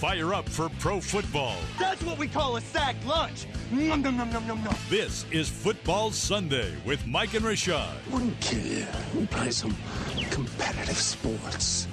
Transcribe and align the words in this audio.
Fire 0.00 0.32
up 0.32 0.48
for 0.48 0.70
pro 0.78 0.98
football. 0.98 1.56
That's 1.78 2.02
what 2.02 2.16
we 2.16 2.26
call 2.26 2.56
a 2.56 2.60
sack 2.62 2.96
lunch. 3.04 3.46
Nom, 3.70 4.00
nom, 4.00 4.16
nom, 4.16 4.32
nom, 4.32 4.46
nom, 4.46 4.64
nom. 4.64 4.74
This 4.88 5.26
is 5.30 5.46
Football 5.50 6.10
Sunday 6.10 6.72
with 6.86 7.06
Mike 7.06 7.34
and 7.34 7.44
Rashad. 7.44 7.92
Wouldn't 8.10 8.40
kill 8.40 8.64
you. 8.64 8.86
We'd 9.14 9.30
play 9.30 9.50
some 9.50 9.76
competitive 10.30 10.96
sports. 10.96 11.86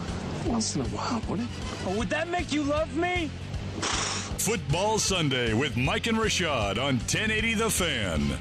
Once 0.46 0.78
in 0.78 0.84
a 0.84 0.86
while, 0.86 1.22
wouldn't 1.28 1.50
it? 1.50 1.56
Oh, 1.86 1.98
would 1.98 2.10
that 2.10 2.30
make 2.30 2.54
you 2.54 2.64
love 2.64 2.96
me? 2.96 3.30
Football 3.82 5.00
Sunday 5.00 5.54
with 5.54 5.76
Mike 5.76 6.08
and 6.08 6.18
Rashad 6.18 6.78
on 6.78 6.96
1080 7.00 7.56
The 7.56 7.70
Fan. 7.70 8.40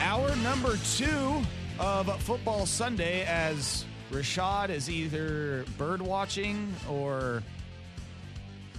Hour 0.00 0.36
number 0.36 0.76
two 0.94 1.42
of 1.80 2.22
Football 2.22 2.64
Sunday 2.64 3.24
as 3.24 3.84
Rashad 4.10 4.70
is 4.70 4.90
either 4.90 5.64
bird 5.78 6.02
watching 6.02 6.74
or 6.88 7.42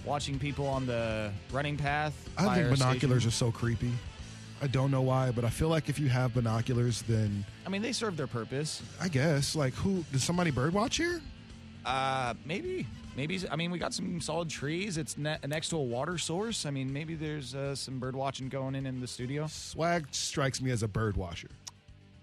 watching 0.06 0.38
people 0.38 0.68
on 0.68 0.86
the 0.86 1.32
running 1.52 1.78
path. 1.78 2.14
I 2.38 2.56
think 2.56 2.78
binoculars 2.78 3.24
station. 3.24 3.28
are 3.28 3.32
so 3.32 3.52
creepy. 3.52 3.92
I 4.62 4.68
don't 4.68 4.92
know 4.92 5.02
why, 5.02 5.32
but 5.32 5.44
I 5.46 5.50
feel 5.50 5.70
like 5.70 5.90
if 5.90 5.98
you 5.98 6.10
have 6.10 6.34
binoculars, 6.34 7.02
then 7.04 7.46
I 7.66 7.70
mean, 7.70 7.82
they 7.82 7.94
serve 7.94 8.18
their 8.18 8.28
purpose. 8.28 8.82
I 9.00 9.08
guess 9.08 9.56
like 9.56 9.74
who 9.74 10.04
does 10.12 10.24
somebody 10.24 10.52
bird 10.52 10.74
watch 10.74 10.98
here? 10.98 11.22
Uh, 11.86 12.34
maybe, 12.46 12.86
maybe. 13.16 13.42
I 13.50 13.56
mean, 13.56 13.72
we 13.72 13.80
got 13.80 13.94
some 13.94 14.22
solid 14.22 14.50
trees. 14.50 14.98
It's 14.98 15.18
ne- 15.18 15.40
next 15.48 15.70
to 15.70 15.78
a 15.78 15.82
water 15.82 16.18
source. 16.18 16.66
I 16.66 16.72
mean, 16.72 16.92
maybe 16.94 17.16
there's 17.16 17.56
uh, 17.56 17.74
some 17.74 18.00
bird 18.00 18.16
watching 18.16 18.50
going 18.50 18.76
in 18.76 18.86
in 18.86 19.00
the 19.02 19.08
studio. 19.08 19.48
Swag 19.48 20.08
strikes 20.12 20.62
me 20.62 20.70
as 20.72 20.84
a 20.84 20.88
bird 20.88 21.18
watcher. 21.18 21.50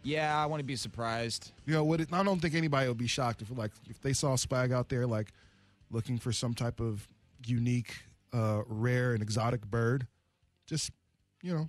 Yeah, 0.02 0.40
I 0.40 0.46
want 0.46 0.60
to 0.60 0.64
be 0.64 0.76
surprised. 0.76 1.52
You 1.66 1.74
know 1.74 1.84
what? 1.84 2.00
It, 2.00 2.12
I 2.12 2.22
don't 2.22 2.40
think 2.40 2.54
anybody 2.54 2.88
would 2.88 2.98
be 2.98 3.06
shocked 3.06 3.42
if 3.42 3.56
like 3.56 3.72
if 3.88 4.00
they 4.00 4.12
saw 4.12 4.36
Swag 4.36 4.72
out 4.72 4.88
there 4.88 5.06
like 5.06 5.32
looking 5.90 6.18
for 6.18 6.32
some 6.32 6.54
type 6.54 6.80
of 6.80 7.06
unique, 7.46 7.94
uh, 8.32 8.62
rare 8.66 9.12
and 9.14 9.22
exotic 9.22 9.66
bird. 9.66 10.06
Just 10.66 10.90
you 11.42 11.52
know, 11.54 11.68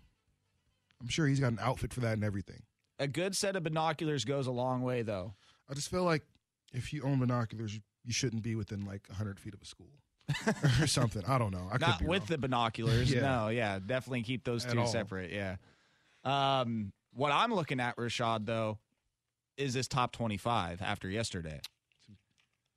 I'm 1.01 1.07
sure 1.07 1.28
he's 1.28 1.39
got 1.39 1.51
an 1.51 1.59
outfit 1.62 1.94
for 1.94 2.00
that 2.01 2.13
and 2.13 2.23
everything. 2.23 2.62
A 3.00 3.07
good 3.07 3.35
set 3.35 3.56
of 3.56 3.63
binoculars 3.63 4.25
goes 4.25 4.47
a 4.47 4.51
long 4.51 4.81
way, 4.81 5.01
though. 5.01 5.34
I 5.69 5.73
just 5.73 5.89
feel 5.89 6.03
like 6.03 6.23
if 6.73 6.91
you 6.94 7.03
own 7.03 7.19
binoculars, 7.19 7.73
you, 7.73 7.81
you 8.03 8.12
shouldn't 8.13 8.44
be 8.44 8.56
within 8.56 8.85
like 8.85 9.07
100 9.07 9.39
feet 9.39 9.53
of 9.53 9.62
a 9.62 9.66
school 9.66 9.88
or 10.81 10.88
something. 10.88 11.23
I 11.28 11.38
don't 11.38 11.51
know. 11.51 11.69
I 11.72 11.78
Not 11.78 11.97
could 11.97 12.06
be 12.06 12.09
with 12.09 12.22
wrong. 12.23 12.28
the 12.29 12.38
binoculars. 12.39 13.12
Yeah. 13.13 13.22
No, 13.22 13.47
yeah, 13.50 13.79
definitely 13.79 14.23
keep 14.23 14.44
those 14.44 14.66
At 14.66 14.73
two 14.73 14.81
all. 14.81 14.88
separate. 14.88 15.31
Yeah. 15.31 15.56
Um, 16.25 16.91
what 17.13 17.31
I'm 17.31 17.53
looking 17.53 17.79
at, 17.79 17.97
Rashad, 17.97 18.45
though, 18.45 18.79
is 19.57 19.73
this 19.73 19.87
top 19.87 20.11
25 20.11 20.81
after 20.81 21.09
yesterday. 21.09 21.59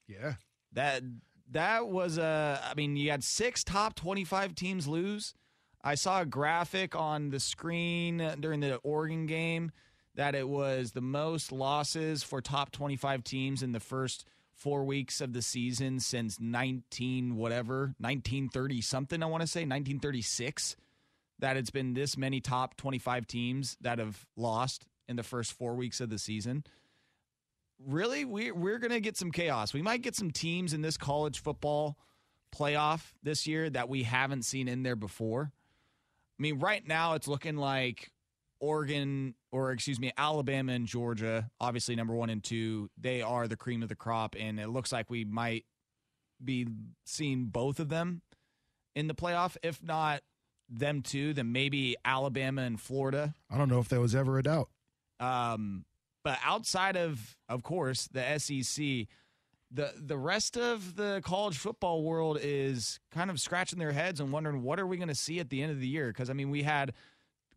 Yeah. 0.09 0.35
That 0.73 1.03
that 1.51 1.89
was 1.89 2.19
a. 2.19 2.61
I 2.65 2.75
mean, 2.75 2.97
you 2.97 3.11
had 3.11 3.23
six 3.23 3.63
top 3.63 3.95
25 3.95 4.55
teams 4.55 4.89
lose. 4.89 5.35
I 5.85 5.95
saw 5.97 6.23
a 6.23 6.27
graphic 6.27 6.95
on 6.95 7.31
the 7.31 7.41
screen 7.41 8.19
during 8.41 8.61
the 8.61 8.77
Oregon 8.77 9.27
game 9.27 9.73
that 10.15 10.35
it 10.35 10.49
was 10.49 10.93
the 10.93 11.01
most 11.01 11.51
losses 11.51 12.23
for 12.23 12.41
top 12.41 12.71
25 12.71 13.25
teams 13.25 13.63
in 13.63 13.73
the 13.73 13.81
first 13.81 14.25
four 14.53 14.85
weeks 14.85 15.21
of 15.21 15.33
the 15.33 15.43
season 15.43 15.99
since 15.99 16.39
19 16.39 17.37
whatever 17.37 17.95
1930 17.99 18.81
something. 18.81 19.23
I 19.23 19.27
want 19.27 19.41
to 19.41 19.47
say 19.47 19.61
1936 19.61 20.77
that 21.39 21.57
it's 21.57 21.71
been 21.71 21.95
this 21.95 22.17
many 22.17 22.41
top 22.41 22.77
25 22.77 23.27
teams 23.27 23.77
that 23.81 23.99
have 23.99 24.27
lost 24.37 24.87
in 25.09 25.17
the 25.17 25.23
first 25.23 25.53
four 25.53 25.75
weeks 25.75 26.01
of 26.01 26.11
the 26.11 26.19
season. 26.19 26.65
Really, 27.85 28.25
we, 28.25 28.53
we're 28.53 28.79
going 28.79 28.93
to 28.93 29.01
get 29.01 29.17
some 29.17 29.33
chaos. 29.33 29.75
We 29.75 29.83
might 29.83 30.03
get 30.03 30.15
some 30.15 30.31
teams 30.31 30.73
in 30.73 30.83
this 30.83 30.97
college 30.97 31.43
football 31.43 31.97
playoff 32.55 33.13
this 33.23 33.47
year 33.47 33.69
that 33.71 33.89
we 33.89 34.05
haven't 34.05 34.43
seen 34.43 34.69
in 34.69 34.83
there 34.83 34.97
before. 34.97 35.51
I 36.39 36.43
mean, 36.43 36.59
right 36.59 36.87
now 36.87 37.15
it's 37.15 37.27
looking 37.27 37.57
like 37.57 38.13
Oregon, 38.61 39.35
or 39.51 39.73
excuse 39.73 39.99
me, 39.99 40.13
Alabama 40.17 40.73
and 40.73 40.87
Georgia, 40.87 41.51
obviously 41.61 41.97
number 41.97 42.15
one 42.15 42.31
and 42.31 42.43
two, 42.43 42.89
they 42.97 43.21
are 43.21 43.49
the 43.49 43.57
cream 43.57 43.83
of 43.83 43.89
the 43.89 43.97
crop. 43.97 44.37
And 44.39 44.61
it 44.61 44.69
looks 44.69 44.93
like 44.93 45.11
we 45.11 45.25
might 45.25 45.65
be 46.43 46.67
seeing 47.05 47.47
both 47.47 47.81
of 47.81 47.89
them 47.89 48.23
in 48.95 49.09
the 49.09 49.15
playoff. 49.15 49.57
If 49.63 49.83
not 49.83 50.23
them 50.79 51.03
two, 51.03 51.35
then 51.35 51.53
maybe 51.53 51.97
Alabama 52.05 52.63
and 52.63 52.81
Florida. 52.81 53.35
I 53.51 53.59
don't 53.59 53.69
know 53.69 53.79
if 53.79 53.89
there 53.89 54.01
was 54.01 54.15
ever 54.15 54.39
a 54.39 54.43
doubt. 54.43 54.69
Um, 55.21 55.85
but 56.25 56.39
outside 56.45 56.97
of, 56.97 57.37
of 57.49 57.63
course, 57.63 58.09
the 58.09 58.39
SEC, 58.39 59.09
the 59.71 59.93
the 59.97 60.19
rest 60.19 60.57
of 60.57 60.97
the 60.97 61.21
college 61.25 61.57
football 61.57 62.03
world 62.03 62.39
is 62.41 63.01
kind 63.11 63.31
of 63.31 63.41
scratching 63.41 63.79
their 63.79 63.93
heads 63.93 64.21
and 64.21 64.33
wondering 64.33 64.63
what 64.63 64.79
are 64.79 64.87
we 64.87 64.97
going 64.97 65.09
to 65.09 65.15
see 65.15 65.41
at 65.41 65.51
the 65.51 65.63
end 65.63 65.73
of 65.73 65.81
the 65.81 65.87
year? 65.87 66.09
Because 66.09 66.31
I 66.31 66.33
mean, 66.33 66.51
we 66.51 66.63
had 66.63 66.93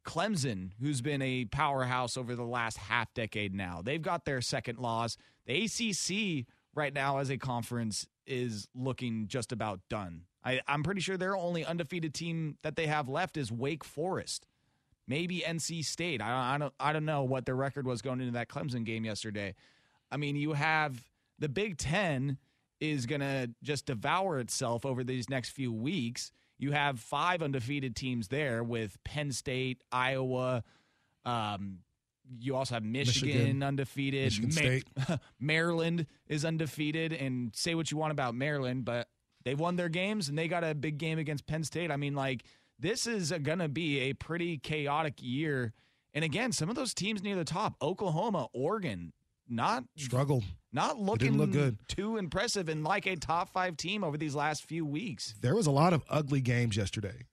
Clemson, 0.06 0.72
who's 0.80 1.02
been 1.02 1.22
a 1.22 1.46
powerhouse 1.46 2.16
over 2.16 2.36
the 2.36 2.44
last 2.44 2.78
half 2.78 3.14
decade 3.14 3.54
now. 3.54 3.82
They've 3.84 4.02
got 4.02 4.26
their 4.26 4.42
second 4.42 4.80
loss. 4.80 5.18
The 5.46 5.66
ACC 5.66 6.46
right 6.76 6.94
now 6.94 7.18
as 7.18 7.30
a 7.30 7.38
conference 7.38 8.08
is 8.26 8.68
looking 8.76 9.28
just 9.28 9.52
about 9.52 9.80
done. 9.90 10.22
I, 10.46 10.62
I'm 10.68 10.84
pretty 10.84 11.02
sure 11.02 11.18
their 11.18 11.36
only 11.36 11.66
undefeated 11.66 12.14
team 12.14 12.58
that 12.62 12.76
they 12.76 12.88
have 12.88 13.10
left 13.10 13.36
is 13.36 13.52
Wake 13.52 13.84
Forest 13.84 14.46
maybe 15.08 15.44
NC 15.46 15.86
State. 15.86 16.22
I, 16.22 16.56
I 16.56 16.58
don't 16.58 16.74
I 16.80 16.94
don't 16.94 17.06
know 17.06 17.24
what 17.24 17.46
their 17.46 17.56
record 17.56 17.86
was 17.86 18.02
going 18.02 18.22
into 18.22 18.34
that 18.34 18.50
Clemson 18.50 18.84
game 18.84 19.06
yesterday. 19.06 19.56
I 20.12 20.18
mean, 20.18 20.36
you 20.36 20.54
have 20.54 21.04
the 21.40 21.50
Big 21.50 21.78
10 21.78 22.38
is 22.80 23.06
going 23.06 23.22
to 23.22 23.50
just 23.64 23.86
devour 23.86 24.40
itself 24.40 24.86
over 24.86 25.04
these 25.04 25.30
next 25.30 25.50
few 25.50 25.72
weeks. 25.72 26.32
You 26.58 26.72
have 26.72 27.00
five 27.00 27.42
undefeated 27.42 27.96
teams 27.96 28.28
there 28.28 28.64
with 28.64 28.98
Penn 29.04 29.32
State, 29.32 29.82
Iowa, 29.92 30.64
um, 31.26 31.80
you 32.40 32.56
also 32.56 32.76
have 32.76 32.84
Michigan, 32.84 33.30
Michigan. 33.30 33.64
undefeated. 33.64 34.24
Michigan 34.26 34.52
State. 34.52 34.88
Maryland 35.40 36.08
is 36.28 36.46
undefeated. 36.46 37.14
And 37.14 37.56
say 37.56 37.76
what 37.76 37.92
you 37.92 37.98
want 37.98 38.12
about 38.12 38.36
Maryland, 38.36 38.86
but 38.86 39.08
they 39.46 39.56
won 39.56 39.76
their 39.78 39.90
games 39.90 40.28
and 40.28 40.38
they 40.38 40.48
got 40.48 40.64
a 40.64 40.76
big 40.76 40.98
game 40.98 41.18
against 41.20 41.48
Penn 41.48 41.64
State. 41.64 41.92
I 41.92 41.96
mean, 41.98 42.16
like, 42.16 42.44
this 42.78 43.08
is 43.08 43.32
going 43.32 43.60
to 43.60 43.70
be 43.70 44.00
a 44.02 44.14
pretty 44.14 44.58
chaotic 44.58 45.16
year. 45.22 45.72
And 46.14 46.26
again, 46.26 46.52
some 46.52 46.70
of 46.70 46.76
those 46.76 46.94
teams 46.94 47.24
near 47.24 47.36
the 47.36 47.46
top, 47.46 47.76
Oklahoma, 47.82 48.48
Oregon, 48.54 49.14
not 49.48 49.84
Struggled. 49.96 50.44
not 50.74 50.98
looking 50.98 51.38
look 51.38 51.52
good. 51.52 51.78
too 51.88 52.18
impressive 52.18 52.68
and 52.68 52.84
like 52.84 53.06
a 53.06 53.16
top 53.16 53.50
five 53.50 53.78
team 53.78 54.04
over 54.04 54.18
these 54.18 54.34
last 54.36 54.66
few 54.66 54.86
weeks. 54.86 55.36
There 55.42 55.56
was 55.56 55.68
a 55.68 55.72
lot 55.72 55.94
of 55.94 56.04
ugly 56.10 56.42
games 56.42 56.76
yesterday. 56.76 57.26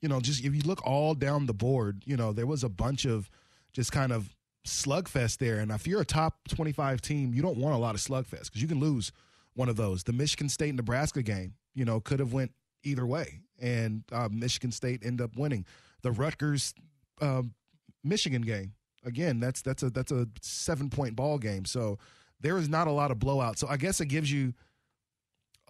You 0.00 0.08
know, 0.08 0.20
just 0.20 0.44
if 0.44 0.54
you 0.54 0.62
look 0.62 0.86
all 0.86 1.14
down 1.14 1.46
the 1.46 1.54
board, 1.54 2.02
you 2.06 2.16
know, 2.16 2.32
there 2.32 2.46
was 2.46 2.62
a 2.62 2.68
bunch 2.68 3.04
of 3.04 3.28
just 3.72 3.90
kind 3.90 4.12
of 4.12 4.36
slugfest 4.64 5.38
there. 5.38 5.58
And 5.58 5.72
if 5.72 5.86
you're 5.86 6.00
a 6.00 6.04
top 6.04 6.46
25 6.48 7.00
team, 7.00 7.34
you 7.34 7.42
don't 7.42 7.56
want 7.58 7.74
a 7.74 7.78
lot 7.78 7.94
of 7.96 8.00
slugfest 8.00 8.44
because 8.44 8.62
you 8.62 8.68
can 8.68 8.78
lose 8.78 9.10
one 9.58 9.68
of 9.68 9.76
those. 9.76 10.04
The 10.04 10.12
Michigan 10.12 10.48
State 10.48 10.74
Nebraska 10.74 11.22
game, 11.22 11.54
you 11.74 11.84
know, 11.84 12.00
could 12.00 12.20
have 12.20 12.32
went 12.32 12.52
either 12.84 13.04
way, 13.04 13.40
and 13.60 14.04
uh, 14.12 14.28
Michigan 14.30 14.70
State 14.70 15.02
ended 15.04 15.24
up 15.24 15.36
winning. 15.36 15.66
The 16.02 16.12
Rutgers 16.12 16.72
um, 17.20 17.54
Michigan 18.04 18.42
game 18.42 18.72
again. 19.04 19.40
That's 19.40 19.60
that's 19.60 19.82
a 19.82 19.90
that's 19.90 20.12
a 20.12 20.28
seven 20.40 20.88
point 20.90 21.16
ball 21.16 21.38
game. 21.38 21.64
So 21.64 21.98
there 22.40 22.56
is 22.56 22.68
not 22.68 22.86
a 22.86 22.92
lot 22.92 23.10
of 23.10 23.18
blowout. 23.18 23.58
So 23.58 23.66
I 23.66 23.76
guess 23.76 24.00
it 24.00 24.06
gives 24.06 24.30
you 24.30 24.54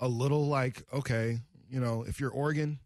a 0.00 0.06
little 0.06 0.46
like 0.46 0.82
okay, 0.93 1.40
you 1.70 1.81
know, 1.81 2.05
if 2.06 2.20
you're 2.20 2.31
Oregon, 2.31 2.79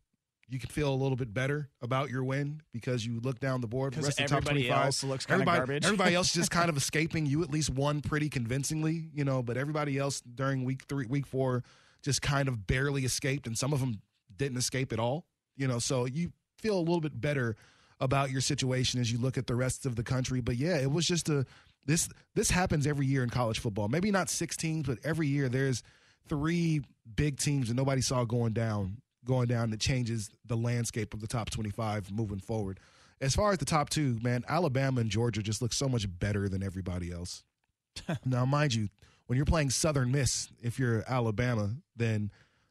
you 0.53 0.59
can 0.59 0.69
feel 0.69 0.93
a 0.93 0.95
little 0.95 1.17
bit 1.17 1.33
better 1.33 1.71
about 1.81 2.11
your 2.11 2.23
win 2.23 2.61
because 2.73 3.07
you 3.07 3.19
look 3.21 3.41
down 3.41 3.63
the 3.63 3.67
board. 3.67 3.95
The 3.95 4.03
rest 4.03 4.21
of 4.21 4.27
the 4.27 4.29
top 4.29 4.39
everybody 4.39 4.67
25, 4.67 4.85
else 4.85 5.05
looks 5.05 5.25
kinda 5.27 5.45
garbage. 5.47 5.85
everybody 5.85 6.15
else 6.15 6.31
just 6.31 6.51
kind 6.53 6.69
of 6.69 6.77
escaping. 6.77 7.25
You 7.25 7.43
at 7.43 7.51
least 7.51 7.71
won 7.71 8.03
pretty 8.03 8.29
convincingly, 8.29 9.09
you 9.15 9.25
know, 9.25 9.43
but 9.43 9.57
everybody 9.57 9.97
else 9.97 10.21
during 10.21 10.65
week 10.65 10.83
three, 10.91 11.07
week 11.07 11.27
four, 11.27 11.65
just 12.03 12.21
kind 12.21 12.49
of 12.49 12.67
barely 12.67 13.07
escaped, 13.07 13.47
and 13.47 13.57
some 13.57 13.73
of 13.73 13.81
them 13.81 14.03
didn't 14.37 14.59
escape 14.59 14.93
at 14.93 14.99
all. 14.99 15.25
You 15.57 15.69
know, 15.69 15.79
so 15.79 16.05
you 16.05 16.33
feel 16.59 16.77
a 16.77 16.81
little 16.81 17.01
bit 17.01 17.19
better 17.19 17.57
about 17.99 18.31
your 18.31 18.41
situation 18.41 19.01
as 19.01 19.11
you 19.11 19.19
look 19.19 19.39
at 19.39 19.47
the 19.47 19.55
rest 19.55 19.87
of 19.87 19.97
the 19.97 20.03
country. 20.03 20.41
But 20.41 20.57
yeah, 20.57 20.77
it 20.77 20.91
was 20.91 21.07
just 21.07 21.31
a 21.31 21.47
this 21.87 22.09
this 22.35 22.51
happens 22.51 22.87
every 22.87 23.07
year 23.07 23.23
in 23.23 23.31
college 23.31 23.59
football. 23.59 23.89
Maybe 23.89 24.11
not 24.11 24.29
six 24.29 24.57
teams, 24.57 24.87
but 24.87 24.99
every 25.03 25.29
year 25.29 25.49
there's 25.49 25.83
three 26.29 26.83
big 27.17 27.39
teams 27.39 27.69
that 27.69 27.75
nobody 27.75 28.01
saw 28.01 28.25
going 28.25 28.53
down 28.53 29.02
going 29.25 29.47
down 29.47 29.71
that 29.71 29.81
changes 29.81 30.31
the 30.47 30.57
landscape 30.57 31.15
of 31.15 31.21
the 31.21 31.27
top 31.27 31.51
25 31.51 32.11
moving 32.11 32.41
forward. 32.41 32.81
As 33.21 33.35
far 33.35 33.53
as 33.53 33.59
the 33.59 33.65
top 33.65 33.89
two, 33.89 34.19
man, 34.23 34.45
Alabama 34.49 35.01
and 35.01 35.11
Georgia 35.11 35.43
just 35.43 35.63
look 35.63 35.73
so 35.73 35.89
much 35.89 36.07
better 36.19 36.49
than 36.49 36.63
everybody 36.63 37.13
else. 37.13 37.45
now, 38.25 38.45
mind 38.45 38.75
you, 38.75 38.89
when 39.27 39.37
you're 39.37 39.47
playing 39.47 39.71
Southern 39.71 40.11
Miss, 40.11 40.49
if 40.61 40.79
you're 40.79 41.05
Alabama, 41.07 41.71
then 41.97 42.31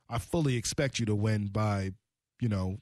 I 0.10 0.20
fully 0.20 0.58
expect 0.58 1.00
you 1.00 1.06
to 1.06 1.16
win 1.16 1.48
by, 1.48 1.92
you 2.42 2.50
know, 2.50 2.78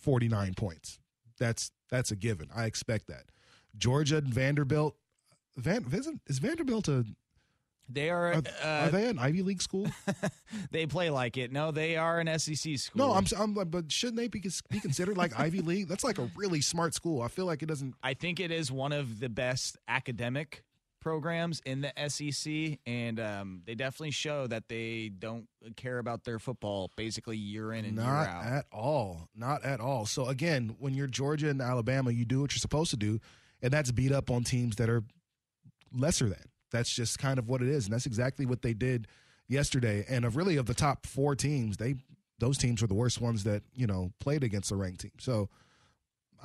49 0.00 0.54
points. 0.54 0.98
That's 1.38 1.72
that's 1.90 2.10
a 2.10 2.16
given. 2.16 2.48
I 2.54 2.66
expect 2.66 3.08
that. 3.08 3.24
Georgia 3.76 4.18
and 4.18 4.32
Vanderbilt. 4.32 4.94
Van, 5.56 5.84
isn't, 5.92 6.20
is 6.28 6.38
Vanderbilt 6.38 6.86
a 6.88 7.04
They 7.88 8.10
are. 8.10 8.34
are, 8.34 8.42
uh, 8.62 8.66
are 8.66 8.90
they 8.90 9.08
an 9.08 9.18
Ivy 9.18 9.42
League 9.42 9.62
school? 9.62 9.86
they 10.70 10.86
play 10.86 11.10
like 11.10 11.36
it. 11.36 11.50
No, 11.52 11.70
they 11.70 11.96
are 11.96 12.20
an 12.20 12.38
SEC 12.38 12.78
school. 12.78 13.08
No, 13.08 13.14
I'm, 13.14 13.24
I'm 13.36 13.54
but 13.54 13.90
shouldn't 13.90 14.18
they 14.18 14.28
be, 14.28 14.42
be 14.70 14.80
considered 14.80 15.16
like 15.16 15.38
Ivy 15.38 15.60
League? 15.60 15.88
That's 15.88 16.04
like 16.04 16.18
a 16.18 16.30
really 16.36 16.60
smart 16.60 16.94
school. 16.94 17.22
I 17.22 17.28
feel 17.28 17.46
like 17.46 17.62
it 17.62 17.66
doesn't. 17.66 17.94
I 18.02 18.14
think 18.14 18.40
it 18.40 18.50
is 18.50 18.70
one 18.70 18.92
of 18.92 19.20
the 19.20 19.28
best 19.28 19.78
academic 19.88 20.62
programs 21.00 21.62
in 21.64 21.80
the 21.80 21.92
SEC, 22.08 22.78
and 22.86 23.18
um, 23.20 23.62
they 23.64 23.74
definitely 23.74 24.10
show 24.10 24.46
that 24.46 24.68
they 24.68 25.10
don't 25.16 25.46
care 25.76 25.98
about 25.98 26.24
their 26.24 26.38
football 26.38 26.90
basically 26.96 27.36
year 27.36 27.72
in 27.72 27.84
and 27.84 27.96
year 27.96 28.04
out. 28.04 28.44
Not 28.44 28.52
at 28.52 28.66
all. 28.72 29.28
Not 29.34 29.64
at 29.64 29.80
all. 29.80 30.06
So 30.06 30.26
again, 30.26 30.76
when 30.78 30.94
you're 30.94 31.06
Georgia 31.06 31.48
and 31.48 31.62
Alabama, 31.62 32.10
you 32.10 32.24
do 32.24 32.40
what 32.40 32.52
you're 32.52 32.58
supposed 32.58 32.90
to 32.90 32.96
do, 32.96 33.20
and 33.62 33.72
that's 33.72 33.90
beat 33.90 34.12
up 34.12 34.30
on 34.30 34.44
teams 34.44 34.76
that 34.76 34.90
are 34.90 35.02
lesser 35.92 36.28
than. 36.28 36.44
That's 36.70 36.92
just 36.92 37.18
kind 37.18 37.38
of 37.38 37.48
what 37.48 37.62
it 37.62 37.68
is, 37.68 37.84
and 37.84 37.92
that's 37.92 38.06
exactly 38.06 38.46
what 38.46 38.62
they 38.62 38.74
did 38.74 39.06
yesterday. 39.48 40.04
And 40.08 40.24
of 40.24 40.36
really 40.36 40.56
of 40.56 40.66
the 40.66 40.74
top 40.74 41.06
four 41.06 41.34
teams, 41.34 41.76
they 41.76 41.96
those 42.38 42.58
teams 42.58 42.82
were 42.82 42.88
the 42.88 42.94
worst 42.94 43.20
ones 43.20 43.44
that 43.44 43.62
you 43.74 43.86
know 43.86 44.12
played 44.20 44.44
against 44.44 44.70
a 44.70 44.76
ranked 44.76 45.00
team. 45.00 45.12
So. 45.18 45.48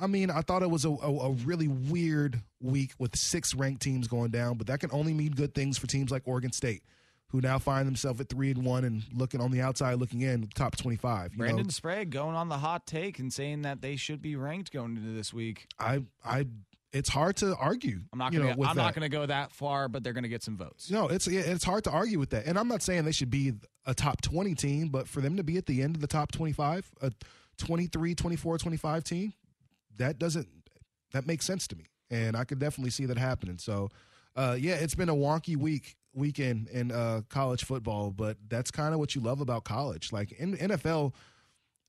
I 0.00 0.08
mean, 0.08 0.28
I 0.28 0.40
thought 0.40 0.64
it 0.64 0.70
was 0.70 0.84
a, 0.84 0.88
a, 0.88 1.18
a 1.18 1.30
really 1.30 1.68
weird 1.68 2.42
week 2.60 2.94
with 2.98 3.14
six 3.14 3.54
ranked 3.54 3.80
teams 3.80 4.08
going 4.08 4.32
down, 4.32 4.56
but 4.56 4.66
that 4.66 4.80
can 4.80 4.90
only 4.92 5.14
mean 5.14 5.30
good 5.30 5.54
things 5.54 5.78
for 5.78 5.86
teams 5.86 6.10
like 6.10 6.22
Oregon 6.24 6.50
State, 6.50 6.82
who 7.28 7.40
now 7.40 7.60
find 7.60 7.86
themselves 7.86 8.20
at 8.20 8.28
three 8.28 8.50
and 8.50 8.64
one 8.64 8.84
and 8.84 9.04
looking 9.12 9.40
on 9.40 9.52
the 9.52 9.60
outside, 9.60 9.94
looking 9.94 10.22
in 10.22 10.48
top 10.52 10.76
twenty-five. 10.76 11.34
You 11.34 11.38
know, 11.38 11.44
Brandon 11.44 11.70
Sprague 11.70 12.10
going 12.10 12.34
on 12.34 12.48
the 12.48 12.58
hot 12.58 12.88
take 12.88 13.20
and 13.20 13.32
saying 13.32 13.62
that 13.62 13.82
they 13.82 13.94
should 13.94 14.20
be 14.20 14.34
ranked 14.34 14.72
going 14.72 14.96
into 14.96 15.12
this 15.12 15.32
week. 15.32 15.68
I, 15.78 16.02
I, 16.24 16.46
it's 16.94 17.08
hard 17.08 17.36
to 17.38 17.56
argue. 17.56 18.00
I'm 18.12 18.18
not 18.18 18.32
gonna. 18.32 18.50
know, 18.50 18.54
with 18.56 18.68
I'm 18.68 18.76
not 18.76 18.94
gonna 18.94 19.08
go 19.08 19.26
that 19.26 19.50
far, 19.52 19.88
but 19.88 20.04
they're 20.04 20.12
gonna 20.12 20.28
get 20.28 20.44
some 20.44 20.56
votes. 20.56 20.90
No, 20.90 21.08
it's 21.08 21.26
it's 21.26 21.64
hard 21.64 21.84
to 21.84 21.90
argue 21.90 22.20
with 22.20 22.30
that. 22.30 22.46
And 22.46 22.56
I'm 22.56 22.68
not 22.68 22.82
saying 22.82 23.04
they 23.04 23.12
should 23.12 23.30
be 23.30 23.52
a 23.84 23.92
top 23.92 24.22
20 24.22 24.54
team, 24.54 24.88
but 24.88 25.08
for 25.08 25.20
them 25.20 25.36
to 25.36 25.42
be 25.42 25.56
at 25.56 25.66
the 25.66 25.82
end 25.82 25.96
of 25.96 26.00
the 26.00 26.06
top 26.06 26.30
25, 26.32 26.90
a 27.02 27.12
23, 27.58 28.14
24, 28.14 28.58
25 28.58 29.04
team, 29.04 29.32
that 29.96 30.18
doesn't 30.18 30.48
that 31.12 31.26
makes 31.26 31.44
sense 31.44 31.66
to 31.68 31.76
me. 31.76 31.84
And 32.10 32.36
I 32.36 32.44
could 32.44 32.60
definitely 32.60 32.90
see 32.90 33.06
that 33.06 33.18
happening. 33.18 33.58
So, 33.58 33.90
uh, 34.36 34.56
yeah, 34.58 34.74
it's 34.74 34.94
been 34.94 35.08
a 35.08 35.14
wonky 35.14 35.56
week 35.56 35.96
weekend 36.14 36.68
in 36.68 36.92
uh, 36.92 37.22
college 37.28 37.64
football, 37.64 38.12
but 38.12 38.36
that's 38.48 38.70
kind 38.70 38.94
of 38.94 39.00
what 39.00 39.16
you 39.16 39.20
love 39.20 39.40
about 39.40 39.64
college. 39.64 40.12
Like 40.12 40.30
in 40.32 40.56
NFL, 40.56 41.12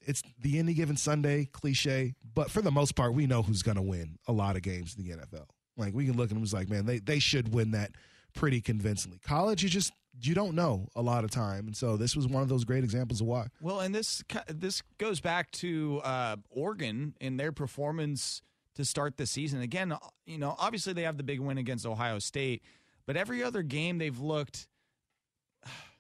it's 0.06 0.24
the 0.40 0.60
any 0.60 0.74
given 0.74 0.98
Sunday 0.98 1.46
cliche, 1.52 2.16
but 2.34 2.50
for 2.52 2.62
the 2.62 2.72
most 2.72 2.96
part, 2.96 3.13
we 3.13 3.28
know 3.28 3.42
who's 3.42 3.63
going 3.63 3.75
to 3.75 3.81
win 3.81 4.18
a 4.28 4.31
lot 4.31 4.56
of 4.56 4.62
games 4.62 4.96
in 4.98 5.04
the 5.04 5.12
NFL. 5.12 5.48
Like 5.78 5.94
we 5.94 6.06
can 6.06 6.16
look 6.16 6.30
at 6.30 6.34
them 6.34 6.44
as 6.44 6.54
like, 6.54 6.69
man, 6.69 6.86
they 6.86 7.00
they 7.00 7.19
should 7.19 7.54
win 7.54 7.72
that 7.72 7.92
pretty 8.34 8.62
convincingly. 8.62 9.19
College, 9.19 9.63
you 9.63 9.69
just 9.69 9.92
you 10.22 10.34
don't 10.34 10.56
know 10.56 10.88
a 10.96 11.02
lot 11.02 11.24
of 11.24 11.31
time, 11.31 11.68
and 11.68 11.75
so 11.75 11.98
this 11.98 12.16
was 12.16 12.28
one 12.28 12.42
of 12.42 12.50
those 12.50 12.63
great 12.63 12.84
examples 12.84 13.22
of 13.22 13.28
why. 13.28 13.48
Well, 13.62 13.81
and 13.81 13.94
this 13.94 14.24
this 14.48 14.81
goes 14.98 15.19
back 15.19 15.52
to 15.52 16.02
uh, 16.04 16.38
Oregon 16.50 17.16
in 17.19 17.38
their 17.38 17.51
performance 17.51 18.42
to 18.75 18.86
start 18.86 19.18
the 19.18 19.25
season. 19.25 19.62
Again, 19.62 19.94
you 20.25 20.38
know, 20.38 20.56
obviously 20.58 20.94
they 20.94 21.04
have 21.04 21.18
the 21.18 21.24
big 21.24 21.40
win 21.40 21.58
against 21.58 21.86
Ohio 21.86 22.19
State, 22.19 22.62
but 23.06 23.18
every 23.18 23.44
other 23.44 23.63
game 23.63 23.98
they've 23.98 24.19
looked, 24.19 24.68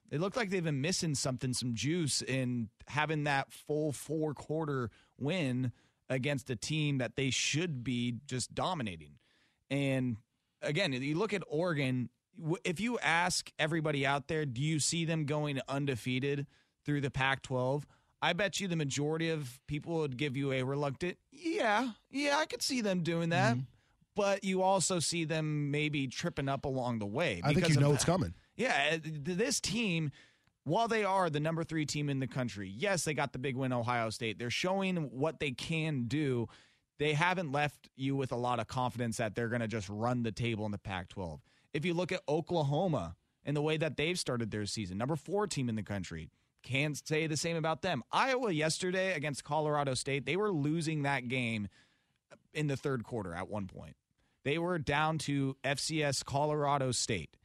they 0.09 0.17
look 0.17 0.35
like 0.35 0.49
they've 0.49 0.63
been 0.63 0.81
missing 0.81 1.15
something, 1.15 1.53
some 1.53 1.73
juice 1.73 2.21
in 2.21 2.69
having 2.87 3.23
that 3.23 3.51
full 3.51 3.91
four 3.91 4.33
quarter 4.33 4.89
win 5.17 5.71
against 6.09 6.49
a 6.49 6.55
team 6.55 6.99
that 6.99 7.15
they 7.15 7.29
should 7.29 7.83
be 7.83 8.15
just 8.27 8.53
dominating. 8.53 9.13
And 9.69 10.17
again, 10.61 10.93
you 10.93 11.17
look 11.17 11.33
at 11.33 11.43
Oregon. 11.47 12.09
If 12.63 12.79
you 12.79 12.99
ask 12.99 13.51
everybody 13.57 14.05
out 14.05 14.27
there, 14.27 14.45
do 14.45 14.61
you 14.61 14.79
see 14.79 15.05
them 15.05 15.25
going 15.25 15.59
undefeated 15.67 16.45
through 16.85 17.01
the 17.01 17.09
Pac 17.09 17.41
12? 17.41 17.87
I 18.21 18.33
bet 18.33 18.59
you 18.59 18.67
the 18.67 18.75
majority 18.75 19.29
of 19.29 19.59
people 19.67 19.97
would 19.97 20.17
give 20.17 20.35
you 20.35 20.51
a 20.51 20.63
reluctant, 20.63 21.17
yeah, 21.31 21.89
yeah, 22.09 22.37
I 22.37 22.45
could 22.45 22.61
see 22.61 22.81
them 22.81 23.01
doing 23.01 23.29
that. 23.29 23.53
Mm-hmm. 23.53 23.63
But 24.15 24.43
you 24.43 24.61
also 24.61 24.99
see 24.99 25.25
them 25.25 25.71
maybe 25.71 26.07
tripping 26.07 26.47
up 26.47 26.65
along 26.65 26.99
the 26.99 27.05
way. 27.05 27.41
I 27.43 27.53
think 27.53 27.67
you 27.67 27.75
know 27.75 27.91
it's 27.91 28.05
coming. 28.05 28.33
Yeah, 28.55 28.93
uh, 28.93 28.97
this 29.03 29.59
team, 29.59 30.11
while 30.63 30.87
they 30.87 31.03
are 31.03 31.29
the 31.29 31.39
number 31.39 31.63
three 31.63 31.85
team 31.85 32.09
in 32.09 32.19
the 32.19 32.27
country, 32.27 32.71
yes, 32.75 33.03
they 33.03 33.13
got 33.13 33.33
the 33.33 33.39
big 33.39 33.55
win, 33.55 33.73
Ohio 33.73 34.09
State. 34.09 34.39
They're 34.39 34.49
showing 34.49 34.97
what 34.97 35.39
they 35.39 35.51
can 35.51 36.05
do. 36.07 36.47
They 36.97 37.13
haven't 37.13 37.51
left 37.51 37.89
you 37.95 38.15
with 38.15 38.31
a 38.31 38.37
lot 38.37 38.59
of 38.59 38.67
confidence 38.67 39.17
that 39.17 39.35
they're 39.35 39.49
going 39.49 39.61
to 39.61 39.67
just 39.67 39.89
run 39.89 40.23
the 40.23 40.31
table 40.31 40.65
in 40.65 40.71
the 40.71 40.77
Pac 40.77 41.09
12. 41.09 41.41
If 41.73 41.85
you 41.85 41.93
look 41.93 42.11
at 42.11 42.21
Oklahoma 42.29 43.15
and 43.43 43.55
the 43.55 43.61
way 43.61 43.77
that 43.77 43.97
they've 43.97 44.17
started 44.17 44.49
their 44.49 44.65
season, 44.65 44.97
number 44.97 45.17
four 45.17 45.45
team 45.45 45.67
in 45.67 45.75
the 45.75 45.83
country, 45.83 46.29
can't 46.63 46.97
say 47.07 47.27
the 47.27 47.37
same 47.37 47.57
about 47.57 47.81
them. 47.81 48.03
Iowa 48.11 48.51
yesterday 48.51 49.13
against 49.13 49.43
Colorado 49.43 49.93
State, 49.93 50.25
they 50.25 50.35
were 50.35 50.51
losing 50.51 51.03
that 51.03 51.27
game 51.27 51.67
in 52.53 52.67
the 52.67 52.77
third 52.77 53.03
quarter 53.03 53.33
at 53.35 53.49
one 53.49 53.67
point. 53.67 53.95
They 54.43 54.57
were 54.57 54.79
down 54.79 55.17
to 55.19 55.57
FCS 55.63 56.23
Colorado 56.23 56.91
State, 56.91 57.35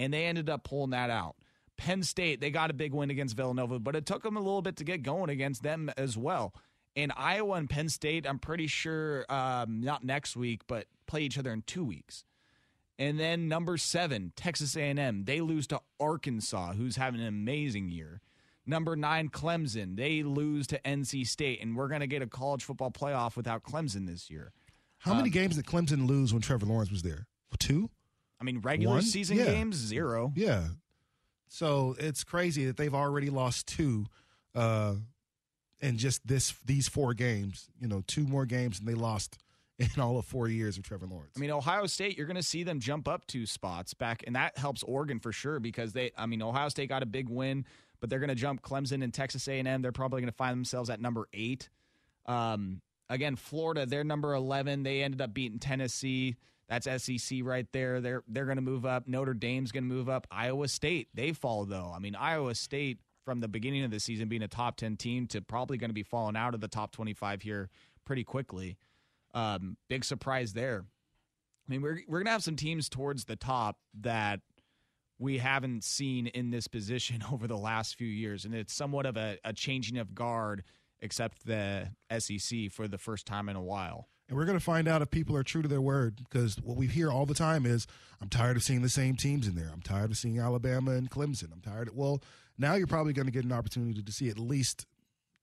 and 0.00 0.14
they 0.14 0.24
ended 0.24 0.48
up 0.48 0.64
pulling 0.64 0.90
that 0.90 1.10
out. 1.10 1.36
Penn 1.76 2.02
State, 2.02 2.40
they 2.40 2.50
got 2.50 2.70
a 2.70 2.74
big 2.74 2.92
win 2.92 3.10
against 3.10 3.36
Villanova, 3.36 3.78
but 3.78 3.94
it 3.94 4.06
took 4.06 4.22
them 4.22 4.36
a 4.36 4.40
little 4.40 4.62
bit 4.62 4.76
to 4.76 4.84
get 4.84 5.02
going 5.02 5.28
against 5.28 5.62
them 5.62 5.90
as 5.96 6.16
well. 6.16 6.54
And 6.96 7.12
Iowa 7.16 7.54
and 7.54 7.68
Penn 7.68 7.88
State, 7.90 8.26
I'm 8.26 8.38
pretty 8.38 8.66
sure, 8.66 9.24
um, 9.28 9.82
not 9.82 10.02
next 10.02 10.36
week, 10.36 10.62
but 10.66 10.86
play 11.06 11.22
each 11.22 11.38
other 11.38 11.52
in 11.52 11.62
two 11.62 11.84
weeks. 11.84 12.24
And 12.98 13.20
then 13.20 13.46
number 13.46 13.76
seven, 13.76 14.32
Texas 14.36 14.74
A&M, 14.74 15.24
they 15.24 15.40
lose 15.40 15.66
to 15.68 15.80
Arkansas, 16.00 16.72
who's 16.72 16.96
having 16.96 17.20
an 17.20 17.26
amazing 17.26 17.90
year. 17.90 18.20
Number 18.66 18.96
nine, 18.96 19.28
Clemson, 19.28 19.96
they 19.96 20.22
lose 20.22 20.66
to 20.68 20.78
NC 20.80 21.26
State, 21.26 21.62
and 21.62 21.76
we're 21.76 21.88
going 21.88 22.00
to 22.02 22.06
get 22.06 22.22
a 22.22 22.26
college 22.26 22.64
football 22.64 22.90
playoff 22.90 23.36
without 23.36 23.64
Clemson 23.64 24.06
this 24.06 24.30
year. 24.30 24.52
How 24.98 25.14
many 25.14 25.30
games 25.30 25.56
did 25.56 25.64
Clemson 25.64 26.06
lose 26.06 26.32
when 26.32 26.42
Trevor 26.42 26.66
Lawrence 26.66 26.90
was 26.90 27.02
there? 27.02 27.26
Two. 27.58 27.90
I 28.40 28.44
mean, 28.44 28.60
regular 28.60 28.96
One? 28.96 29.02
season 29.02 29.36
Yeah. 29.38 29.46
games, 29.46 29.76
zero. 29.76 30.32
Yeah. 30.34 30.68
So 31.48 31.96
it's 31.98 32.24
crazy 32.24 32.66
that 32.66 32.76
they've 32.76 32.94
already 32.94 33.30
lost 33.30 33.66
two 33.66 34.06
uh 34.54 34.96
in 35.80 35.96
just 35.96 36.26
this 36.26 36.54
these 36.64 36.88
four 36.88 37.14
games, 37.14 37.68
you 37.80 37.88
know, 37.88 38.02
two 38.06 38.26
more 38.26 38.46
games 38.46 38.78
and 38.78 38.88
they 38.88 38.94
lost 38.94 39.38
in 39.80 40.00
all 40.00 40.18
of 40.18 40.26
four 40.26 40.46
years 40.46 40.76
of 40.76 40.84
Trevor 40.84 41.06
Lawrence. 41.06 41.32
I 41.36 41.40
mean, 41.40 41.50
Ohio 41.50 41.86
State, 41.86 42.18
you're 42.18 42.26
going 42.26 42.36
to 42.36 42.42
see 42.42 42.64
them 42.64 42.80
jump 42.80 43.08
up 43.08 43.26
two 43.26 43.46
spots 43.46 43.94
back, 43.94 44.22
and 44.26 44.36
that 44.36 44.58
helps 44.58 44.82
Oregon 44.82 45.18
for 45.20 45.32
sure 45.32 45.58
because 45.58 45.94
they, 45.94 46.12
I 46.18 46.26
mean, 46.26 46.42
Ohio 46.42 46.68
State 46.68 46.90
got 46.90 47.02
a 47.02 47.06
big 47.06 47.30
win, 47.30 47.64
but 47.98 48.10
they're 48.10 48.18
going 48.18 48.28
to 48.28 48.34
jump 48.34 48.60
Clemson 48.60 49.02
and 49.02 49.14
Texas 49.14 49.48
A&M. 49.48 49.80
They're 49.80 49.90
probably 49.90 50.20
going 50.20 50.30
to 50.30 50.36
find 50.36 50.52
themselves 50.52 50.90
at 50.90 51.00
number 51.00 51.28
eight. 51.32 51.70
Um, 52.26 52.82
again, 53.08 53.36
Florida, 53.36 53.86
they're 53.86 54.04
number 54.04 54.34
11. 54.34 54.82
They 54.82 55.02
ended 55.02 55.22
up 55.22 55.32
beating 55.32 55.58
Tennessee. 55.58 56.36
That's 56.70 56.86
SEC 57.02 57.40
right 57.42 57.66
there. 57.72 58.00
They're 58.00 58.22
they're 58.28 58.44
going 58.44 58.56
to 58.56 58.62
move 58.62 58.86
up. 58.86 59.08
Notre 59.08 59.34
Dame's 59.34 59.72
going 59.72 59.82
to 59.82 59.92
move 59.92 60.08
up. 60.08 60.28
Iowa 60.30 60.68
State, 60.68 61.08
they 61.12 61.32
fall 61.32 61.64
though. 61.64 61.92
I 61.94 61.98
mean, 61.98 62.14
Iowa 62.14 62.54
State 62.54 63.00
from 63.24 63.40
the 63.40 63.48
beginning 63.48 63.82
of 63.82 63.90
the 63.90 63.98
season 63.98 64.28
being 64.28 64.42
a 64.42 64.48
top 64.48 64.76
10 64.76 64.96
team 64.96 65.26
to 65.26 65.42
probably 65.42 65.76
going 65.76 65.90
to 65.90 65.94
be 65.94 66.04
falling 66.04 66.36
out 66.36 66.54
of 66.54 66.60
the 66.60 66.68
top 66.68 66.92
25 66.92 67.42
here 67.42 67.68
pretty 68.04 68.22
quickly. 68.22 68.78
Um, 69.34 69.76
big 69.88 70.04
surprise 70.04 70.52
there. 70.52 70.84
I 71.68 71.72
mean, 71.72 71.82
we're 71.82 72.00
we're 72.06 72.18
going 72.18 72.26
to 72.26 72.32
have 72.32 72.44
some 72.44 72.56
teams 72.56 72.88
towards 72.88 73.24
the 73.24 73.36
top 73.36 73.76
that 74.02 74.40
we 75.18 75.38
haven't 75.38 75.82
seen 75.82 76.28
in 76.28 76.50
this 76.52 76.68
position 76.68 77.24
over 77.32 77.48
the 77.48 77.58
last 77.58 77.96
few 77.96 78.06
years, 78.08 78.44
and 78.44 78.54
it's 78.54 78.72
somewhat 78.72 79.06
of 79.06 79.16
a, 79.16 79.38
a 79.44 79.52
changing 79.52 79.98
of 79.98 80.14
guard, 80.14 80.62
except 81.00 81.46
the 81.46 81.88
SEC 82.16 82.70
for 82.70 82.86
the 82.86 82.98
first 82.98 83.26
time 83.26 83.48
in 83.48 83.56
a 83.56 83.62
while. 83.62 84.08
And 84.30 84.38
we're 84.38 84.44
going 84.44 84.58
to 84.58 84.64
find 84.64 84.86
out 84.86 85.02
if 85.02 85.10
people 85.10 85.36
are 85.36 85.42
true 85.42 85.60
to 85.60 85.66
their 85.66 85.80
word 85.80 86.20
because 86.22 86.56
what 86.62 86.76
we 86.76 86.86
hear 86.86 87.10
all 87.10 87.26
the 87.26 87.34
time 87.34 87.66
is, 87.66 87.88
I'm 88.22 88.28
tired 88.28 88.56
of 88.56 88.62
seeing 88.62 88.80
the 88.80 88.88
same 88.88 89.16
teams 89.16 89.48
in 89.48 89.56
there. 89.56 89.68
I'm 89.72 89.82
tired 89.82 90.12
of 90.12 90.16
seeing 90.16 90.38
Alabama 90.38 90.92
and 90.92 91.10
Clemson. 91.10 91.52
I'm 91.52 91.60
tired. 91.60 91.88
Of, 91.88 91.96
well, 91.96 92.22
now 92.56 92.74
you're 92.74 92.86
probably 92.86 93.12
going 93.12 93.26
to 93.26 93.32
get 93.32 93.44
an 93.44 93.50
opportunity 93.50 94.00
to 94.00 94.12
see 94.12 94.28
at 94.28 94.38
least 94.38 94.86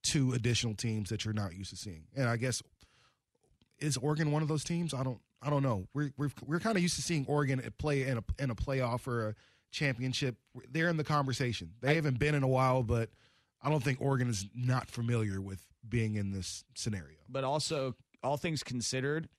two 0.03 0.31
additional 0.31 0.73
teams 0.73 1.09
that 1.09 1.25
you're 1.25 1.33
not 1.33 1.53
used 1.53 1.71
to 1.71 1.75
seeing. 1.75 2.05
And 2.15 2.29
I 2.29 2.37
guess 2.37 2.63
is 3.79 3.97
Oregon 3.97 4.31
one 4.31 4.41
of 4.41 4.47
those 4.47 4.63
teams? 4.63 4.93
I 4.93 5.03
don't. 5.03 5.19
I 5.39 5.51
don't 5.51 5.61
know. 5.61 5.87
We're 5.93 6.11
we're 6.17 6.31
we're 6.45 6.59
kind 6.59 6.77
of 6.77 6.81
used 6.81 6.95
to 6.95 7.03
seeing 7.03 7.25
Oregon 7.27 7.61
play 7.77 8.03
in 8.03 8.17
a 8.17 8.23
in 8.39 8.49
a 8.49 8.55
playoff 8.55 9.05
or 9.05 9.29
a 9.29 9.35
championship. 9.69 10.35
They're 10.71 10.89
in 10.89 10.97
the 10.97 11.03
conversation. 11.03 11.73
They 11.81 11.93
haven't 11.93 12.17
been 12.17 12.33
in 12.33 12.41
a 12.41 12.47
while, 12.47 12.81
but 12.81 13.09
I 13.61 13.69
don't 13.69 13.83
think 13.83 14.01
Oregon 14.01 14.29
is 14.29 14.47
not 14.55 14.89
familiar 14.89 15.39
with 15.39 15.61
being 15.87 16.15
in 16.15 16.31
this 16.31 16.63
scenario. 16.73 17.17
But 17.29 17.43
also, 17.43 17.95
all 18.23 18.37
things 18.37 18.63
considered, 18.63 19.29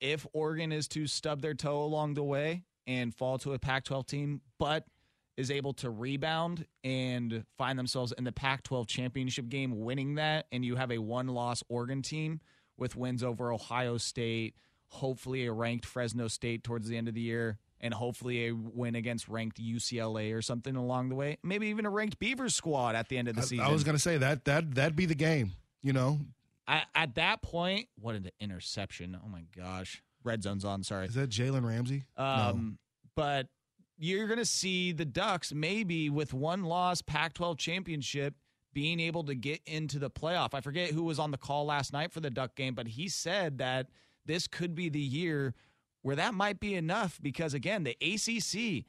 if 0.00 0.26
Oregon 0.32 0.72
is 0.72 0.88
to 0.88 1.06
stub 1.06 1.40
their 1.40 1.54
toe 1.54 1.82
along 1.82 2.14
the 2.14 2.22
way 2.22 2.64
and 2.86 3.14
fall 3.14 3.38
to 3.38 3.52
a 3.52 3.58
Pac 3.58 3.84
12 3.84 4.06
team, 4.06 4.40
but 4.58 4.84
is 5.36 5.50
able 5.50 5.72
to 5.72 5.88
rebound 5.88 6.66
and 6.82 7.44
find 7.56 7.78
themselves 7.78 8.12
in 8.18 8.24
the 8.24 8.32
Pac 8.32 8.64
12 8.64 8.88
championship 8.88 9.48
game, 9.48 9.80
winning 9.80 10.16
that, 10.16 10.46
and 10.50 10.64
you 10.64 10.76
have 10.76 10.90
a 10.90 10.98
one 10.98 11.28
loss 11.28 11.62
Oregon 11.68 12.02
team 12.02 12.40
with 12.76 12.96
wins 12.96 13.22
over 13.22 13.52
Ohio 13.52 13.98
State, 13.98 14.54
hopefully 14.88 15.46
a 15.46 15.52
ranked 15.52 15.86
Fresno 15.86 16.28
State 16.28 16.64
towards 16.64 16.88
the 16.88 16.96
end 16.96 17.06
of 17.06 17.14
the 17.14 17.20
year, 17.20 17.58
and 17.80 17.94
hopefully 17.94 18.48
a 18.48 18.52
win 18.52 18.96
against 18.96 19.28
ranked 19.28 19.62
UCLA 19.62 20.34
or 20.34 20.42
something 20.42 20.74
along 20.74 21.08
the 21.08 21.14
way. 21.14 21.38
Maybe 21.44 21.68
even 21.68 21.86
a 21.86 21.90
ranked 21.90 22.18
Beavers 22.18 22.54
squad 22.54 22.96
at 22.96 23.08
the 23.08 23.18
end 23.18 23.28
of 23.28 23.36
the 23.36 23.42
I, 23.42 23.44
season. 23.44 23.64
I 23.64 23.70
was 23.70 23.84
going 23.84 23.96
to 23.96 24.02
say 24.02 24.18
that 24.18 24.44
that 24.46 24.74
that'd 24.74 24.96
be 24.96 25.06
the 25.06 25.14
game. 25.14 25.52
You 25.82 25.92
know, 25.92 26.18
I, 26.68 26.82
at 26.94 27.14
that 27.14 27.42
point, 27.42 27.88
what 27.98 28.14
an 28.14 28.28
interception! 28.40 29.18
Oh 29.24 29.28
my 29.28 29.44
gosh, 29.56 30.02
red 30.22 30.42
zone's 30.42 30.64
on. 30.64 30.82
Sorry, 30.82 31.06
is 31.06 31.14
that 31.14 31.30
Jalen 31.30 31.66
Ramsey? 31.66 32.04
Um, 32.16 32.26
no. 32.26 32.72
but 33.16 33.46
you're 33.96 34.26
going 34.26 34.38
to 34.38 34.44
see 34.44 34.92
the 34.92 35.06
Ducks 35.06 35.52
maybe 35.52 36.08
with 36.10 36.32
one 36.32 36.62
loss 36.62 37.02
Pac-12 37.02 37.58
championship 37.58 38.34
being 38.72 39.00
able 39.00 39.24
to 39.24 39.34
get 39.34 39.60
into 39.66 39.98
the 39.98 40.10
playoff. 40.10 40.50
I 40.52 40.60
forget 40.60 40.90
who 40.90 41.02
was 41.02 41.18
on 41.18 41.32
the 41.32 41.38
call 41.38 41.64
last 41.64 41.92
night 41.92 42.12
for 42.12 42.20
the 42.20 42.30
Duck 42.30 42.54
game, 42.54 42.74
but 42.74 42.86
he 42.86 43.08
said 43.08 43.58
that 43.58 43.88
this 44.24 44.46
could 44.46 44.74
be 44.74 44.88
the 44.88 45.00
year 45.00 45.54
where 46.02 46.14
that 46.16 46.34
might 46.34 46.60
be 46.60 46.74
enough 46.74 47.18
because 47.20 47.54
again, 47.54 47.82
the 47.82 47.96
ACC 48.00 48.84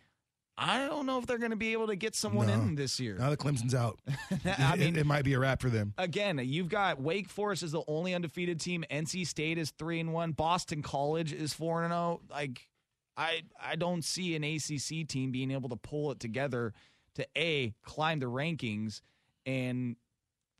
I 0.59 0.87
don't 0.87 1.05
know 1.05 1.17
if 1.19 1.25
they're 1.25 1.37
going 1.37 1.51
to 1.51 1.57
be 1.57 1.71
able 1.71 1.87
to 1.87 1.95
get 1.95 2.15
someone 2.15 2.47
no. 2.47 2.53
in 2.53 2.75
this 2.75 2.99
year. 2.99 3.15
Now 3.17 3.29
that 3.29 3.39
Clemson's 3.39 3.73
out, 3.73 3.99
I 4.45 4.75
mean, 4.75 4.95
it, 4.95 4.99
it, 4.99 5.05
might 5.05 5.23
be 5.23 5.33
a 5.33 5.39
wrap 5.39 5.61
for 5.61 5.69
them. 5.69 5.93
Again, 5.97 6.39
you've 6.43 6.67
got 6.67 7.01
Wake 7.01 7.29
Forest 7.29 7.63
is 7.63 7.71
the 7.71 7.81
only 7.87 8.13
undefeated 8.13 8.59
team. 8.59 8.83
NC 8.91 9.25
State 9.25 9.57
is 9.57 9.71
three 9.71 10.01
and 10.01 10.11
one. 10.11 10.33
Boston 10.33 10.81
College 10.81 11.31
is 11.31 11.53
four 11.53 11.83
and 11.83 11.91
zero. 11.91 12.19
Like, 12.29 12.67
I 13.15 13.43
I 13.61 13.77
don't 13.77 14.03
see 14.03 14.35
an 14.35 14.43
ACC 14.43 15.07
team 15.07 15.31
being 15.31 15.51
able 15.51 15.69
to 15.69 15.77
pull 15.77 16.11
it 16.11 16.19
together 16.19 16.73
to 17.15 17.25
a 17.37 17.73
climb 17.83 18.19
the 18.19 18.25
rankings 18.25 19.01
and 19.45 19.95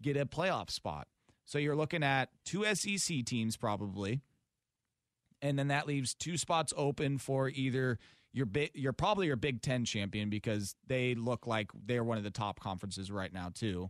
get 0.01 0.15
a 0.15 0.25
playoff 0.25 0.70
spot. 0.70 1.08
So 1.46 1.58
you're 1.58 1.75
looking 1.75 2.03
at 2.03 2.29
two 2.46 2.63
SEC 2.74 3.25
teams 3.25 3.58
probably, 3.58 4.22
and 5.41 5.60
then 5.60 5.68
that 5.68 5.88
leaves 5.88 6.13
two 6.13 6.38
spots 6.38 6.74
open 6.77 7.18
for 7.18 7.50
either 7.50 8.00
you're 8.32 8.46
big, 8.46 8.72
you're 8.74 8.94
probably 8.94 9.28
your 9.28 9.36
Big 9.36 9.62
Ten 9.62 9.86
champion 9.86 10.30
because 10.30 10.76
they 10.88 11.16
look 11.16 11.48
like 11.48 11.72
they're 11.86 12.04
one 12.04 12.18
of 12.18 12.24
the 12.24 12.32
top 12.32 12.60
conferences 12.60 13.12
right 13.12 13.34
now 13.34 13.50
too, 13.54 13.90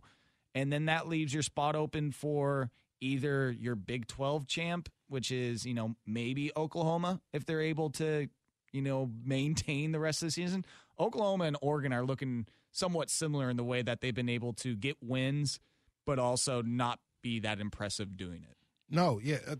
and 0.54 0.72
then 0.72 0.86
that 0.86 1.08
leaves 1.08 1.32
your 1.32 1.42
spot 1.42 1.76
open 1.76 2.12
for 2.12 2.70
either 3.00 3.50
your 3.50 3.74
Big 3.74 4.06
Twelve 4.06 4.46
champ, 4.46 4.88
which 5.08 5.30
is 5.30 5.66
you 5.66 5.74
know 5.74 5.94
maybe 6.06 6.50
Oklahoma 6.56 7.20
if 7.32 7.44
they're 7.44 7.60
able 7.60 7.90
to 7.90 8.28
you 8.72 8.82
know 8.82 9.10
maintain 9.24 9.92
the 9.92 10.00
rest 10.00 10.22
of 10.22 10.28
the 10.28 10.32
season. 10.32 10.64
Oklahoma 10.98 11.44
and 11.44 11.56
Oregon 11.60 11.92
are 11.92 12.04
looking 12.04 12.46
somewhat 12.72 13.10
similar 13.10 13.50
in 13.50 13.56
the 13.56 13.64
way 13.64 13.82
that 13.82 14.00
they've 14.00 14.14
been 14.14 14.28
able 14.28 14.52
to 14.52 14.76
get 14.76 14.96
wins, 15.02 15.60
but 16.06 16.18
also 16.18 16.62
not 16.62 16.98
be 17.22 17.40
that 17.40 17.60
impressive 17.60 18.16
doing 18.16 18.44
it. 18.48 18.56
No, 18.88 19.20
yeah, 19.22 19.38
uh, 19.48 19.56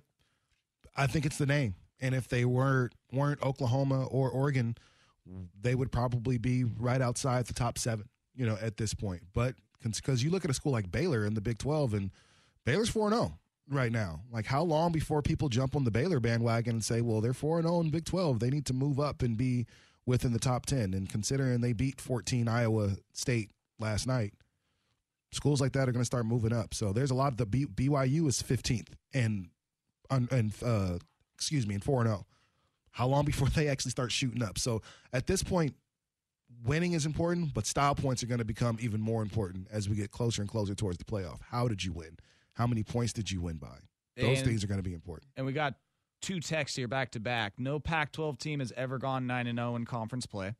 I 0.96 1.06
think 1.06 1.26
it's 1.26 1.38
the 1.38 1.46
name. 1.46 1.74
And 2.00 2.14
if 2.14 2.28
they 2.28 2.44
weren't 2.44 2.94
weren't 3.12 3.42
Oklahoma 3.42 4.06
or 4.06 4.30
Oregon, 4.30 4.76
they 5.60 5.74
would 5.74 5.92
probably 5.92 6.38
be 6.38 6.64
right 6.64 7.00
outside 7.00 7.46
the 7.46 7.54
top 7.54 7.78
seven. 7.78 8.08
You 8.34 8.46
know, 8.46 8.56
at 8.60 8.76
this 8.76 8.94
point. 8.94 9.22
But 9.34 9.54
because 9.82 10.22
you 10.22 10.30
look 10.30 10.44
at 10.44 10.50
a 10.50 10.54
school 10.54 10.72
like 10.72 10.90
Baylor 10.90 11.26
in 11.26 11.34
the 11.34 11.40
Big 11.40 11.58
Twelve, 11.58 11.94
and 11.94 12.10
Baylor's 12.64 12.88
four 12.88 13.10
zero 13.10 13.38
right 13.68 13.92
now. 13.92 14.20
Like, 14.32 14.46
how 14.46 14.62
long 14.62 14.92
before 14.92 15.22
people 15.22 15.48
jump 15.48 15.76
on 15.76 15.84
the 15.84 15.90
Baylor 15.90 16.20
bandwagon 16.20 16.74
and 16.76 16.84
say, 16.84 17.00
"Well, 17.00 17.20
they're 17.20 17.32
four 17.32 17.60
zero 17.62 17.80
in 17.80 17.90
Big 17.90 18.04
Twelve. 18.04 18.40
They 18.40 18.50
need 18.50 18.66
to 18.66 18.74
move 18.74 19.00
up 19.00 19.22
and 19.22 19.36
be 19.36 19.66
within 20.06 20.32
the 20.32 20.38
top 20.38 20.66
ten." 20.66 20.94
And 20.94 21.08
considering 21.08 21.60
they 21.60 21.72
beat 21.72 22.00
fourteen 22.00 22.48
Iowa 22.48 22.96
State 23.12 23.50
last 23.78 24.06
night, 24.06 24.34
schools 25.32 25.60
like 25.60 25.72
that 25.72 25.88
are 25.88 25.92
going 25.92 26.02
to 26.02 26.06
start 26.06 26.26
moving 26.26 26.52
up. 26.52 26.74
So 26.74 26.92
there's 26.92 27.10
a 27.10 27.14
lot 27.14 27.32
of 27.32 27.38
the 27.38 27.46
B- 27.46 27.66
BYU 27.66 28.28
is 28.28 28.42
fifteenth 28.42 28.94
and 29.14 29.48
and 30.10 30.52
uh, 30.64 30.98
excuse 31.40 31.66
me, 31.66 31.74
and 31.74 31.82
4 31.82 32.02
and 32.02 32.10
0. 32.10 32.26
How 32.90 33.06
long 33.06 33.24
before 33.24 33.48
they 33.54 33.68
actually 33.68 33.92
start 33.92 34.12
shooting 34.12 34.42
up? 34.42 34.58
So 34.58 34.82
at 35.12 35.26
this 35.26 35.42
point, 35.42 35.74
winning 36.64 36.92
is 36.92 37.06
important, 37.06 37.54
but 37.54 37.66
style 37.66 37.94
points 37.94 38.22
are 38.22 38.26
going 38.26 38.38
to 38.38 38.44
become 38.44 38.76
even 38.80 39.00
more 39.00 39.22
important 39.22 39.68
as 39.70 39.88
we 39.88 39.96
get 39.96 40.10
closer 40.10 40.42
and 40.42 40.50
closer 40.50 40.74
towards 40.74 40.98
the 40.98 41.04
playoff. 41.04 41.40
How 41.50 41.66
did 41.66 41.82
you 41.82 41.92
win? 41.92 42.18
How 42.54 42.66
many 42.66 42.82
points 42.82 43.12
did 43.12 43.30
you 43.30 43.40
win 43.40 43.56
by? 43.56 43.78
Those 44.16 44.40
and, 44.40 44.48
things 44.48 44.62
are 44.62 44.66
going 44.66 44.82
to 44.82 44.88
be 44.88 44.92
important. 44.92 45.30
And 45.36 45.46
we 45.46 45.52
got 45.52 45.74
two 46.20 46.40
texts 46.40 46.76
here 46.76 46.88
back 46.88 47.12
to 47.12 47.20
back. 47.20 47.54
No 47.56 47.78
Pac 47.78 48.12
12 48.12 48.36
team 48.38 48.60
has 48.60 48.72
ever 48.76 48.98
gone 48.98 49.26
9 49.26 49.46
and 49.46 49.58
0 49.58 49.76
in 49.76 49.86
conference 49.86 50.26
play. 50.26 50.54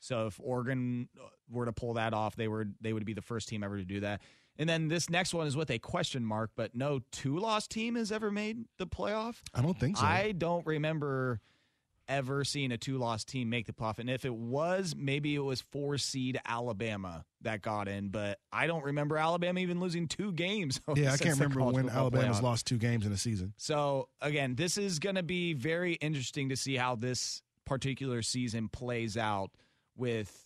So 0.00 0.26
if 0.26 0.40
Oregon 0.42 1.08
uh, 1.18 1.26
were 1.50 1.66
to 1.66 1.72
pull 1.72 1.94
that 1.94 2.14
off, 2.14 2.36
they 2.36 2.48
were 2.48 2.68
they 2.80 2.92
would 2.92 3.04
be 3.04 3.14
the 3.14 3.22
first 3.22 3.48
team 3.48 3.62
ever 3.62 3.76
to 3.76 3.84
do 3.84 4.00
that. 4.00 4.22
And 4.58 4.68
then 4.68 4.88
this 4.88 5.10
next 5.10 5.34
one 5.34 5.46
is 5.46 5.56
with 5.56 5.70
a 5.70 5.78
question 5.78 6.24
mark, 6.24 6.50
but 6.56 6.74
no 6.74 7.00
two 7.12 7.38
loss 7.38 7.66
team 7.66 7.94
has 7.96 8.10
ever 8.10 8.30
made 8.30 8.64
the 8.78 8.86
playoff. 8.86 9.36
I 9.54 9.62
don't 9.62 9.78
think 9.78 9.96
so. 9.96 10.04
I 10.04 10.32
don't 10.32 10.66
remember 10.66 11.40
ever 12.08 12.44
seeing 12.44 12.72
a 12.72 12.78
two 12.78 12.98
loss 12.98 13.24
team 13.24 13.50
make 13.50 13.66
the 13.66 13.72
playoff. 13.72 13.98
And 13.98 14.08
if 14.08 14.24
it 14.24 14.34
was, 14.34 14.94
maybe 14.96 15.34
it 15.34 15.40
was 15.40 15.60
four 15.60 15.98
seed 15.98 16.40
Alabama 16.46 17.24
that 17.42 17.62
got 17.62 17.88
in, 17.88 18.08
but 18.08 18.38
I 18.52 18.66
don't 18.66 18.84
remember 18.84 19.18
Alabama 19.18 19.60
even 19.60 19.80
losing 19.80 20.08
two 20.08 20.32
games. 20.32 20.80
Yeah, 20.96 21.12
I 21.12 21.16
can't 21.16 21.34
remember 21.34 21.62
when 21.62 21.90
Alabama's 21.90 22.38
playoff. 22.38 22.42
lost 22.42 22.66
two 22.66 22.78
games 22.78 23.04
in 23.04 23.12
a 23.12 23.16
season. 23.16 23.52
So 23.56 24.08
again, 24.22 24.54
this 24.54 24.78
is 24.78 24.98
going 24.98 25.16
to 25.16 25.22
be 25.22 25.52
very 25.52 25.94
interesting 25.94 26.48
to 26.48 26.56
see 26.56 26.76
how 26.76 26.94
this 26.94 27.42
particular 27.66 28.22
season 28.22 28.68
plays 28.68 29.16
out 29.16 29.50
with 29.96 30.45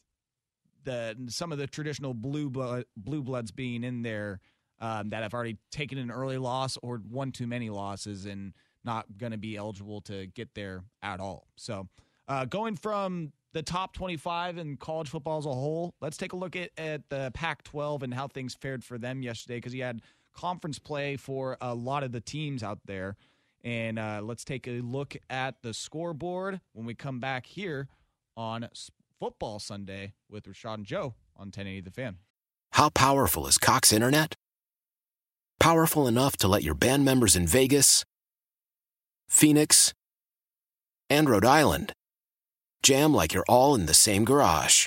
the 0.84 1.16
some 1.28 1.52
of 1.52 1.58
the 1.58 1.66
traditional 1.66 2.14
blue 2.14 2.50
blood, 2.50 2.84
blue 2.96 3.22
bloods 3.22 3.50
being 3.50 3.84
in 3.84 4.02
there 4.02 4.40
um, 4.80 5.10
that 5.10 5.22
have 5.22 5.34
already 5.34 5.58
taken 5.70 5.98
an 5.98 6.10
early 6.10 6.38
loss 6.38 6.78
or 6.82 6.98
one 6.98 7.32
too 7.32 7.46
many 7.46 7.70
losses 7.70 8.26
and 8.26 8.54
not 8.84 9.06
going 9.18 9.32
to 9.32 9.38
be 9.38 9.56
eligible 9.56 10.00
to 10.02 10.26
get 10.26 10.54
there 10.54 10.84
at 11.02 11.20
all. 11.20 11.46
So, 11.56 11.88
uh, 12.28 12.46
going 12.46 12.76
from 12.76 13.32
the 13.52 13.62
top 13.62 13.92
25 13.92 14.58
in 14.58 14.76
college 14.76 15.08
football 15.08 15.38
as 15.38 15.46
a 15.46 15.52
whole, 15.52 15.94
let's 16.00 16.16
take 16.16 16.32
a 16.32 16.36
look 16.36 16.56
at, 16.56 16.70
at 16.78 17.08
the 17.10 17.30
Pac 17.34 17.62
12 17.64 18.04
and 18.04 18.14
how 18.14 18.28
things 18.28 18.54
fared 18.54 18.84
for 18.84 18.96
them 18.96 19.22
yesterday 19.22 19.56
because 19.56 19.74
you 19.74 19.82
had 19.82 20.00
conference 20.34 20.78
play 20.78 21.16
for 21.16 21.56
a 21.60 21.74
lot 21.74 22.02
of 22.02 22.12
the 22.12 22.20
teams 22.20 22.62
out 22.62 22.78
there. 22.86 23.16
And 23.62 23.98
uh, 23.98 24.20
let's 24.22 24.44
take 24.44 24.66
a 24.66 24.80
look 24.80 25.16
at 25.28 25.56
the 25.62 25.74
scoreboard 25.74 26.60
when 26.72 26.86
we 26.86 26.94
come 26.94 27.20
back 27.20 27.44
here 27.44 27.88
on 28.36 28.66
Football 29.20 29.58
Sunday 29.58 30.14
with 30.30 30.44
Rashad 30.44 30.74
and 30.76 30.86
Joe 30.86 31.14
on 31.36 31.48
1080 31.48 31.82
The 31.82 31.90
Fan. 31.90 32.16
How 32.72 32.88
powerful 32.88 33.46
is 33.46 33.58
Cox 33.58 33.92
Internet? 33.92 34.34
Powerful 35.58 36.06
enough 36.06 36.38
to 36.38 36.48
let 36.48 36.62
your 36.62 36.74
band 36.74 37.04
members 37.04 37.36
in 37.36 37.46
Vegas, 37.46 38.02
Phoenix, 39.28 39.92
and 41.10 41.28
Rhode 41.28 41.44
Island. 41.44 41.92
Jam 42.82 43.12
like 43.12 43.34
you're 43.34 43.44
all 43.46 43.74
in 43.74 43.84
the 43.84 43.92
same 43.92 44.24
garage. 44.24 44.86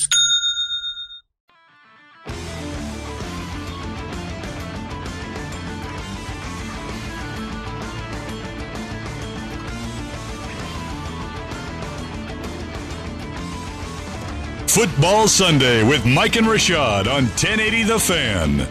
Football 14.73 15.27
Sunday 15.27 15.83
with 15.83 16.05
Mike 16.05 16.37
and 16.37 16.47
Rashad 16.47 17.01
on 17.01 17.25
1080 17.25 17.83
The 17.83 17.99
Fan. 17.99 18.61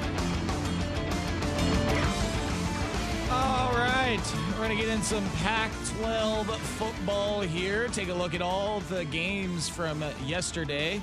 All 3.31 3.71
right, 3.75 4.19
we're 4.53 4.57
going 4.57 4.71
to 4.71 4.83
get 4.83 4.89
in 4.89 5.03
some 5.03 5.29
Pac 5.43 5.71
12 5.99 6.47
football 6.57 7.43
here. 7.43 7.87
Take 7.89 8.09
a 8.09 8.15
look 8.15 8.33
at 8.33 8.41
all 8.41 8.81
the 8.89 9.05
games 9.05 9.69
from 9.69 10.03
yesterday 10.25 11.03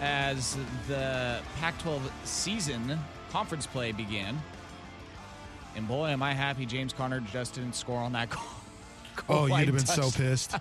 as 0.00 0.58
the 0.88 1.38
Pac 1.60 1.78
12 1.78 2.10
season 2.24 2.98
conference 3.30 3.68
play 3.68 3.92
began. 3.92 4.42
And 5.76 5.86
boy, 5.86 6.08
am 6.08 6.24
I 6.24 6.34
happy 6.34 6.66
James 6.66 6.92
Conner 6.92 7.20
just 7.20 7.54
didn't 7.54 7.76
score 7.76 8.00
on 8.00 8.10
that 8.14 8.30
goal. 8.30 8.42
Oh, 9.28 9.46
you'd 9.46 9.68
have 9.68 9.76
been 9.76 9.84
touchdown. 9.84 10.10
so 10.10 10.18
pissed. 10.18 10.56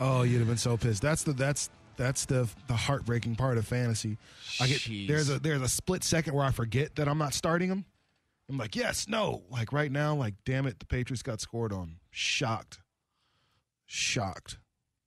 oh, 0.00 0.22
you'd 0.22 0.40
have 0.40 0.48
been 0.48 0.56
so 0.56 0.76
pissed. 0.76 1.00
That's 1.00 1.22
the 1.22 1.32
that's 1.32 1.70
that's 1.96 2.26
the 2.26 2.48
the 2.66 2.74
heartbreaking 2.74 3.36
part 3.36 3.58
of 3.58 3.66
fantasy. 3.66 4.18
I 4.60 4.66
get 4.66 4.78
Jeez. 4.78 5.08
there's 5.08 5.28
a 5.30 5.38
there's 5.38 5.62
a 5.62 5.68
split 5.68 6.04
second 6.04 6.34
where 6.34 6.44
I 6.44 6.50
forget 6.50 6.96
that 6.96 7.08
I'm 7.08 7.18
not 7.18 7.34
starting 7.34 7.68
him. 7.68 7.84
I'm 8.48 8.58
like, 8.58 8.76
yes, 8.76 9.08
no. 9.08 9.42
Like 9.50 9.72
right 9.72 9.90
now, 9.90 10.14
like, 10.14 10.34
damn 10.44 10.66
it, 10.66 10.78
the 10.78 10.86
Patriots 10.86 11.22
got 11.22 11.40
scored 11.40 11.72
on. 11.72 11.96
Shocked. 12.10 12.80
Shocked. 13.86 14.58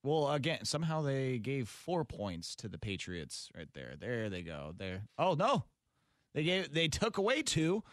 Well, 0.03 0.31
again, 0.31 0.65
somehow 0.65 1.01
they 1.01 1.39
gave 1.39 1.67
four 1.67 2.05
points 2.05 2.55
to 2.57 2.67
the 2.67 2.77
Patriots 2.77 3.49
right 3.57 3.67
there. 3.73 3.95
There 3.99 4.29
they 4.29 4.43
go. 4.43 4.73
There. 4.77 5.03
Oh 5.17 5.33
no, 5.33 5.65
they 6.33 6.43
gave 6.43 6.71
they 6.73 6.87
took 6.87 7.17
away 7.17 7.41
two, 7.41 7.83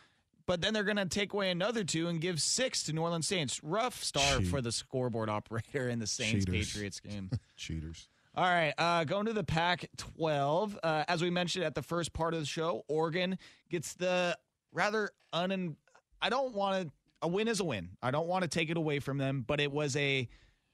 but 0.47 0.61
then 0.61 0.75
they're 0.75 0.85
going 0.85 0.99
to 0.99 1.07
take 1.07 1.33
away 1.33 1.51
another 1.51 1.85
two 1.85 2.09
and 2.09 2.21
give 2.21 2.41
six 2.43 2.83
to 2.85 2.93
New 2.93 3.01
Orleans 3.01 3.27
Saints. 3.27 3.63
Rough 3.65 4.05
start 4.05 4.41
Cheat. 4.41 4.49
for 4.49 4.61
the 4.61 4.73
scoreboard 4.73 5.31
operator 5.31 5.89
in 5.89 5.99
the 5.99 6.07
Saints 6.07 6.45
Patriots 6.45 7.01
game. 7.01 7.31
Cheaters. 7.57 8.09
All 8.35 8.45
right, 8.45 8.73
uh, 8.79 9.05
going 9.05 9.27
to 9.27 9.35
the 9.35 9.45
Pac 9.45 9.87
12. 9.99 10.79
Uh, 10.83 11.05
as 11.07 11.21
we 11.21 11.29
mentioned 11.29 11.67
at 11.67 11.75
the 11.75 11.83
first 11.83 12.15
part 12.15 12.33
of 12.33 12.41
the 12.41 12.47
show, 12.47 12.83
Oregon 12.89 13.39
gets 13.69 13.93
the 13.95 14.37
rather 14.73 15.11
un. 15.35 15.77
I 16.21 16.31
don't 16.31 16.55
want 16.55 16.87
to. 16.87 16.93
A 17.21 17.29
win 17.29 17.47
is 17.47 17.61
a 17.61 17.65
win. 17.65 17.91
I 18.03 18.11
don't 18.11 18.27
want 18.27 18.43
to 18.43 18.49
take 18.49 18.71
it 18.71 18.77
away 18.77 19.01
from 19.01 19.19
them, 19.19 19.45
but 19.47 19.61
it 19.61 19.71
was 19.71 19.95
a 19.97 20.29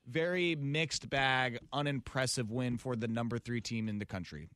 very 0.06 0.54
mixed 0.56 1.10
bag, 1.10 1.58
unimpressive 1.72 2.50
win 2.50 2.78
for 2.78 2.96
the 2.96 3.08
number 3.08 3.38
three 3.38 3.60
team 3.60 3.88
in 3.88 3.98
the 3.98 4.06
country. 4.06 4.48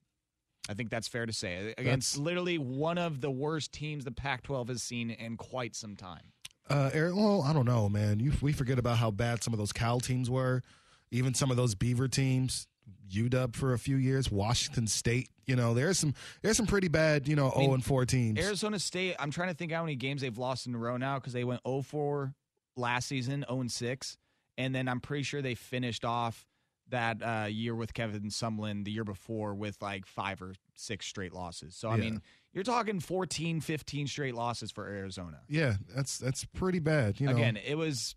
I 0.71 0.75
think 0.75 0.91
that's 0.91 1.09
fair 1.09 1.27
to 1.27 1.33
say. 1.33 1.75
Against 1.77 2.13
That's- 2.13 2.17
literally 2.17 2.57
one 2.57 2.97
of 2.97 3.21
the 3.21 3.31
worst 3.31 3.73
teams 3.73 4.05
the 4.05 4.13
Pac 4.13 4.45
12 4.45 4.69
has 4.69 4.83
seen 4.83 5.11
in 5.11 5.37
quite 5.37 5.75
some 5.75 5.97
time. 5.97 6.23
Uh, 6.71 6.89
Eric, 6.95 7.17
well, 7.17 7.43
I 7.43 7.53
don't 7.53 7.67
know, 7.67 7.89
man. 7.89 8.21
You, 8.21 8.33
we 8.41 8.53
forget 8.53 8.79
about 8.79 8.97
how 8.97 9.11
bad 9.11 9.43
some 9.43 9.53
of 9.53 9.59
those 9.59 9.73
Cal 9.73 9.99
teams 9.99 10.31
were, 10.31 10.63
even 11.11 11.35
some 11.35 11.51
of 11.51 11.57
those 11.57 11.75
Beaver 11.75 12.07
teams. 12.09 12.69
UW 13.11 13.55
for 13.55 13.73
a 13.75 13.79
few 13.79 13.97
years, 13.97 14.31
Washington 14.31 14.87
State. 14.87 15.29
You 15.47 15.57
know, 15.57 15.75
there's 15.75 15.99
some 15.99 16.15
there's 16.43 16.57
some 16.57 16.67
pretty 16.67 16.89
bad, 16.89 17.29
you 17.29 17.37
know, 17.37 17.51
mean, 17.57 17.65
zero 17.65 17.75
and 17.75 17.85
four 17.85 18.07
teams. 18.07 18.39
Arizona 18.39 18.79
State, 18.79 19.17
I'm 19.19 19.31
trying 19.31 19.49
to 19.49 19.55
think 19.55 19.73
how 19.73 19.83
many 19.83 19.97
games 19.97 20.23
they've 20.23 20.39
lost 20.39 20.67
in 20.67 20.75
a 20.75 20.79
row 20.79 20.97
now 20.97 21.19
because 21.19 21.33
they 21.33 21.45
went 21.45 21.61
0 21.67 21.83
4 21.83 22.35
last 22.77 23.09
season, 23.09 23.45
0 23.49 23.65
6. 23.69 24.17
And 24.59 24.75
then 24.75 24.89
I'm 24.89 25.01
pretty 25.01 25.25
sure 25.25 25.43
they 25.43 25.55
finished 25.55 26.05
off 26.05 26.47
that 26.89 27.23
uh, 27.23 27.47
year 27.47 27.75
with 27.75 27.95
Kevin 27.95 28.25
Sumlin 28.25 28.85
the 28.85 28.91
year 28.93 29.05
before 29.05 29.55
with 29.55 29.81
like 29.81 30.05
five 30.07 30.41
or 30.43 30.55
six 30.75 31.07
straight 31.07 31.33
losses. 31.33 31.75
So, 31.75 31.89
I 31.89 31.97
Yeah. 31.97 32.03
mean, 32.03 32.23
you're 32.53 32.65
talking 32.65 33.01
14, 33.01 33.61
15 33.63 34.07
straight 34.07 34.35
losses 34.35 34.71
for 34.71 34.87
Arizona. 34.87 35.41
yeah, 35.49 35.77
that's 35.95 36.19
that's 36.19 36.45
pretty 36.45 36.81
bad. 36.81 37.19
You 37.19 37.29
know, 37.29 37.35
Again, 37.37 37.57
it 37.57 37.77
was 37.77 38.15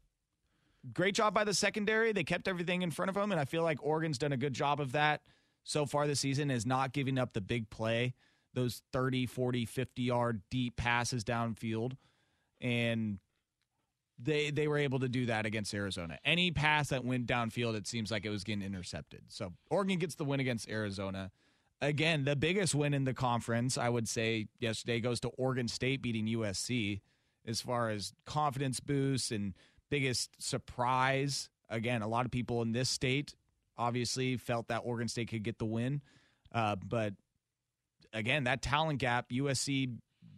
great 0.94 1.16
job 1.16 1.34
by 1.34 1.44
the 1.44 1.54
secondary. 1.54 2.12
They 2.12 2.24
kept 2.24 2.48
everything 2.48 2.82
in 2.82 2.92
front 2.92 3.10
of 3.10 3.16
them, 3.16 3.32
and 3.32 3.40
I 3.40 3.46
feel 3.46 3.64
like 3.64 3.84
Oregon's 3.84 4.18
done 4.18 4.32
a 4.32 4.38
good 4.38 4.54
job 4.54 4.80
of 4.80 4.92
that 4.94 5.22
so 5.64 5.86
far 5.86 6.08
this 6.08 6.20
season, 6.20 6.52
is 6.52 6.66
not 6.66 6.94
giving 6.94 7.18
up 7.18 7.34
the 7.34 7.42
big 7.42 7.70
play, 7.70 8.14
those 8.54 8.82
30, 8.94 9.26
40, 9.26 9.66
50 9.66 10.02
yard 10.02 10.42
deep 10.50 10.78
passes 10.78 11.24
downfield. 11.24 11.94
And 12.62 13.20
they 14.18 14.50
they 14.50 14.68
were 14.68 14.78
able 14.78 15.00
to 15.00 15.10
do 15.10 15.26
that 15.26 15.46
against 15.46 15.74
Arizona. 15.74 16.18
Any 16.24 16.52
pass 16.52 16.90
that 16.90 17.04
went 17.04 17.28
downfield, 17.28 17.76
it 17.76 17.88
seems 17.88 18.12
like 18.12 18.26
it 18.26 18.30
was 18.30 18.44
getting 18.44 18.64
intercepted. 18.64 19.24
So 19.28 19.54
Oregon 19.70 20.00
gets 20.00 20.16
the 20.16 20.24
win 20.24 20.40
against 20.40 20.70
Arizona. 20.70 21.32
Again, 21.82 22.24
the 22.24 22.38
biggest 22.38 22.74
win 22.74 22.94
in 22.94 23.04
the 23.04 23.14
conference, 23.14 23.78
I 23.78 23.90
would 23.90 24.08
say, 24.08 24.48
yesterday 24.60 25.02
goes 25.02 25.20
to 25.22 25.28
Oregon 25.30 25.68
State 25.68 26.02
beating 26.02 26.28
USC 26.28 27.02
as 27.46 27.60
far 27.60 27.90
as 27.90 28.14
confidence 28.26 28.80
boost 28.80 29.32
and 29.32 29.54
biggest 29.90 30.30
surprise. 30.42 31.50
Again, 31.70 32.02
a 32.02 32.08
lot 32.08 32.26
of 32.26 32.32
people 32.32 32.62
in 32.62 32.72
this 32.72 32.90
state 32.90 33.36
obviously 33.78 34.38
felt 34.38 34.68
that 34.70 34.80
Oregon 34.80 35.08
State 35.08 35.30
could 35.30 35.44
get 35.44 35.58
the 35.60 35.66
win. 35.66 36.02
Uh, 36.54 36.76
but 36.76 37.14
again, 38.14 38.46
that 38.46 38.62
talent 38.62 39.00
gap, 39.00 39.30
USC, 39.30 39.98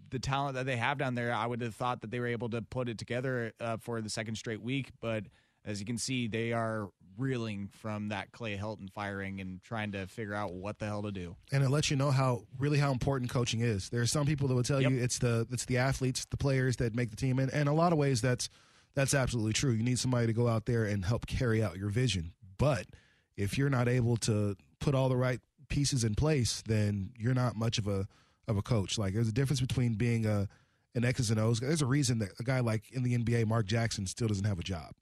the 0.10 0.19
talent 0.19 0.55
that 0.55 0.65
they 0.65 0.77
have 0.77 0.97
down 0.97 1.15
there, 1.15 1.33
I 1.33 1.45
would 1.45 1.62
have 1.62 1.75
thought 1.75 2.01
that 2.01 2.12
they 2.12 2.19
were 2.19 2.27
able 2.27 2.49
to 2.49 2.62
put 2.62 2.89
it 2.89 2.97
together 2.97 3.51
uh, 3.60 3.77
for 3.77 4.01
the 4.01 4.10
second 4.10 4.36
straight 4.36 4.62
week. 4.62 4.91
But 5.01 5.25
as 5.65 5.79
you 5.79 5.86
can 5.86 5.97
see, 5.97 6.27
they 6.27 6.53
are 6.53 6.89
reeling 7.17 7.67
from 7.81 8.10
that 8.10 8.31
Clay 8.31 8.57
Helton 8.57 8.89
firing 8.91 9.41
and 9.41 9.62
trying 9.63 9.91
to 9.93 10.07
figure 10.07 10.33
out 10.33 10.53
what 10.53 10.79
the 10.79 10.86
hell 10.86 11.01
to 11.03 11.12
do. 11.12 11.36
And 11.51 11.63
it 11.63 11.69
lets 11.69 11.89
you 11.91 11.97
know 11.97 12.12
how 12.12 12.43
really 12.57 12.77
how 12.77 12.91
important 12.91 13.29
coaching 13.31 13.60
is. 13.62 13.89
There 13.89 14.01
are 14.01 14.05
some 14.07 14.25
people 14.25 14.47
that 14.47 14.53
will 14.55 14.63
tell 14.63 14.81
Yep. 14.81 14.91
you 14.91 14.97
it's 15.03 15.19
the 15.19 15.45
it's 15.51 15.65
the 15.65 15.77
athletes, 15.77 16.25
the 16.25 16.38
players 16.38 16.77
that 16.77 16.95
make 16.95 17.10
the 17.10 17.15
team, 17.17 17.39
and, 17.39 17.51
and 17.53 17.67
a 17.67 17.73
lot 17.73 17.91
of 17.91 17.97
ways 17.97 18.21
that's 18.21 18.49
that's 18.97 19.13
absolutely 19.13 19.53
true. 19.53 19.73
You 19.73 19.83
need 19.83 19.99
somebody 19.99 20.25
to 20.25 20.33
go 20.33 20.47
out 20.47 20.65
there 20.65 20.83
and 20.86 21.05
help 21.05 21.27
carry 21.27 21.62
out 21.62 21.77
your 21.77 21.89
vision. 21.89 22.33
But 22.57 22.88
if 23.36 23.55
you're 23.55 23.69
not 23.69 23.88
able 23.88 24.17
to 24.17 24.55
put 24.79 24.95
all 24.95 25.07
the 25.07 25.15
right 25.15 25.39
pieces 25.69 26.03
in 26.03 26.15
place, 26.15 26.63
then 26.65 27.12
you're 27.15 27.36
not 27.36 27.55
much 27.55 27.77
of 27.77 27.88
a 27.88 28.07
of 28.47 28.57
a 28.57 28.63
coach. 28.63 28.97
Like 28.97 29.13
there's 29.13 29.27
a 29.27 29.33
difference 29.33 29.62
between 29.62 29.93
being 29.93 30.25
a 30.25 30.47
an 30.95 31.05
X's 31.05 31.29
and 31.29 31.39
O's. 31.39 31.60
There's 31.60 31.83
a 31.83 31.86
reason 31.86 32.17
that 32.19 32.29
a 32.39 32.43
guy 32.43 32.60
like 32.60 32.91
in 32.91 33.03
the 33.03 33.15
NBA, 33.15 33.45
Mark 33.45 33.67
Jackson, 33.67 34.07
still 34.07 34.29
doesn't 34.29 34.45
have 34.45 34.57
a 34.57 34.63
job. 34.63 34.93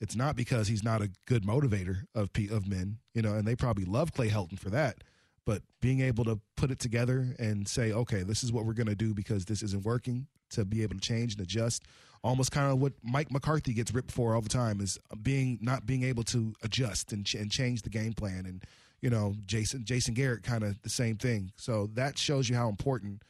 It's 0.00 0.14
not 0.14 0.36
because 0.36 0.68
he's 0.68 0.84
not 0.84 1.02
a 1.02 1.10
good 1.26 1.42
motivator 1.42 2.04
of 2.14 2.30
of 2.52 2.68
men, 2.68 2.98
you 3.14 3.22
know, 3.22 3.34
and 3.34 3.48
they 3.48 3.56
probably 3.56 3.84
love 3.84 4.12
Clay 4.12 4.28
Helton 4.28 4.60
for 4.60 4.70
that. 4.70 5.02
But 5.44 5.62
being 5.80 6.02
able 6.02 6.24
to 6.26 6.38
put 6.56 6.70
it 6.70 6.78
together 6.78 7.34
and 7.40 7.66
say, 7.66 7.90
okay, 7.90 8.22
this 8.22 8.44
is 8.44 8.52
what 8.52 8.64
we're 8.64 8.74
going 8.74 8.86
to 8.86 8.94
do 8.94 9.12
because 9.12 9.44
this 9.44 9.60
isn't 9.60 9.84
working, 9.84 10.28
to 10.50 10.64
be 10.64 10.84
able 10.84 10.94
to 10.94 11.00
change 11.00 11.32
and 11.32 11.42
adjust, 11.42 11.82
almost 12.24 12.50
kind 12.50 12.72
of 12.72 12.80
what 12.80 12.94
Mike 13.02 13.30
McCarthy 13.30 13.74
gets 13.74 13.92
ripped 13.94 14.10
for 14.10 14.34
all 14.34 14.40
the 14.40 14.48
time 14.48 14.80
is 14.80 14.98
being 15.22 15.58
not 15.60 15.86
being 15.86 16.02
able 16.02 16.24
to 16.24 16.54
adjust 16.62 17.12
and, 17.12 17.24
ch- 17.26 17.34
and 17.34 17.50
change 17.50 17.82
the 17.82 17.90
game 17.90 18.14
plan. 18.14 18.46
And 18.46 18.64
you 19.02 19.10
know, 19.10 19.34
Jason 19.44 19.84
Jason 19.84 20.14
Garrett 20.14 20.42
kind 20.42 20.64
of 20.64 20.80
the 20.82 20.88
same 20.88 21.16
thing. 21.16 21.52
So 21.56 21.90
that 21.92 22.18
shows 22.18 22.48
you 22.48 22.56
how 22.56 22.68
important 22.68 23.22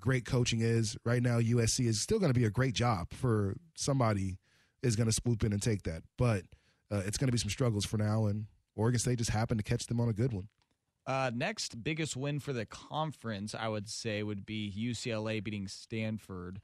great 0.00 0.24
coaching 0.24 0.60
is. 0.60 0.96
Right 1.04 1.22
now, 1.22 1.38
USC 1.38 1.86
is 1.86 2.00
still 2.00 2.18
going 2.18 2.32
to 2.32 2.38
be 2.38 2.46
a 2.46 2.50
great 2.50 2.74
job 2.74 3.12
for 3.12 3.54
somebody 3.74 4.38
is 4.82 4.96
going 4.96 5.08
to 5.08 5.12
swoop 5.12 5.44
in 5.44 5.52
and 5.52 5.60
take 5.60 5.82
that, 5.82 6.02
but 6.16 6.44
uh, 6.90 7.02
it's 7.04 7.18
going 7.18 7.26
to 7.26 7.32
be 7.32 7.38
some 7.38 7.50
struggles 7.50 7.84
for 7.84 7.98
now. 7.98 8.26
And 8.26 8.46
Oregon 8.76 8.98
State 8.98 9.18
just 9.18 9.30
happened 9.30 9.58
to 9.58 9.64
catch 9.64 9.86
them 9.86 10.00
on 10.00 10.08
a 10.08 10.12
good 10.12 10.32
one. 10.32 10.48
Uh, 11.04 11.30
next 11.34 11.82
biggest 11.82 12.16
win 12.16 12.38
for 12.38 12.52
the 12.52 12.64
conference, 12.64 13.54
I 13.54 13.68
would 13.68 13.88
say, 13.88 14.22
would 14.22 14.46
be 14.46 14.72
UCLA 14.76 15.42
beating 15.42 15.66
Stanford 15.66 16.60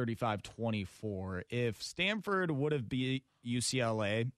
35 0.00 0.42
24. 0.42 1.44
If 1.50 1.82
Stanford 1.82 2.50
would 2.52 2.70
have 2.72 2.88
beat 2.88 3.24
UCLA, 3.44 4.30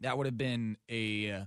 that 0.00 0.16
would 0.18 0.26
have 0.26 0.38
been 0.38 0.76
a. 0.88 1.30
uh, 1.30 1.44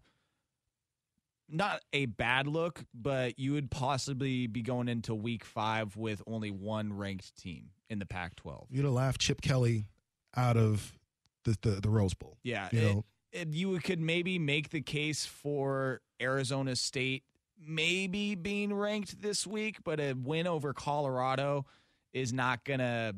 Not 1.50 1.82
a 1.92 2.06
bad 2.06 2.48
look, 2.48 2.86
but 2.94 3.40
you 3.40 3.54
would 3.54 3.72
possibly 3.72 4.48
be 4.48 4.62
going 4.62 4.88
into 4.88 5.16
week 5.16 5.44
five 5.44 5.98
with 5.98 6.22
only 6.28 6.52
one 6.52 6.94
ranked 6.94 7.36
team 7.36 7.72
in 7.90 8.00
the 8.00 8.06
Pac 8.06 8.36
12. 8.36 8.68
You'd 8.70 8.86
have 8.86 8.94
laughed 8.94 9.20
Chip 9.20 9.42
Kelly 9.42 9.86
out 10.36 10.56
of 10.58 10.94
the 11.44 11.58
the, 11.62 11.70
the 11.82 11.90
Rose 11.90 12.14
Bowl. 12.14 12.38
Yeah, 12.44 12.70
you 12.72 12.80
it- 12.80 12.84
know, 12.94 13.06
it- 13.32 13.48
you 13.54 13.78
could 13.80 14.00
maybe 14.00 14.38
make 14.40 14.70
the 14.70 14.82
case 14.82 15.26
for 15.26 16.02
Arizona 16.22 16.76
State 16.76 17.24
maybe 17.60 18.36
being 18.36 18.72
ranked 18.72 19.20
this 19.22 19.48
week, 19.48 19.78
but 19.84 20.00
a 20.00 20.14
win 20.14 20.46
over 20.46 20.74
Colorado 20.74 21.66
is 22.14 22.34
not 22.34 22.64
gonna. 22.64 23.14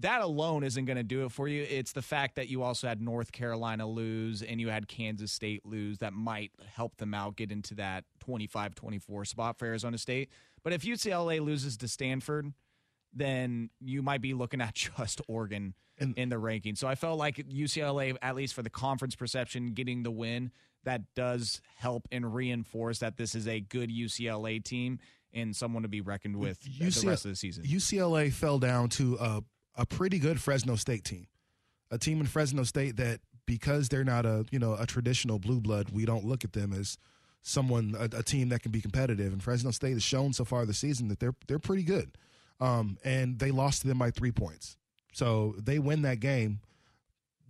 That 0.00 0.22
alone 0.22 0.64
isn't 0.64 0.86
going 0.86 0.96
to 0.96 1.04
do 1.04 1.24
it 1.24 1.30
for 1.30 1.46
you. 1.46 1.64
It's 1.70 1.92
the 1.92 2.02
fact 2.02 2.34
that 2.34 2.48
you 2.48 2.64
also 2.64 2.88
had 2.88 3.00
North 3.00 3.30
Carolina 3.30 3.86
lose 3.86 4.42
and 4.42 4.60
you 4.60 4.68
had 4.68 4.88
Kansas 4.88 5.30
State 5.30 5.64
lose 5.64 5.98
that 5.98 6.12
might 6.12 6.50
help 6.74 6.96
them 6.96 7.14
out 7.14 7.36
get 7.36 7.52
into 7.52 7.76
that 7.76 8.02
25 8.18 8.74
24 8.74 9.24
spot 9.24 9.56
for 9.56 9.66
Arizona 9.66 9.96
State. 9.96 10.30
But 10.64 10.72
if 10.72 10.82
UCLA 10.82 11.40
loses 11.40 11.76
to 11.76 11.86
Stanford, 11.86 12.52
then 13.12 13.70
you 13.80 14.02
might 14.02 14.20
be 14.20 14.34
looking 14.34 14.60
at 14.60 14.74
just 14.98 15.20
Oregon 15.28 15.74
in 15.98 16.28
the 16.28 16.38
ranking. 16.38 16.74
So 16.74 16.88
I 16.88 16.96
felt 16.96 17.18
like 17.18 17.36
UCLA, 17.36 18.16
at 18.20 18.34
least 18.34 18.54
for 18.54 18.62
the 18.62 18.70
conference 18.70 19.14
perception, 19.14 19.74
getting 19.74 20.02
the 20.02 20.10
win, 20.10 20.50
that 20.84 21.02
does 21.14 21.60
help 21.76 22.08
and 22.10 22.34
reinforce 22.34 22.98
that 22.98 23.16
this 23.16 23.34
is 23.34 23.46
a 23.48 23.60
good 23.60 23.90
UCLA 23.90 24.62
team 24.62 24.98
and 25.34 25.54
someone 25.54 25.82
to 25.82 25.88
be 25.88 26.00
reckoned 26.00 26.36
with 26.36 26.60
the 26.60 26.84
rest 27.06 27.24
of 27.24 27.30
the 27.30 27.36
season. 27.36 27.64
UCLA 27.64 28.32
fell 28.32 28.58
down 28.58 28.88
to 28.90 29.16
a, 29.20 29.42
a 29.76 29.84
pretty 29.84 30.18
good 30.18 30.40
Fresno 30.40 30.76
State 30.76 31.04
team, 31.04 31.26
a 31.90 31.98
team 31.98 32.20
in 32.20 32.26
Fresno 32.26 32.62
State 32.62 32.96
that 32.96 33.20
because 33.46 33.88
they're 33.88 34.04
not 34.04 34.24
a 34.24 34.46
you 34.50 34.58
know 34.58 34.74
a 34.78 34.86
traditional 34.86 35.38
blue 35.38 35.60
blood, 35.60 35.90
we 35.90 36.06
don't 36.06 36.24
look 36.24 36.44
at 36.44 36.52
them 36.52 36.72
as 36.72 36.96
someone 37.42 37.94
a, 37.98 38.18
a 38.18 38.22
team 38.22 38.48
that 38.50 38.62
can 38.62 38.72
be 38.72 38.80
competitive. 38.80 39.32
And 39.32 39.42
Fresno 39.42 39.70
State 39.70 39.92
has 39.92 40.02
shown 40.02 40.32
so 40.32 40.44
far 40.44 40.64
this 40.64 40.78
season 40.78 41.08
that 41.08 41.20
they're 41.20 41.34
they're 41.46 41.58
pretty 41.58 41.82
good, 41.82 42.16
um, 42.60 42.96
and 43.04 43.38
they 43.38 43.50
lost 43.50 43.82
to 43.82 43.88
them 43.88 43.98
by 43.98 44.10
three 44.10 44.32
points. 44.32 44.76
So 45.12 45.54
they 45.58 45.78
win 45.78 46.02
that 46.02 46.20
game. 46.20 46.60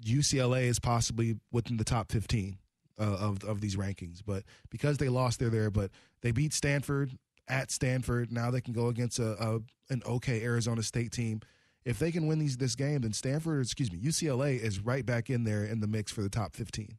UCLA 0.05 0.65
is 0.65 0.79
possibly 0.79 1.39
within 1.53 1.77
the 1.77 1.85
top 1.85 2.11
fifteen 2.11 2.59
uh, 2.99 3.05
of 3.05 3.45
of 3.45 3.61
these 3.61 3.77
rankings, 3.77 4.21
but 4.25 4.43
because 4.71 4.99
they 4.99 5.09
lost, 5.09 5.39
they're 5.39 5.51
there. 5.51 5.71
But 5.71 5.91
they 6.23 6.33
beat 6.33 6.53
Stanford 6.53 7.13
at 7.49 7.71
Stanford. 7.71 8.33
Now 8.33 8.51
they 8.51 8.61
can 8.61 8.73
go 8.73 8.89
against 8.89 9.19
a, 9.19 9.33
a 9.43 9.61
an 9.91 10.03
okay 10.07 10.43
Arizona 10.43 10.83
State 10.83 11.13
team. 11.13 11.41
If 11.85 11.99
they 11.99 12.11
can 12.11 12.27
win 12.27 12.39
these 12.39 12.57
this 12.57 12.75
game, 12.75 13.03
then 13.03 13.13
Stanford, 13.13 13.63
excuse 13.63 13.93
me, 13.93 13.99
UCLA 13.99 14.59
is 14.59 14.81
right 14.81 15.05
back 15.05 15.29
in 15.29 15.45
there 15.45 15.65
in 15.65 15.81
the 15.81 15.87
mix 15.87 16.11
for 16.11 16.23
the 16.23 16.31
top 16.31 16.55
fifteen. 16.55 16.99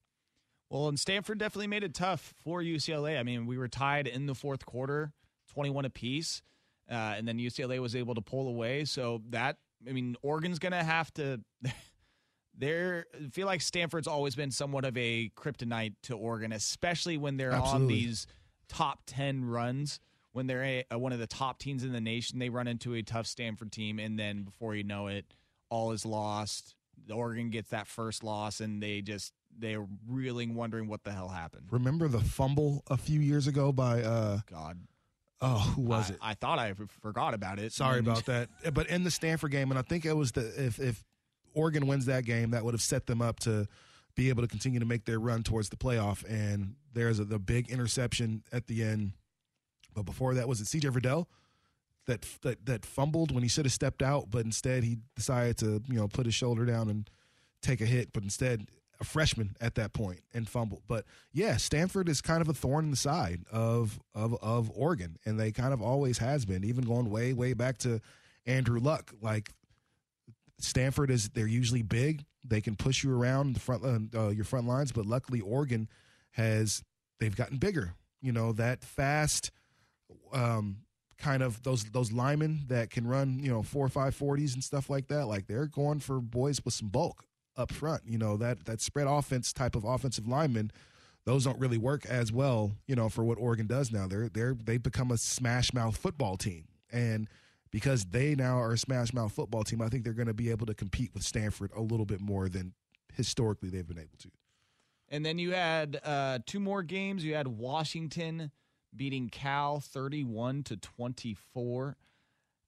Well, 0.69 0.87
and 0.87 0.99
Stanford 0.99 1.37
definitely 1.37 1.67
made 1.67 1.83
it 1.83 1.93
tough 1.93 2.33
for 2.43 2.61
UCLA. 2.61 3.19
I 3.19 3.23
mean, 3.23 3.45
we 3.45 3.57
were 3.57 3.67
tied 3.67 4.07
in 4.07 4.25
the 4.25 4.35
fourth 4.35 4.65
quarter, 4.65 5.13
21 5.53 5.85
apiece, 5.85 6.41
uh, 6.89 6.93
and 6.93 7.27
then 7.27 7.37
UCLA 7.37 7.79
was 7.79 7.95
able 7.95 8.15
to 8.15 8.21
pull 8.21 8.47
away. 8.47 8.85
So 8.85 9.21
that, 9.29 9.57
I 9.87 9.91
mean, 9.91 10.15
Oregon's 10.21 10.59
going 10.59 10.71
to 10.71 10.83
have 10.83 11.13
to. 11.15 11.41
They're 12.57 13.05
I 13.13 13.27
feel 13.29 13.47
like 13.47 13.59
Stanford's 13.59 14.07
always 14.07 14.33
been 14.33 14.49
somewhat 14.49 14.85
of 14.85 14.97
a 14.97 15.29
kryptonite 15.35 15.95
to 16.03 16.15
Oregon, 16.15 16.53
especially 16.53 17.17
when 17.17 17.35
they're 17.35 17.53
on 17.53 17.87
these 17.87 18.27
top 18.69 19.01
10 19.07 19.43
runs. 19.43 19.99
When 20.35 20.47
they're 20.47 20.63
a, 20.65 20.83
a- 20.91 20.99
one 20.99 21.13
of 21.13 21.19
the 21.19 21.27
top 21.27 21.59
teams 21.59 21.85
in 21.85 21.93
the 21.93 22.01
nation, 22.01 22.39
they 22.39 22.49
run 22.49 22.67
into 22.67 22.93
a 22.93 23.01
tough 23.01 23.25
Stanford 23.25 23.71
team, 23.71 23.99
and 23.99 24.19
then 24.19 24.43
before 24.43 24.75
you 24.75 24.83
know 24.83 25.07
it, 25.07 25.23
all 25.69 25.93
is 25.93 26.05
lost. 26.05 26.75
The 27.07 27.13
Oregon 27.13 27.49
gets 27.51 27.69
that 27.69 27.87
first 27.87 28.21
loss, 28.21 28.59
and 28.59 28.83
they 28.83 28.99
just 29.01 29.31
they're 29.57 29.87
reeling, 30.09 30.53
wondering 30.53 30.89
what 30.89 31.05
the 31.05 31.13
hell 31.13 31.29
happened. 31.29 31.67
Remember 31.71 32.09
the 32.09 32.19
fumble 32.19 32.83
a 32.89 32.97
few 32.97 33.21
years 33.21 33.47
ago 33.47 33.71
by 33.71 34.01
uh 34.03 34.39
God, 34.51 34.77
oh 35.39 35.57
who 35.75 35.83
was 35.83 36.11
I, 36.11 36.13
it? 36.15 36.19
I 36.21 36.33
thought 36.33 36.59
I 36.59 36.73
forgot 37.01 37.33
about 37.33 37.57
it. 37.59 37.71
Sorry 37.71 37.99
And- 37.99 38.07
about 38.07 38.25
that. 38.25 38.49
But 38.73 38.87
in 38.89 39.05
the 39.05 39.11
Stanford 39.11 39.51
game, 39.51 39.71
and 39.71 39.79
I 39.79 39.83
think 39.83 40.03
it 40.05 40.17
was 40.17 40.33
the 40.33 40.41
if 40.61 40.79
if 40.79 41.01
Oregon 41.53 41.87
wins 41.87 42.07
that 42.07 42.25
game, 42.25 42.51
that 42.51 42.65
would 42.65 42.73
have 42.73 42.81
set 42.81 43.05
them 43.07 43.21
up 43.21 43.39
to 43.41 43.67
be 44.15 44.27
able 44.27 44.41
to 44.43 44.49
continue 44.49 44.81
to 44.81 44.85
make 44.85 45.05
their 45.05 45.19
run 45.19 45.43
towards 45.43 45.69
the 45.69 45.77
playoff. 45.77 46.29
And 46.29 46.75
there's 46.93 47.19
a, 47.19 47.23
the 47.25 47.39
big 47.39 47.69
interception 47.69 48.43
at 48.51 48.67
the 48.67 48.83
end. 48.83 49.13
But 49.95 50.05
before 50.05 50.35
that, 50.35 50.47
was 50.47 50.61
it 50.61 50.67
C.J. 50.67 50.89
Verdell 50.89 51.25
that 52.05 52.25
that 52.41 52.65
that 52.65 52.85
fumbled 52.85 53.31
when 53.31 53.43
he 53.43 53.49
should 53.49 53.65
have 53.65 53.73
stepped 53.73 54.01
out, 54.01 54.29
but 54.29 54.45
instead 54.45 54.83
he 54.83 54.97
decided 55.15 55.57
to 55.57 55.81
you 55.87 55.95
know 55.95 56.07
put 56.07 56.25
his 56.25 56.35
shoulder 56.35 56.65
down 56.65 56.89
and 56.89 57.09
take 57.61 57.81
a 57.81 57.85
hit. 57.85 58.13
But 58.13 58.23
instead, 58.23 58.67
a 58.99 59.03
freshman 59.03 59.55
at 59.59 59.75
that 59.75 59.93
point 59.93 60.21
and 60.33 60.47
fumbled. 60.47 60.83
But 60.87 61.05
yeah, 61.31 61.57
Stanford 61.57 62.09
is 62.09 62.21
kind 62.21 62.41
of 62.41 62.49
a 62.49 62.53
thorn 62.53 62.85
in 62.85 62.91
the 62.91 62.97
side 62.97 63.41
of 63.51 63.99
of 64.13 64.35
of 64.41 64.71
Oregon, 64.75 65.17
and 65.25 65.39
they 65.39 65.51
kind 65.51 65.73
of 65.73 65.81
always 65.81 66.17
has 66.19 66.45
been, 66.45 66.63
even 66.63 66.83
going 66.83 67.09
way 67.09 67.33
way 67.33 67.53
back 67.53 67.77
to 67.79 68.01
Andrew 68.45 68.79
Luck. 68.79 69.11
Like 69.21 69.51
Stanford 70.59 71.11
is, 71.11 71.29
they're 71.29 71.47
usually 71.47 71.81
big. 71.81 72.25
They 72.47 72.61
can 72.61 72.75
push 72.75 73.03
you 73.03 73.15
around 73.15 73.55
the 73.55 73.59
front 73.59 74.15
uh, 74.15 74.29
your 74.29 74.45
front 74.45 74.67
lines, 74.67 74.91
but 74.91 75.05
luckily 75.05 75.41
Oregon 75.41 75.89
has 76.31 76.83
they've 77.19 77.35
gotten 77.35 77.57
bigger. 77.57 77.93
You 78.21 78.31
know 78.31 78.51
that 78.53 78.83
fast. 78.83 79.51
Um, 80.33 80.77
kind 81.17 81.41
of 81.41 81.63
those 81.63 81.85
those 81.85 82.11
linemen 82.11 82.61
that 82.67 82.89
can 82.89 83.07
run 83.07 83.39
you 83.39 83.49
know 83.49 83.63
four 83.63 83.85
or 83.85 83.89
five 83.89 84.13
forties 84.13 84.53
and 84.53 84.61
stuff 84.61 84.89
like 84.89 85.07
that 85.07 85.27
like 85.27 85.47
they're 85.47 85.65
going 85.65 85.97
for 85.99 86.19
boys 86.19 86.59
with 86.65 86.73
some 86.73 86.89
bulk 86.89 87.23
up 87.57 87.71
front. 87.71 88.03
You 88.05 88.17
know 88.17 88.37
that 88.37 88.65
that 88.65 88.81
spread 88.81 89.07
offense 89.07 89.53
type 89.53 89.75
of 89.75 89.83
offensive 89.83 90.27
lineman. 90.27 90.71
Those 91.25 91.45
don't 91.45 91.59
really 91.59 91.79
work 91.79 92.05
as 92.05 92.31
well, 92.31 92.73
you 92.85 92.95
know, 92.95 93.09
for 93.09 93.23
what 93.23 93.39
Oregon 93.39 93.65
does 93.65 93.91
now. 93.91 94.07
They're 94.07 94.29
they're 94.29 94.53
they've 94.53 94.81
become 94.81 95.11
a 95.11 95.17
smash 95.17 95.73
mouth 95.73 95.97
football 95.97 96.37
team, 96.37 96.65
and 96.91 97.27
because 97.71 98.05
they 98.05 98.35
now 98.35 98.59
are 98.59 98.73
a 98.73 98.77
smash 98.77 99.13
mouth 99.13 99.31
football 99.31 99.63
team, 99.63 99.81
I 99.81 99.89
think 99.89 100.03
they're 100.03 100.13
going 100.13 100.27
to 100.27 100.33
be 100.33 100.51
able 100.51 100.65
to 100.67 100.73
compete 100.73 101.11
with 101.13 101.23
Stanford 101.23 101.71
a 101.75 101.81
little 101.81 102.05
bit 102.05 102.21
more 102.21 102.47
than 102.47 102.73
historically 103.13 103.69
they've 103.69 103.87
been 103.87 103.99
able 103.99 104.17
to. 104.19 104.29
And 105.09 105.25
then 105.25 105.37
you 105.37 105.51
had 105.51 105.99
uh, 106.03 106.39
two 106.45 106.59
more 106.59 106.83
games. 106.83 107.23
You 107.23 107.35
had 107.35 107.47
Washington 107.47 108.51
beating 108.97 109.29
Cal 109.29 109.79
31 109.79 110.63
to 110.63 110.77
24. 110.77 111.97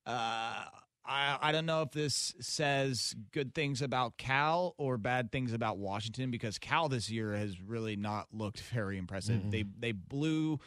Uh, 0.06 0.64
I, 1.08 1.38
I 1.42 1.52
don't 1.52 1.66
know 1.66 1.82
if 1.82 1.92
this 1.92 2.36
says 2.40 3.16
good 3.32 3.54
things 3.56 3.82
about 3.82 4.18
Cal 4.18 4.76
or 4.78 4.98
bad 4.98 5.32
things 5.32 5.54
about 5.54 5.78
Washington 5.78 6.32
because 6.32 6.58
Cal 6.58 6.90
this 6.90 7.10
year 7.10 7.34
has 7.34 7.60
really 7.62 7.96
not 7.96 8.28
looked 8.34 8.60
very 8.62 8.98
impressive. 8.98 9.42
Mm-mm. 9.42 9.52
They 9.52 9.66
they 9.80 9.92
blew 9.94 10.60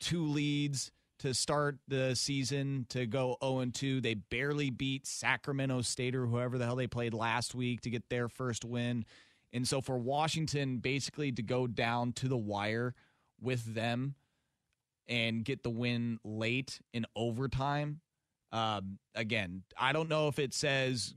two 0.00 0.26
leads 0.26 0.92
to 1.18 1.34
start 1.34 1.78
the 1.88 2.14
season 2.14 2.86
to 2.90 3.06
go 3.06 3.36
0 3.42 3.66
2. 3.72 4.00
They 4.00 4.14
barely 4.14 4.70
beat 4.70 5.06
Sacramento 5.06 5.82
State 5.82 6.14
or 6.14 6.26
whoever 6.26 6.58
the 6.58 6.64
hell 6.64 6.76
they 6.76 6.86
played 6.86 7.12
last 7.12 7.54
week 7.54 7.80
to 7.82 7.90
get 7.90 8.08
their 8.08 8.28
first 8.28 8.64
win. 8.64 9.04
And 9.52 9.66
so 9.66 9.80
for 9.80 9.98
Washington 9.98 10.78
basically 10.78 11.32
to 11.32 11.42
go 11.42 11.66
down 11.66 12.12
to 12.14 12.28
the 12.28 12.36
wire 12.36 12.94
with 13.40 13.74
them 13.74 14.14
and 15.08 15.44
get 15.44 15.62
the 15.62 15.70
win 15.70 16.18
late 16.24 16.80
in 16.92 17.06
overtime. 17.16 18.00
Um, 18.52 18.98
again, 19.14 19.62
I 19.78 19.92
don't 19.92 20.08
know 20.08 20.28
if 20.28 20.38
it 20.38 20.54
says 20.54 21.14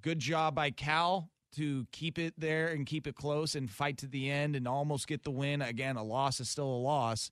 good 0.00 0.18
job 0.18 0.54
by 0.54 0.70
Cal 0.70 1.30
to 1.56 1.86
keep 1.92 2.18
it 2.18 2.34
there 2.36 2.68
and 2.68 2.84
keep 2.86 3.06
it 3.06 3.14
close 3.14 3.54
and 3.54 3.70
fight 3.70 3.98
to 3.98 4.06
the 4.06 4.30
end 4.30 4.56
and 4.56 4.66
almost 4.66 5.06
get 5.06 5.22
the 5.22 5.30
win. 5.30 5.62
Again, 5.62 5.96
a 5.96 6.02
loss 6.02 6.40
is 6.40 6.48
still 6.48 6.66
a 6.66 6.82
loss, 6.82 7.30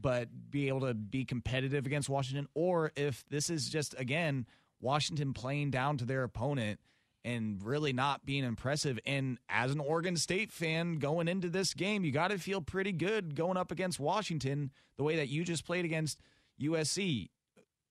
but 0.00 0.28
be 0.50 0.68
able 0.68 0.80
to 0.80 0.94
be 0.94 1.24
competitive 1.24 1.86
against 1.86 2.08
Washington, 2.08 2.46
or 2.54 2.92
if 2.96 3.24
this 3.28 3.50
is 3.50 3.68
just, 3.68 3.94
again, 3.98 4.46
Washington 4.80 5.32
playing 5.32 5.70
down 5.70 5.96
to 5.98 6.04
their 6.04 6.22
opponent 6.22 6.80
and 7.24 7.62
really 7.62 7.92
not 7.92 8.24
being 8.24 8.44
impressive. 8.44 8.98
And 9.04 9.38
as 9.48 9.72
an 9.72 9.80
Oregon 9.80 10.16
State 10.16 10.52
fan 10.52 10.98
going 10.98 11.28
into 11.28 11.48
this 11.48 11.74
game, 11.74 12.04
you 12.04 12.12
got 12.12 12.28
to 12.28 12.38
feel 12.38 12.60
pretty 12.60 12.92
good 12.92 13.34
going 13.34 13.56
up 13.56 13.70
against 13.70 14.00
Washington 14.00 14.70
the 14.96 15.04
way 15.04 15.16
that 15.16 15.28
you 15.28 15.44
just 15.44 15.66
played 15.66 15.84
against 15.84 16.20
USC. 16.60 17.28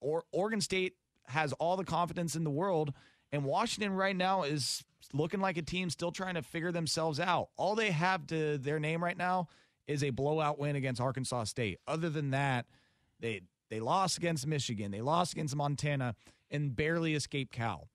Or 0.02 0.24
Oregon 0.32 0.62
State 0.62 0.94
has 1.28 1.54
all 1.54 1.78
the 1.78 1.84
confidence 1.84 2.36
in 2.36 2.44
the 2.44 2.50
world, 2.50 2.94
and 3.32 3.44
Washington 3.44 3.94
right 3.94 4.16
now 4.16 4.44
is 4.44 4.84
looking 5.14 5.42
like 5.42 5.58
a 5.58 5.62
team 5.62 5.90
still 5.90 6.12
trying 6.12 6.36
to 6.36 6.42
figure 6.42 6.72
themselves 6.72 7.20
out. 7.20 7.50
All 7.58 7.76
they 7.76 7.92
have 7.92 8.26
to 8.28 8.58
their 8.58 8.80
name 8.80 9.04
right 9.04 9.18
now 9.18 9.48
is 9.88 10.04
a 10.04 10.10
blowout 10.10 10.60
win 10.60 10.76
against 10.76 11.02
Arkansas 11.02 11.46
State. 11.46 11.80
Other 11.88 12.10
than 12.10 12.32
that, 12.32 12.66
they 13.20 13.42
they 13.70 13.80
lost 13.80 14.18
against 14.18 14.48
Michigan, 14.48 14.92
they 14.92 15.02
lost 15.02 15.34
against 15.34 15.56
Montana, 15.56 16.16
and 16.50 16.76
barely 16.76 17.14
escaped 17.14 17.52
Cal. 17.52 17.90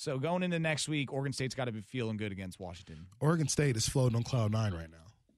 So 0.00 0.18
going 0.18 0.42
into 0.42 0.58
next 0.58 0.88
week, 0.88 1.12
Oregon 1.12 1.34
State's 1.34 1.54
got 1.54 1.66
to 1.66 1.72
be 1.72 1.82
feeling 1.82 2.16
good 2.16 2.32
against 2.32 2.58
Washington. 2.58 3.04
Oregon 3.20 3.48
State 3.48 3.76
is 3.76 3.86
floating 3.86 4.16
on 4.16 4.22
cloud 4.22 4.50
nine 4.50 4.72
right 4.72 4.90
now. 4.90 4.96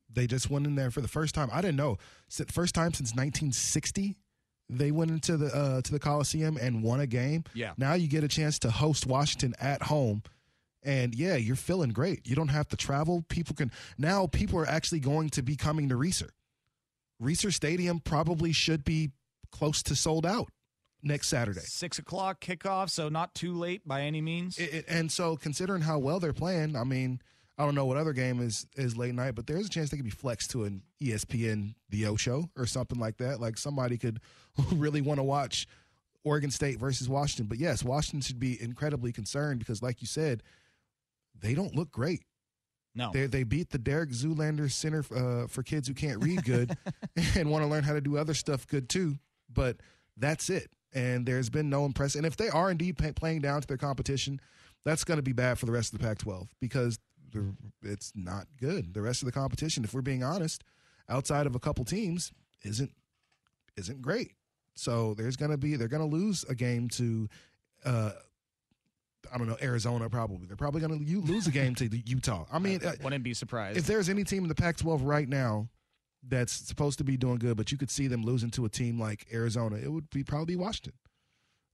They 0.08 0.28
just 0.28 0.50
went 0.50 0.68
in 0.68 0.76
there 0.76 0.92
for 0.92 1.00
the 1.00 1.08
first 1.08 1.34
time. 1.34 1.48
I 1.52 1.60
didn't 1.60 1.78
know. 1.78 1.98
First 2.30 2.72
time 2.72 2.94
since 2.94 3.10
1960, 3.10 4.16
they 4.68 4.92
went 4.92 5.10
into 5.10 5.36
the 5.36 5.46
uh, 5.46 5.82
to 5.82 5.90
the 5.90 5.98
Coliseum 5.98 6.56
and 6.60 6.84
won 6.84 7.00
a 7.00 7.08
game. 7.08 7.42
Yeah. 7.54 7.72
Now 7.76 7.94
you 7.94 8.06
get 8.06 8.22
a 8.22 8.28
chance 8.28 8.60
to 8.60 8.70
host 8.70 9.04
Washington 9.04 9.52
at 9.60 9.82
home, 9.82 10.22
and 10.84 11.12
yeah, 11.12 11.34
you're 11.34 11.56
feeling 11.56 11.90
great. 11.90 12.28
You 12.28 12.36
don't 12.36 12.46
have 12.46 12.68
to 12.68 12.76
travel. 12.76 13.24
People 13.28 13.56
can 13.56 13.72
now. 13.98 14.28
People 14.28 14.60
are 14.60 14.68
actually 14.68 15.00
going 15.00 15.30
to 15.30 15.42
be 15.42 15.56
coming 15.56 15.88
to 15.88 15.96
Reser. 15.96 16.30
Reser 17.20 17.52
Stadium 17.52 17.98
probably 17.98 18.52
should 18.52 18.84
be 18.84 19.10
close 19.50 19.82
to 19.82 19.96
sold 19.96 20.24
out 20.24 20.50
next 21.02 21.28
Saturday. 21.28 21.60
Six 21.60 21.98
o'clock 21.98 22.40
kickoff, 22.40 22.90
so 22.90 23.08
not 23.08 23.34
too 23.34 23.54
late 23.54 23.86
by 23.86 24.02
any 24.02 24.20
means. 24.20 24.58
It, 24.58 24.74
it, 24.74 24.84
and 24.88 25.10
so, 25.10 25.36
considering 25.36 25.82
how 25.82 25.98
well 25.98 26.20
they're 26.20 26.32
playing, 26.32 26.76
I 26.76 26.84
mean, 26.84 27.20
I 27.58 27.64
don't 27.64 27.74
know 27.74 27.84
what 27.84 27.96
other 27.96 28.12
game 28.12 28.40
is 28.40 28.66
is 28.76 28.96
late 28.96 29.14
night, 29.14 29.34
but 29.34 29.46
there's 29.46 29.66
a 29.66 29.70
chance 29.70 29.90
they 29.90 29.96
could 29.96 30.04
be 30.04 30.10
flexed 30.10 30.50
to 30.52 30.64
an 30.64 30.82
ESPN 31.02 31.74
The 31.90 32.06
Ocho 32.06 32.50
or 32.56 32.66
something 32.66 32.98
like 32.98 33.18
that. 33.18 33.40
Like 33.40 33.58
somebody 33.58 33.98
could 33.98 34.20
really 34.72 35.00
want 35.00 35.18
to 35.18 35.24
watch 35.24 35.66
Oregon 36.24 36.50
State 36.50 36.78
versus 36.78 37.08
Washington. 37.08 37.46
But 37.46 37.58
yes, 37.58 37.84
Washington 37.84 38.20
should 38.20 38.40
be 38.40 38.60
incredibly 38.60 39.12
concerned 39.12 39.58
because, 39.58 39.82
like 39.82 40.00
you 40.00 40.06
said, 40.06 40.42
they 41.38 41.54
don't 41.54 41.74
look 41.74 41.90
great. 41.90 42.22
No, 42.94 43.10
they 43.12 43.26
they 43.26 43.42
beat 43.42 43.70
the 43.70 43.78
Derek 43.78 44.10
Zoolander 44.10 44.70
Center 44.70 45.04
uh, 45.14 45.46
for 45.46 45.62
Kids 45.62 45.88
Who 45.88 45.94
Can't 45.94 46.22
Read 46.22 46.44
good 46.44 46.76
and 47.36 47.50
want 47.50 47.64
to 47.64 47.70
learn 47.70 47.84
how 47.84 47.94
to 47.94 48.00
do 48.00 48.16
other 48.16 48.34
stuff 48.34 48.66
good 48.66 48.88
too. 48.88 49.18
But 49.52 49.76
that's 50.16 50.50
it. 50.50 50.70
And 50.94 51.24
there's 51.24 51.48
been 51.48 51.70
no 51.70 51.84
impress. 51.86 52.14
And 52.14 52.26
if 52.26 52.36
they 52.36 52.48
are 52.48 52.70
indeed 52.70 52.98
pay- 52.98 53.12
playing 53.12 53.40
down 53.40 53.60
to 53.62 53.66
their 53.66 53.78
competition, 53.78 54.40
that's 54.84 55.04
going 55.04 55.16
to 55.16 55.22
be 55.22 55.32
bad 55.32 55.58
for 55.58 55.66
the 55.66 55.72
rest 55.72 55.92
of 55.92 56.00
the 56.00 56.06
Pac-12 56.06 56.48
because 56.60 56.98
it's 57.82 58.12
not 58.14 58.46
good. 58.60 58.94
The 58.94 59.00
rest 59.00 59.22
of 59.22 59.26
the 59.26 59.32
competition, 59.32 59.84
if 59.84 59.94
we're 59.94 60.02
being 60.02 60.22
honest, 60.22 60.64
outside 61.08 61.46
of 61.46 61.54
a 61.54 61.58
couple 61.58 61.84
teams, 61.84 62.32
isn't 62.62 62.92
isn't 63.76 64.02
great. 64.02 64.32
So 64.74 65.14
there's 65.14 65.36
going 65.36 65.50
to 65.50 65.56
be 65.56 65.76
they're 65.76 65.88
going 65.88 66.08
to 66.08 66.16
lose 66.16 66.44
a 66.44 66.54
game 66.54 66.88
to. 66.90 67.28
Uh, 67.84 68.12
I 69.32 69.38
don't 69.38 69.46
know 69.46 69.56
Arizona. 69.62 70.10
Probably 70.10 70.46
they're 70.46 70.56
probably 70.56 70.80
going 70.80 71.04
to 71.04 71.20
lose 71.20 71.46
a 71.46 71.50
game 71.50 71.74
to 71.76 71.86
Utah. 71.86 72.44
I 72.52 72.58
mean, 72.58 72.80
uh, 72.84 72.92
wouldn't 73.02 73.24
be 73.24 73.34
surprised 73.34 73.78
if 73.78 73.86
there's 73.86 74.08
any 74.08 74.24
team 74.24 74.42
in 74.42 74.48
the 74.48 74.54
Pac-12 74.54 75.00
right 75.02 75.28
now 75.28 75.68
that's 76.26 76.52
supposed 76.52 76.98
to 76.98 77.04
be 77.04 77.16
doing 77.16 77.36
good, 77.38 77.56
but 77.56 77.72
you 77.72 77.78
could 77.78 77.90
see 77.90 78.06
them 78.06 78.22
losing 78.22 78.50
to 78.52 78.64
a 78.64 78.68
team 78.68 78.98
like 78.98 79.26
Arizona, 79.32 79.76
it 79.76 79.90
would 79.90 80.08
be 80.10 80.22
probably 80.22 80.54
be 80.54 80.56
Washington. 80.56 80.92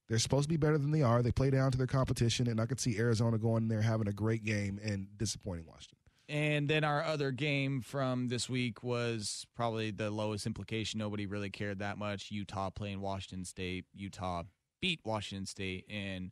They're 0.07 0.17
supposed 0.19 0.45
to 0.45 0.49
be 0.49 0.57
better 0.57 0.77
than 0.77 0.89
they 0.91 1.03
are. 1.03 1.21
They 1.21 1.31
play 1.31 1.51
down 1.51 1.71
to 1.71 1.77
their 1.77 1.85
competition, 1.87 2.47
and 2.47 2.59
I 2.59 2.65
could 2.65 2.79
see 2.79 2.97
Arizona 2.97 3.37
going 3.37 3.67
there 3.67 3.81
having 3.81 4.07
a 4.07 4.13
great 4.13 4.43
game 4.43 4.79
and 4.83 5.07
disappointing 5.17 5.65
Washington. 5.67 5.97
And 6.27 6.67
then 6.67 6.83
our 6.83 7.03
other 7.03 7.31
game 7.31 7.81
from 7.81 8.27
this 8.27 8.49
week 8.49 8.83
was 8.83 9.45
probably 9.55 9.91
the 9.91 10.09
lowest 10.09 10.45
implication. 10.45 10.99
Nobody 10.99 11.25
really 11.25 11.49
cared 11.49 11.79
that 11.79 11.97
much. 11.97 12.31
Utah 12.31 12.69
playing 12.69 13.01
Washington 13.01 13.45
State. 13.45 13.85
Utah 13.93 14.43
beat 14.81 14.99
Washington 15.03 15.45
State, 15.45 15.85
and 15.89 16.31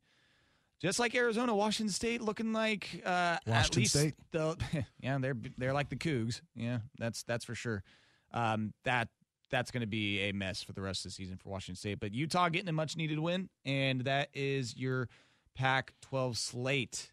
just 0.80 1.00
like 1.00 1.16
Arizona, 1.16 1.56
Washington 1.56 1.92
State 1.92 2.22
looking 2.22 2.54
like 2.54 3.02
uh, 3.06 3.10
at 3.10 3.42
Washington 3.48 3.82
least 3.82 3.98
State? 3.98 4.16
the 4.32 4.58
yeah 5.00 5.18
they're 5.20 5.38
they're 5.58 5.74
like 5.74 5.90
the 5.90 5.96
Cougs. 5.96 6.42
Yeah, 6.56 6.80
that's 6.98 7.24
that's 7.24 7.46
for 7.46 7.56
sure. 7.56 7.84
Um, 8.34 8.74
that 8.84 9.10
that's 9.50 9.72
going 9.72 9.82
to 9.82 9.88
be 9.88 10.22
a 10.22 10.34
mess 10.34 10.62
for 10.62 10.74
the 10.74 10.82
rest 10.82 11.06
of 11.06 11.12
the 11.12 11.16
season 11.16 11.38
for 11.38 11.50
Washington 11.50 11.76
State. 11.76 12.00
But 12.00 12.14
Utah 12.14 12.50
getting 12.50 12.70
a 12.70 12.74
much 12.74 12.98
needed 12.98 13.20
win, 13.20 13.50
and 13.66 14.02
that 14.02 14.30
is 14.34 14.76
your 14.76 15.08
Pac-12 15.56 16.36
slate. 16.36 17.12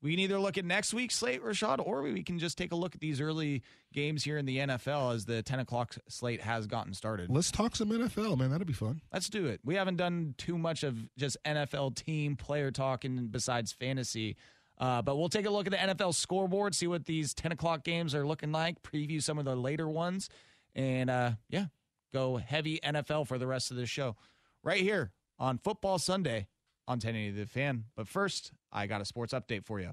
We 0.00 0.12
can 0.12 0.20
either 0.20 0.38
look 0.38 0.56
at 0.56 0.64
next 0.64 0.94
week's 0.94 1.16
slate, 1.16 1.42
Rashad, 1.42 1.84
or 1.84 2.02
we 2.02 2.22
can 2.22 2.38
just 2.38 2.56
take 2.56 2.70
a 2.70 2.76
look 2.76 2.94
at 2.94 3.00
these 3.00 3.20
early 3.20 3.62
games 3.92 4.22
here 4.22 4.38
in 4.38 4.46
the 4.46 4.58
NFL 4.58 5.14
as 5.14 5.24
the 5.24 5.42
10 5.42 5.58
o'clock 5.58 5.96
slate 6.08 6.40
has 6.40 6.68
gotten 6.68 6.94
started. 6.94 7.28
Let's 7.30 7.50
talk 7.50 7.74
some 7.74 7.90
NFL, 7.90 8.38
man. 8.38 8.50
That'd 8.50 8.66
be 8.66 8.72
fun. 8.72 9.00
Let's 9.12 9.28
do 9.28 9.46
it. 9.46 9.60
We 9.64 9.74
haven't 9.74 9.96
done 9.96 10.36
too 10.38 10.56
much 10.56 10.84
of 10.84 10.96
just 11.16 11.36
NFL 11.44 11.96
team 11.96 12.36
player 12.36 12.70
talking 12.70 13.26
besides 13.26 13.72
fantasy. 13.72 14.36
Uh, 14.78 15.02
but 15.02 15.16
we'll 15.16 15.28
take 15.28 15.46
a 15.46 15.50
look 15.50 15.66
at 15.66 15.72
the 15.72 15.94
NFL 15.94 16.14
scoreboard, 16.14 16.74
see 16.74 16.86
what 16.86 17.04
these 17.04 17.34
10 17.34 17.52
o'clock 17.52 17.82
games 17.82 18.14
are 18.14 18.26
looking 18.26 18.52
like, 18.52 18.82
preview 18.82 19.22
some 19.22 19.38
of 19.38 19.44
the 19.44 19.56
later 19.56 19.88
ones, 19.88 20.28
and 20.74 21.10
uh, 21.10 21.32
yeah, 21.48 21.66
go 22.12 22.36
heavy 22.36 22.78
NFL 22.84 23.26
for 23.26 23.38
the 23.38 23.46
rest 23.46 23.70
of 23.70 23.76
the 23.76 23.86
show. 23.86 24.16
Right 24.62 24.80
here 24.80 25.12
on 25.38 25.58
Football 25.58 25.98
Sunday 25.98 26.46
on 26.86 26.94
1080 26.94 27.40
The 27.40 27.46
Fan. 27.46 27.84
But 27.96 28.08
first, 28.08 28.52
I 28.72 28.86
got 28.86 29.00
a 29.00 29.04
sports 29.04 29.32
update 29.32 29.64
for 29.64 29.80
you. 29.80 29.92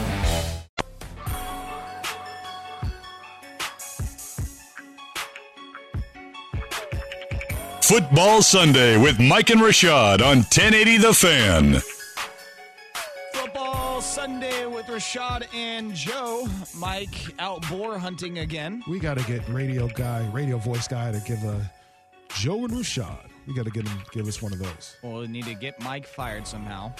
Football 7.91 8.41
Sunday 8.41 8.95
with 8.95 9.19
Mike 9.19 9.49
and 9.49 9.59
Rashad 9.59 10.21
on 10.21 10.37
1080 10.37 10.95
The 10.95 11.13
Fan. 11.13 11.81
Football 13.33 14.01
Sunday 14.01 14.65
with 14.65 14.85
Rashad 14.85 15.53
and 15.53 15.93
Joe. 15.93 16.47
Mike 16.77 17.37
out 17.37 17.67
boar 17.69 17.99
hunting 17.99 18.39
again. 18.39 18.81
We 18.87 18.97
got 18.97 19.17
to 19.17 19.25
get 19.25 19.45
radio 19.49 19.89
guy, 19.89 20.25
radio 20.31 20.57
voice 20.57 20.87
guy 20.87 21.11
to 21.11 21.19
give 21.27 21.43
a 21.43 21.69
Joe 22.35 22.63
and 22.63 22.69
Rashad. 22.69 23.27
We 23.45 23.53
got 23.53 23.65
to 23.65 23.71
get 23.71 23.85
him 23.85 23.99
give 24.13 24.25
us 24.25 24.41
one 24.41 24.53
of 24.53 24.59
those. 24.59 24.95
Well, 25.03 25.19
we 25.19 25.27
need 25.27 25.43
to 25.47 25.53
get 25.53 25.77
Mike 25.81 26.07
fired 26.07 26.47
somehow. 26.47 26.93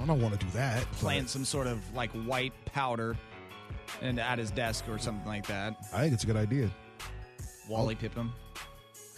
I 0.00 0.06
don't 0.06 0.22
want 0.22 0.38
to 0.38 0.46
do 0.46 0.52
that. 0.52 0.84
Plant 0.92 1.28
some 1.28 1.44
sort 1.44 1.66
of 1.66 1.80
like 1.92 2.12
white 2.12 2.52
powder 2.66 3.16
and 4.00 4.20
at 4.20 4.38
his 4.38 4.52
desk 4.52 4.84
or 4.88 5.00
something 5.00 5.26
like 5.26 5.48
that. 5.48 5.74
I 5.92 6.02
think 6.02 6.14
it's 6.14 6.22
a 6.22 6.28
good 6.28 6.36
idea. 6.36 6.70
Wally 7.68 7.96
Pipp 7.96 8.14
him. 8.14 8.32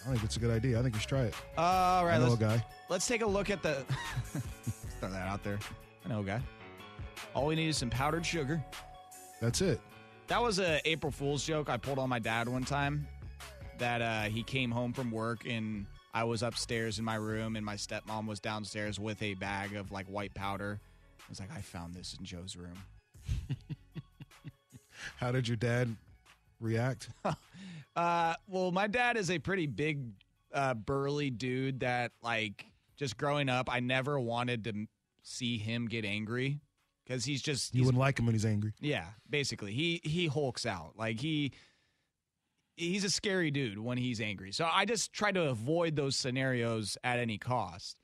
I 0.06 0.10
think 0.10 0.22
it's 0.22 0.36
a 0.36 0.40
good 0.40 0.52
idea. 0.52 0.78
I 0.78 0.82
think 0.82 0.94
you 0.94 1.00
should 1.00 1.08
try 1.08 1.22
it. 1.22 1.34
All 1.58 2.04
right, 2.06 2.14
I 2.14 2.18
know 2.18 2.28
let's, 2.28 2.34
a 2.36 2.44
guy. 2.44 2.64
let's 2.88 3.06
take 3.08 3.22
a 3.22 3.26
look 3.26 3.50
at 3.50 3.62
the. 3.62 3.84
throw 5.00 5.10
that 5.10 5.26
out 5.26 5.42
there. 5.42 5.58
I 6.04 6.08
know 6.08 6.20
a 6.20 6.24
guy. 6.24 6.40
All 7.34 7.46
we 7.46 7.56
need 7.56 7.68
is 7.68 7.76
some 7.76 7.90
powdered 7.90 8.24
sugar. 8.24 8.62
That's 9.40 9.60
it. 9.60 9.80
That 10.28 10.40
was 10.40 10.58
a 10.58 10.80
April 10.84 11.10
Fool's 11.10 11.44
joke 11.44 11.68
I 11.68 11.76
pulled 11.76 11.98
on 11.98 12.08
my 12.08 12.18
dad 12.18 12.48
one 12.48 12.64
time. 12.64 13.06
That 13.78 14.00
uh, 14.00 14.22
he 14.30 14.42
came 14.42 14.70
home 14.70 14.92
from 14.92 15.10
work 15.10 15.40
and 15.46 15.86
I 16.14 16.24
was 16.24 16.42
upstairs 16.42 16.98
in 16.98 17.04
my 17.04 17.16
room 17.16 17.56
and 17.56 17.66
my 17.66 17.74
stepmom 17.74 18.26
was 18.26 18.40
downstairs 18.40 18.98
with 18.98 19.22
a 19.22 19.34
bag 19.34 19.74
of 19.74 19.92
like 19.92 20.06
white 20.06 20.32
powder. 20.34 20.80
I 21.18 21.24
was 21.28 21.40
like, 21.40 21.50
I 21.52 21.60
found 21.60 21.94
this 21.94 22.16
in 22.18 22.24
Joe's 22.24 22.56
room. 22.56 22.78
How 25.16 25.32
did 25.32 25.46
your 25.46 25.56
dad 25.56 25.94
react? 26.60 27.08
Uh, 27.94 28.34
well, 28.46 28.70
my 28.72 28.86
dad 28.86 29.16
is 29.16 29.30
a 29.30 29.38
pretty 29.38 29.66
big, 29.66 30.02
uh, 30.52 30.74
burly 30.74 31.30
dude 31.30 31.80
that, 31.80 32.12
like, 32.22 32.66
just 32.98 33.16
growing 33.16 33.48
up, 33.48 33.72
I 33.72 33.80
never 33.80 34.20
wanted 34.20 34.64
to 34.64 34.86
see 35.22 35.56
him 35.56 35.88
get 35.88 36.04
angry 36.04 36.60
because 37.06 37.24
he's 37.24 37.40
just. 37.40 37.74
You 37.74 37.78
he's- 37.78 37.86
wouldn't 37.86 37.98
like 38.00 38.18
him 38.18 38.26
when 38.26 38.34
he's 38.34 38.44
angry. 38.44 38.74
yeah, 38.82 39.06
basically, 39.30 39.72
he 39.72 40.02
he 40.04 40.26
hulks 40.26 40.66
out 40.66 40.92
like 40.98 41.18
he. 41.20 41.52
He's 42.76 43.02
a 43.04 43.08
scary 43.08 43.50
dude 43.50 43.78
when 43.78 43.96
he's 43.96 44.20
angry. 44.20 44.52
So 44.52 44.68
I 44.70 44.84
just 44.84 45.10
try 45.14 45.32
to 45.32 45.44
avoid 45.48 45.96
those 45.96 46.16
scenarios 46.16 46.98
at 47.02 47.18
any 47.18 47.38
cost. 47.38 47.96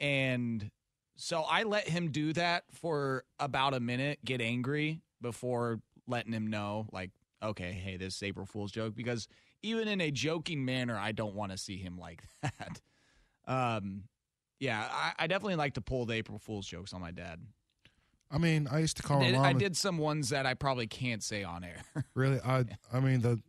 And 0.00 0.70
so 1.16 1.42
I 1.42 1.64
let 1.64 1.86
him 1.86 2.10
do 2.12 2.32
that 2.32 2.64
for 2.72 3.24
about 3.38 3.74
a 3.74 3.80
minute, 3.80 4.20
get 4.24 4.40
angry 4.40 5.02
before 5.20 5.80
letting 6.06 6.32
him 6.32 6.46
know, 6.46 6.86
like, 6.92 7.10
okay, 7.42 7.72
hey, 7.72 7.96
this 7.96 8.16
is 8.16 8.22
April 8.22 8.46
Fool's 8.46 8.72
joke. 8.72 8.94
Because 8.94 9.28
even 9.62 9.88
in 9.88 10.00
a 10.00 10.10
joking 10.10 10.64
manner, 10.64 10.96
I 10.96 11.12
don't 11.12 11.34
want 11.34 11.52
to 11.52 11.58
see 11.58 11.76
him 11.76 11.98
like 11.98 12.22
that. 12.42 12.80
Um, 13.46 14.04
yeah, 14.60 14.86
I, 14.90 15.12
I 15.18 15.26
definitely 15.26 15.56
like 15.56 15.74
to 15.74 15.80
pull 15.80 16.06
the 16.06 16.14
April 16.14 16.38
Fool's 16.38 16.66
jokes 16.66 16.92
on 16.92 17.00
my 17.00 17.10
dad. 17.10 17.40
I 18.30 18.38
mean, 18.38 18.68
I 18.70 18.80
used 18.80 18.96
to 18.98 19.02
call 19.02 19.22
I 19.22 19.30
did. 19.30 19.34
I 19.36 19.52
did 19.54 19.76
some 19.76 19.98
ones 19.98 20.30
that 20.30 20.44
I 20.44 20.54
probably 20.54 20.86
can't 20.86 21.22
say 21.22 21.44
on 21.44 21.64
air. 21.64 21.82
Really, 22.14 22.40
I 22.44 22.64
I 22.92 23.00
mean 23.00 23.20
the 23.20 23.40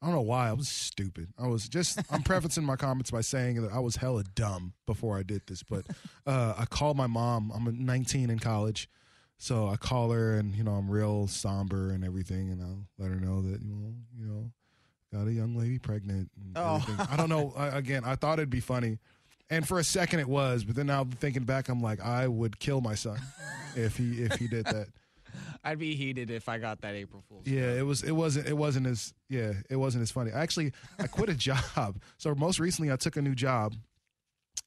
I 0.00 0.06
don't 0.06 0.14
know 0.14 0.20
why 0.20 0.48
I 0.48 0.52
was 0.52 0.68
stupid. 0.68 1.28
I 1.38 1.48
was 1.48 1.68
just 1.68 2.00
I'm 2.10 2.22
prefacing 2.22 2.64
my 2.64 2.76
comments 2.76 3.10
by 3.10 3.20
saying 3.20 3.60
that 3.62 3.72
I 3.72 3.80
was 3.80 3.96
hella 3.96 4.22
dumb 4.34 4.74
before 4.86 5.18
I 5.18 5.22
did 5.24 5.42
this, 5.48 5.62
but 5.64 5.86
uh, 6.26 6.54
I 6.56 6.66
called 6.66 6.96
my 6.96 7.08
mom. 7.08 7.50
I'm 7.52 7.84
19 7.84 8.30
in 8.30 8.38
college, 8.38 8.88
so 9.38 9.68
I 9.68 9.76
call 9.76 10.10
her 10.10 10.34
and 10.34 10.54
you 10.54 10.64
know 10.64 10.72
I'm 10.72 10.90
real 10.90 11.26
somber 11.28 11.90
and 11.90 12.04
everything, 12.04 12.50
and 12.50 12.62
I'll 12.62 12.86
let 12.98 13.10
her 13.10 13.20
know 13.20 13.40
that 13.42 13.62
you 13.62 13.68
know 13.68 13.94
you 14.18 14.26
know 14.26 14.50
got 15.12 15.26
a 15.26 15.32
young 15.32 15.56
lady 15.56 15.78
pregnant. 15.78 16.30
And 16.36 16.52
Oh. 16.56 16.76
everything. 16.82 17.06
I 17.10 17.16
don't 17.16 17.28
know. 17.30 17.52
I, 17.56 17.68
again, 17.68 18.02
I 18.04 18.14
thought 18.16 18.38
it'd 18.38 18.50
be 18.50 18.60
funny. 18.60 18.98
And 19.50 19.66
for 19.66 19.78
a 19.78 19.84
second 19.84 20.20
it 20.20 20.28
was, 20.28 20.62
but 20.64 20.76
then 20.76 20.88
now 20.88 21.04
thinking 21.20 21.44
back, 21.44 21.70
I'm 21.70 21.80
like, 21.80 22.00
I 22.04 22.28
would 22.28 22.58
kill 22.58 22.82
my 22.82 22.94
son 22.94 23.18
if 23.76 23.96
he 23.96 24.22
if 24.22 24.34
he 24.34 24.46
did 24.48 24.66
that. 24.66 24.88
I'd 25.64 25.78
be 25.78 25.94
heated 25.94 26.30
if 26.30 26.48
I 26.48 26.58
got 26.58 26.80
that 26.82 26.94
April 26.94 27.22
Fool's. 27.28 27.46
Yeah, 27.46 27.72
it 27.72 27.84
was. 27.86 28.02
It 28.02 28.12
wasn't. 28.12 28.46
It 28.48 28.56
wasn't 28.56 28.86
as. 28.86 29.12
Yeah, 29.28 29.52
it 29.70 29.76
wasn't 29.76 30.02
as 30.02 30.10
funny. 30.10 30.30
Actually, 30.32 30.72
I 30.98 31.06
quit 31.06 31.28
a 31.28 31.34
job. 31.74 32.00
So 32.18 32.34
most 32.34 32.58
recently, 32.60 32.90
I 32.92 32.96
took 32.96 33.16
a 33.16 33.22
new 33.22 33.34
job, 33.34 33.74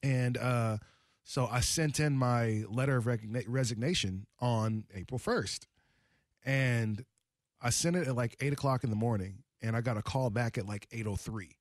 and 0.02 0.36
uh, 0.38 0.78
so 1.24 1.46
I 1.50 1.60
sent 1.60 2.00
in 2.00 2.16
my 2.16 2.64
letter 2.68 2.96
of 2.96 3.04
recogni- 3.04 3.44
resignation 3.46 4.26
on 4.40 4.84
April 4.94 5.18
first, 5.18 5.66
and 6.44 7.04
I 7.60 7.70
sent 7.70 7.96
it 7.96 8.08
at 8.08 8.16
like 8.16 8.36
eight 8.40 8.52
o'clock 8.52 8.84
in 8.84 8.90
the 8.90 8.96
morning, 8.96 9.42
and 9.60 9.76
I 9.76 9.80
got 9.80 9.96
a 9.96 10.02
call 10.02 10.30
back 10.30 10.58
at 10.58 10.66
like 10.66 10.86
eight 10.92 11.06
o 11.06 11.16
three. 11.16 11.56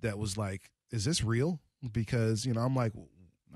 That 0.00 0.18
was 0.18 0.36
like, 0.36 0.70
"Is 0.90 1.04
this 1.04 1.22
real?" 1.22 1.60
Because 1.92 2.46
you 2.46 2.54
know, 2.54 2.60
I'm 2.60 2.76
like, 2.76 2.92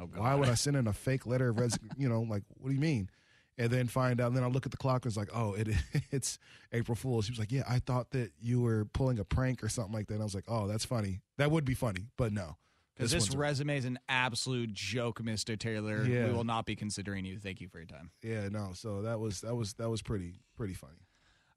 oh, 0.00 0.08
why 0.16 0.34
would 0.34 0.48
I 0.48 0.54
send 0.54 0.76
in 0.76 0.88
a 0.88 0.92
fake 0.92 1.26
letter 1.26 1.50
of 1.50 1.58
resignation? 1.58 1.96
you 1.98 2.08
know, 2.08 2.22
like, 2.22 2.42
what 2.58 2.68
do 2.68 2.74
you 2.74 2.80
mean? 2.80 3.08
and 3.58 3.70
then 3.70 3.86
find 3.86 4.20
out. 4.20 4.28
And 4.28 4.36
then 4.36 4.44
I 4.44 4.48
look 4.48 4.66
at 4.66 4.70
the 4.70 4.76
clock 4.76 5.04
and 5.04 5.10
it's 5.10 5.16
like, 5.16 5.30
oh, 5.34 5.54
it 5.54 5.68
it's 6.10 6.38
April 6.72 6.94
Fool's. 6.94 7.26
She 7.26 7.32
was 7.32 7.38
like, 7.38 7.52
yeah, 7.52 7.64
I 7.68 7.78
thought 7.78 8.10
that 8.10 8.32
you 8.40 8.60
were 8.60 8.84
pulling 8.86 9.18
a 9.18 9.24
prank 9.24 9.62
or 9.62 9.68
something 9.68 9.94
like 9.94 10.08
that. 10.08 10.14
And 10.14 10.22
I 10.22 10.24
was 10.24 10.34
like, 10.34 10.44
oh, 10.48 10.66
that's 10.66 10.84
funny. 10.84 11.20
That 11.38 11.50
would 11.50 11.64
be 11.64 11.74
funny, 11.74 12.08
but 12.16 12.32
no. 12.32 12.56
Because 12.96 13.10
this 13.12 13.32
a- 13.34 13.36
resume 13.38 13.76
is 13.76 13.84
an 13.84 13.98
absolute 14.08 14.72
joke, 14.72 15.20
Mr. 15.20 15.58
Taylor. 15.58 16.04
Yeah. 16.04 16.26
We 16.26 16.32
will 16.32 16.44
not 16.44 16.64
be 16.66 16.74
considering 16.76 17.24
you. 17.24 17.38
Thank 17.38 17.60
you 17.60 17.68
for 17.68 17.78
your 17.78 17.86
time. 17.86 18.10
yeah, 18.22 18.48
no. 18.48 18.70
So 18.74 19.02
that 19.02 19.20
was 19.20 19.42
that 19.42 19.54
was 19.54 19.74
that 19.74 19.90
was 19.90 20.02
pretty 20.02 20.34
pretty 20.56 20.74
funny. 20.74 20.94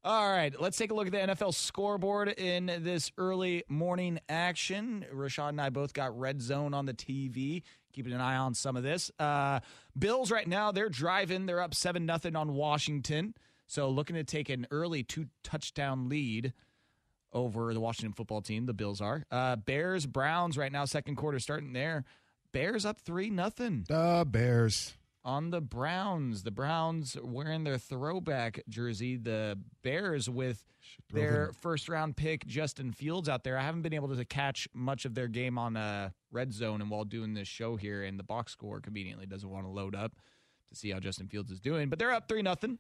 All 0.02 0.30
right, 0.30 0.54
let's 0.62 0.78
take 0.78 0.92
a 0.92 0.94
look 0.94 1.08
at 1.08 1.12
the 1.12 1.34
NFL 1.36 1.54
scoreboard 1.54 2.30
in 2.30 2.68
this 2.84 3.12
early 3.18 3.64
morning 3.68 4.20
action. 4.30 5.06
Rashad 5.14 5.50
and 5.50 5.60
I 5.62 5.70
both 5.70 5.94
got 5.94 6.18
red 6.18 6.42
zone 6.42 6.74
on 6.74 6.86
the 6.86 6.94
TV, 6.94 7.64
keeping 7.92 8.14
an 8.14 8.22
eye 8.22 8.38
on 8.38 8.54
some 8.54 8.78
of 8.78 8.84
this. 8.84 9.12
Uh, 9.20 9.60
Bills 9.98 10.32
right 10.32 10.48
now 10.48 10.72
they're 10.72 10.88
driving. 10.90 11.46
They're 11.48 11.62
up 11.62 11.74
seven 11.74 12.06
nothing 12.06 12.38
on 12.38 12.54
Washington, 12.54 13.34
so 13.68 13.90
looking 13.90 14.16
to 14.16 14.24
take 14.24 14.48
an 14.50 14.68
early 14.72 15.04
two 15.04 15.28
touchdown 15.44 16.08
lead 16.08 16.54
over 17.34 17.74
the 17.74 17.80
Washington 17.80 18.14
football 18.14 18.42
team. 18.42 18.66
The 18.66 18.74
Bills 18.74 19.02
are 19.02 19.26
uh, 19.32 19.56
Bears 19.58 20.06
Browns 20.06 20.58
right 20.58 20.72
now 20.72 20.86
second 20.86 21.16
quarter 21.16 21.40
starting 21.40 21.74
there. 21.74 22.06
Bears 22.52 22.86
up 22.86 23.00
three 23.00 23.30
nothing 23.30 23.86
The 23.88 24.26
Bears. 24.28 24.96
on 25.24 25.52
the 25.52 25.62
Browns. 25.62 26.42
The 26.44 26.52
Browns 26.52 27.16
wearing 27.22 27.64
their 27.64 27.78
throwback 27.78 28.62
jersey. 28.68 29.18
The 29.18 29.60
Bears 29.84 30.28
with 30.30 30.64
their 31.14 31.46
them- 31.48 31.54
first 31.62 31.88
round 31.90 32.18
pick 32.18 32.48
Justin 32.48 32.92
Fields 32.92 33.30
out 33.30 33.44
there. 33.44 33.56
I 33.58 33.62
haven't 33.62 33.84
been 33.84 33.94
able 33.94 34.16
to 34.16 34.26
catch 34.26 34.68
much 34.74 35.06
of 35.06 35.14
their 35.14 35.28
game 35.28 35.60
on 35.60 35.78
uh, 35.78 36.10
Red 36.32 36.52
Zone 36.52 36.82
and 36.82 36.90
while 36.90 37.06
doing 37.06 37.36
this 37.36 37.48
show 37.48 37.76
here, 37.76 38.04
and 38.04 38.18
the 38.18 38.24
box 38.24 38.52
score 38.54 38.80
conveniently 38.82 39.28
doesn't 39.28 39.50
want 39.50 39.66
to 39.66 39.70
load 39.72 39.94
up 39.94 40.14
to 40.70 40.76
see 40.76 40.90
how 40.90 41.00
Justin 41.00 41.28
Fields 41.28 41.52
is 41.52 41.60
doing. 41.60 41.90
But 41.90 42.00
they're 42.00 42.12
up 42.12 42.28
three 42.28 42.42
nothing. 42.42 42.80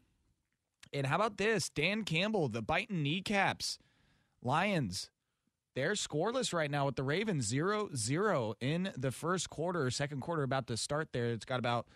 And 0.91 1.05
how 1.05 1.17
about 1.17 1.37
this? 1.37 1.69
Dan 1.69 2.03
Campbell, 2.03 2.49
the 2.49 2.63
biting 2.63 3.03
kneecaps. 3.03 3.77
Lions, 4.41 5.09
they're 5.75 5.93
scoreless 5.93 6.53
right 6.53 6.69
now 6.71 6.85
with 6.85 6.95
the 6.95 7.03
Ravens 7.03 7.45
0 7.47 7.89
0 7.95 8.55
in 8.59 8.91
the 8.97 9.11
first 9.11 9.49
quarter. 9.49 9.89
Second 9.91 10.21
quarter 10.21 10.43
about 10.43 10.67
to 10.67 10.77
start 10.77 11.09
there. 11.13 11.27
It's 11.27 11.45
got 11.45 11.59
about 11.59 11.87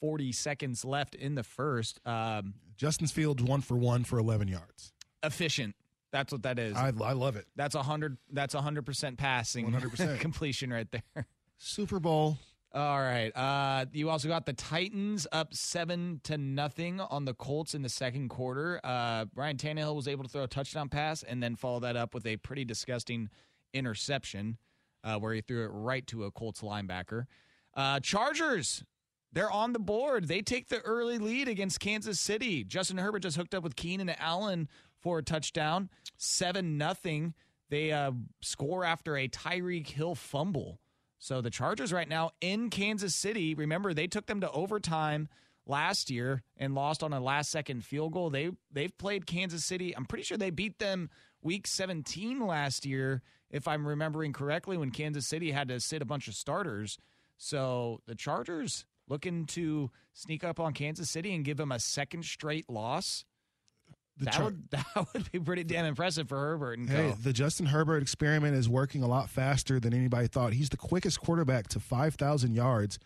40 0.00 0.32
seconds 0.32 0.84
left 0.84 1.14
in 1.14 1.34
the 1.34 1.42
first. 1.44 2.00
Um, 2.06 2.54
Justin's 2.76 3.12
Fields 3.12 3.42
one 3.42 3.60
for 3.60 3.76
one 3.76 4.04
for 4.04 4.18
11 4.18 4.48
yards. 4.48 4.92
efficient. 5.22 5.74
That's 6.10 6.30
what 6.32 6.42
that 6.42 6.58
is. 6.58 6.76
I, 6.76 6.88
I 7.02 7.12
love 7.12 7.36
it. 7.36 7.46
that's 7.56 7.74
a 7.74 7.82
hundred. 7.82 8.18
That's 8.30 8.54
a 8.54 8.60
hundred 8.60 8.84
percent 8.84 9.16
passing. 9.16 9.70
100%. 9.72 10.18
completion 10.20 10.70
right 10.70 10.86
there. 10.90 11.26
Super 11.56 12.00
Bowl. 12.00 12.36
All 12.74 13.00
right. 13.00 13.30
Uh, 13.36 13.84
you 13.92 14.08
also 14.08 14.28
got 14.28 14.46
the 14.46 14.54
Titans 14.54 15.26
up 15.30 15.52
seven 15.52 16.20
to 16.24 16.38
nothing 16.38 17.00
on 17.00 17.26
the 17.26 17.34
Colts 17.34 17.74
in 17.74 17.82
the 17.82 17.90
second 17.90 18.30
quarter. 18.30 18.80
Uh, 18.82 19.26
Ryan 19.34 19.58
Tannehill 19.58 19.94
was 19.94 20.08
able 20.08 20.24
to 20.24 20.30
throw 20.30 20.44
a 20.44 20.48
touchdown 20.48 20.88
pass 20.88 21.22
and 21.22 21.42
then 21.42 21.54
follow 21.54 21.80
that 21.80 21.96
up 21.96 22.14
with 22.14 22.24
a 22.24 22.38
pretty 22.38 22.64
disgusting 22.64 23.28
interception 23.74 24.56
uh, 25.04 25.18
where 25.18 25.34
he 25.34 25.42
threw 25.42 25.64
it 25.64 25.68
right 25.68 26.06
to 26.06 26.24
a 26.24 26.30
Colts 26.30 26.62
linebacker. 26.62 27.26
Uh, 27.74 28.00
Chargers, 28.00 28.84
they're 29.32 29.50
on 29.50 29.74
the 29.74 29.78
board. 29.78 30.28
They 30.28 30.40
take 30.40 30.68
the 30.68 30.80
early 30.80 31.18
lead 31.18 31.48
against 31.48 31.78
Kansas 31.78 32.18
City. 32.18 32.64
Justin 32.64 32.96
Herbert 32.96 33.20
just 33.20 33.36
hooked 33.36 33.54
up 33.54 33.62
with 33.62 33.76
Keenan 33.76 34.14
Allen 34.18 34.68
for 34.98 35.18
a 35.18 35.22
touchdown, 35.22 35.90
seven 36.16 36.78
nothing. 36.78 37.34
They 37.68 37.92
uh, 37.92 38.12
score 38.40 38.84
after 38.84 39.16
a 39.16 39.28
Tyreek 39.28 39.88
Hill 39.88 40.14
fumble. 40.14 40.78
So 41.22 41.40
the 41.40 41.50
Chargers 41.50 41.92
right 41.92 42.08
now 42.08 42.32
in 42.40 42.68
Kansas 42.68 43.14
City. 43.14 43.54
Remember, 43.54 43.94
they 43.94 44.08
took 44.08 44.26
them 44.26 44.40
to 44.40 44.50
overtime 44.50 45.28
last 45.68 46.10
year 46.10 46.42
and 46.56 46.74
lost 46.74 47.04
on 47.04 47.12
a 47.12 47.20
last 47.20 47.52
second 47.52 47.84
field 47.84 48.12
goal. 48.12 48.28
They 48.28 48.50
they've 48.72 48.98
played 48.98 49.24
Kansas 49.24 49.64
City. 49.64 49.96
I'm 49.96 50.04
pretty 50.04 50.24
sure 50.24 50.36
they 50.36 50.50
beat 50.50 50.80
them 50.80 51.10
week 51.40 51.68
17 51.68 52.44
last 52.44 52.84
year, 52.84 53.22
if 53.52 53.68
I'm 53.68 53.86
remembering 53.86 54.32
correctly, 54.32 54.76
when 54.76 54.90
Kansas 54.90 55.24
City 55.24 55.52
had 55.52 55.68
to 55.68 55.78
sit 55.78 56.02
a 56.02 56.04
bunch 56.04 56.26
of 56.26 56.34
starters. 56.34 56.98
So 57.36 58.00
the 58.08 58.16
Chargers 58.16 58.84
looking 59.06 59.46
to 59.46 59.92
sneak 60.12 60.42
up 60.42 60.58
on 60.58 60.72
Kansas 60.72 61.08
City 61.08 61.32
and 61.36 61.44
give 61.44 61.56
them 61.56 61.70
a 61.70 61.78
second 61.78 62.24
straight 62.24 62.68
loss. 62.68 63.24
That, 64.18 64.34
Char- 64.34 64.44
would, 64.46 64.62
that 64.70 64.86
would 65.14 65.32
be 65.32 65.40
pretty 65.40 65.64
damn 65.64 65.84
impressive 65.84 66.28
for 66.28 66.38
Herbert 66.38 66.78
and 66.78 66.88
Hey, 66.88 67.10
co. 67.10 67.16
the 67.22 67.32
Justin 67.32 67.66
Herbert 67.66 68.02
experiment 68.02 68.54
is 68.56 68.68
working 68.68 69.02
a 69.02 69.06
lot 69.08 69.28
faster 69.30 69.80
than 69.80 69.94
anybody 69.94 70.26
thought. 70.28 70.52
He's 70.52 70.68
the 70.68 70.76
quickest 70.76 71.20
quarterback 71.20 71.68
to 71.68 71.80
5,000 71.80 72.54
yards 72.54 72.98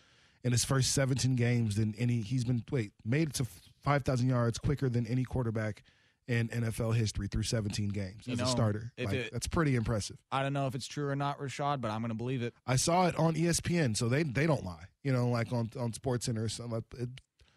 in 0.43 0.51
his 0.51 0.63
first 0.65 0.91
17 0.93 1.35
games 1.35 1.75
than 1.75 1.95
any. 1.97 2.21
He's 2.21 2.43
been 2.43 2.63
wait 2.71 2.91
made 3.05 3.29
it 3.29 3.33
to 3.35 3.45
5,000 3.83 4.27
yards 4.29 4.57
quicker 4.59 4.89
than 4.89 5.07
any 5.07 5.23
quarterback 5.23 5.83
in 6.27 6.49
NFL 6.49 6.93
history 6.93 7.27
through 7.27 7.43
17 7.43 7.87
games 7.87 8.27
You 8.27 8.33
as 8.33 8.39
know, 8.39 8.45
a 8.45 8.47
starter. 8.49 8.91
Like, 8.97 9.13
it- 9.13 9.31
that's 9.31 9.47
pretty 9.47 9.75
impressive. 9.77 10.17
I 10.29 10.43
don't 10.43 10.51
know 10.53 10.67
if 10.67 10.75
it's 10.75 10.85
true 10.87 11.07
or 11.07 11.15
not, 11.15 11.39
Rashad, 11.39 11.79
but 11.79 11.89
I'm 11.89 12.01
going 12.01 12.09
to 12.09 12.15
believe 12.15 12.43
it. 12.43 12.53
I 12.67 12.75
saw 12.75 13.07
it 13.07 13.17
on 13.17 13.33
ESPN, 13.35 13.95
so 13.95 14.09
they 14.09 14.23
they 14.23 14.45
don't 14.45 14.65
lie. 14.65 14.85
You 15.03 15.13
know, 15.13 15.29
like 15.29 15.53
on 15.53 15.69
on 15.79 15.93
Sports 15.93 16.25
Center. 16.25 16.43
or 16.43 16.49
something. 16.49 16.83
It, 16.99 17.09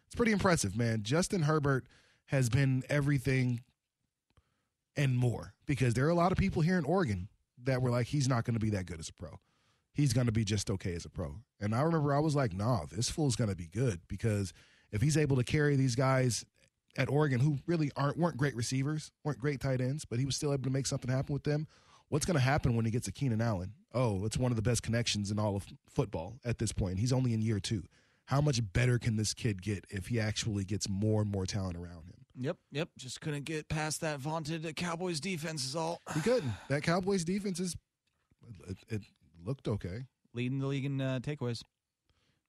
it's 0.06 0.14
pretty 0.16 0.30
impressive, 0.32 0.76
man. 0.76 1.02
Justin 1.02 1.42
Herbert 1.42 1.86
has 2.30 2.48
been 2.48 2.84
everything 2.88 3.60
and 4.96 5.16
more 5.16 5.52
because 5.66 5.94
there 5.94 6.06
are 6.06 6.10
a 6.10 6.14
lot 6.14 6.30
of 6.30 6.38
people 6.38 6.62
here 6.62 6.78
in 6.78 6.84
Oregon 6.84 7.28
that 7.64 7.82
were 7.82 7.90
like, 7.90 8.06
he's 8.06 8.28
not 8.28 8.44
going 8.44 8.54
to 8.54 8.60
be 8.60 8.70
that 8.70 8.86
good 8.86 9.00
as 9.00 9.08
a 9.08 9.12
pro. 9.12 9.40
He's 9.92 10.12
going 10.12 10.26
to 10.26 10.32
be 10.32 10.44
just 10.44 10.70
okay 10.70 10.94
as 10.94 11.04
a 11.04 11.10
pro. 11.10 11.40
And 11.60 11.74
I 11.74 11.82
remember 11.82 12.14
I 12.14 12.20
was 12.20 12.36
like, 12.36 12.54
nah, 12.54 12.86
this 12.90 13.10
fool's 13.10 13.34
going 13.34 13.50
to 13.50 13.56
be 13.56 13.66
good 13.66 14.00
because 14.06 14.52
if 14.92 15.02
he's 15.02 15.16
able 15.16 15.36
to 15.36 15.44
carry 15.44 15.74
these 15.74 15.96
guys 15.96 16.44
at 16.96 17.10
Oregon 17.10 17.40
who 17.40 17.58
really 17.66 17.90
aren't 17.96 18.16
weren't 18.16 18.36
great 18.36 18.54
receivers, 18.54 19.10
weren't 19.24 19.40
great 19.40 19.60
tight 19.60 19.80
ends, 19.80 20.04
but 20.04 20.20
he 20.20 20.24
was 20.24 20.36
still 20.36 20.52
able 20.52 20.62
to 20.62 20.70
make 20.70 20.86
something 20.86 21.10
happen 21.10 21.32
with 21.32 21.42
them. 21.42 21.66
What's 22.10 22.26
going 22.26 22.36
to 22.36 22.40
happen 22.40 22.76
when 22.76 22.84
he 22.84 22.92
gets 22.92 23.08
a 23.08 23.12
Keenan 23.12 23.40
Allen? 23.40 23.72
Oh, 23.92 24.24
it's 24.24 24.38
one 24.38 24.52
of 24.52 24.56
the 24.56 24.62
best 24.62 24.84
connections 24.84 25.32
in 25.32 25.40
all 25.40 25.56
of 25.56 25.66
football 25.88 26.38
at 26.44 26.58
this 26.58 26.70
point. 26.70 27.00
He's 27.00 27.12
only 27.12 27.34
in 27.34 27.42
year 27.42 27.58
two. 27.58 27.82
How 28.26 28.40
much 28.40 28.60
better 28.72 29.00
can 29.00 29.16
this 29.16 29.34
kid 29.34 29.62
get 29.62 29.84
if 29.90 30.06
he 30.06 30.20
actually 30.20 30.64
gets 30.64 30.88
more 30.88 31.22
and 31.22 31.30
more 31.30 31.46
talent 31.46 31.76
around 31.76 32.06
him? 32.06 32.19
Yep, 32.40 32.56
yep. 32.72 32.88
Just 32.96 33.20
couldn't 33.20 33.44
get 33.44 33.68
past 33.68 34.00
that 34.00 34.18
vaunted 34.18 34.74
Cowboys 34.74 35.20
defense 35.20 35.64
is 35.64 35.76
all. 35.76 36.00
He 36.14 36.20
couldn't. 36.22 36.52
That 36.68 36.82
Cowboys 36.82 37.22
defense 37.22 37.60
is 37.60 37.76
it, 38.66 38.78
it 38.88 39.02
looked 39.44 39.68
okay. 39.68 40.06
Leading 40.32 40.58
the 40.58 40.66
league 40.66 40.86
in 40.86 41.00
uh, 41.00 41.20
takeaways. 41.22 41.62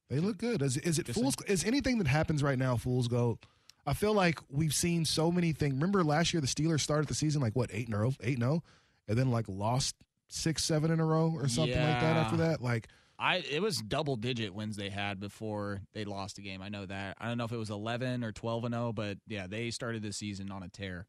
They 0.09 0.19
look 0.19 0.37
good. 0.37 0.61
Is, 0.61 0.77
is 0.77 0.97
it 0.97 1.07
Just 1.07 1.19
fools? 1.19 1.35
Is 1.45 1.65
anything 1.65 1.97
that 1.97 2.07
happens 2.07 2.41
right 2.41 2.57
now 2.57 2.77
fools 2.77 3.09
go? 3.09 3.37
I 3.85 3.93
feel 3.93 4.13
like 4.13 4.39
we've 4.49 4.73
seen 4.73 5.03
so 5.03 5.29
many 5.29 5.51
things. 5.51 5.73
Remember 5.73 6.03
last 6.03 6.33
year 6.33 6.39
the 6.39 6.47
Steelers 6.47 6.81
started 6.81 7.07
the 7.07 7.15
season 7.15 7.41
like 7.41 7.55
what 7.55 7.69
eight 7.73 7.87
in 7.87 7.93
a 7.93 7.99
row, 7.99 8.13
eight 8.21 8.39
no, 8.39 8.63
and 9.09 9.17
then 9.17 9.29
like 9.29 9.45
lost 9.49 9.95
six, 10.29 10.63
seven 10.63 10.91
in 10.91 11.01
a 11.01 11.05
row 11.05 11.33
or 11.35 11.49
something 11.49 11.77
like 11.77 11.99
that. 11.99 12.15
After 12.15 12.37
that, 12.37 12.61
like 12.61 12.87
I 13.21 13.43
it 13.49 13.61
was 13.61 13.77
double 13.77 14.15
digit 14.15 14.53
wins 14.53 14.75
they 14.75 14.89
had 14.89 15.19
before 15.19 15.81
they 15.93 16.05
lost 16.05 16.39
a 16.39 16.41
game. 16.41 16.61
I 16.61 16.69
know 16.69 16.87
that. 16.87 17.17
I 17.19 17.27
don't 17.27 17.37
know 17.37 17.45
if 17.45 17.51
it 17.51 17.57
was 17.57 17.69
11 17.69 18.23
or 18.23 18.31
12 18.31 18.65
and 18.65 18.73
0, 18.73 18.93
but 18.93 19.17
yeah, 19.27 19.45
they 19.45 19.69
started 19.69 20.01
the 20.01 20.11
season 20.11 20.51
on 20.51 20.63
a 20.63 20.69
tear. 20.69 21.05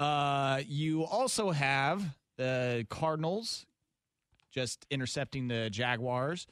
Uh, 0.00 0.60
you 0.66 1.04
also 1.04 1.52
have 1.52 2.02
the 2.36 2.84
Cardinals 2.90 3.66
just 4.50 4.84
intercepting 4.90 5.46
the 5.46 5.70
Jaguars. 5.70 6.48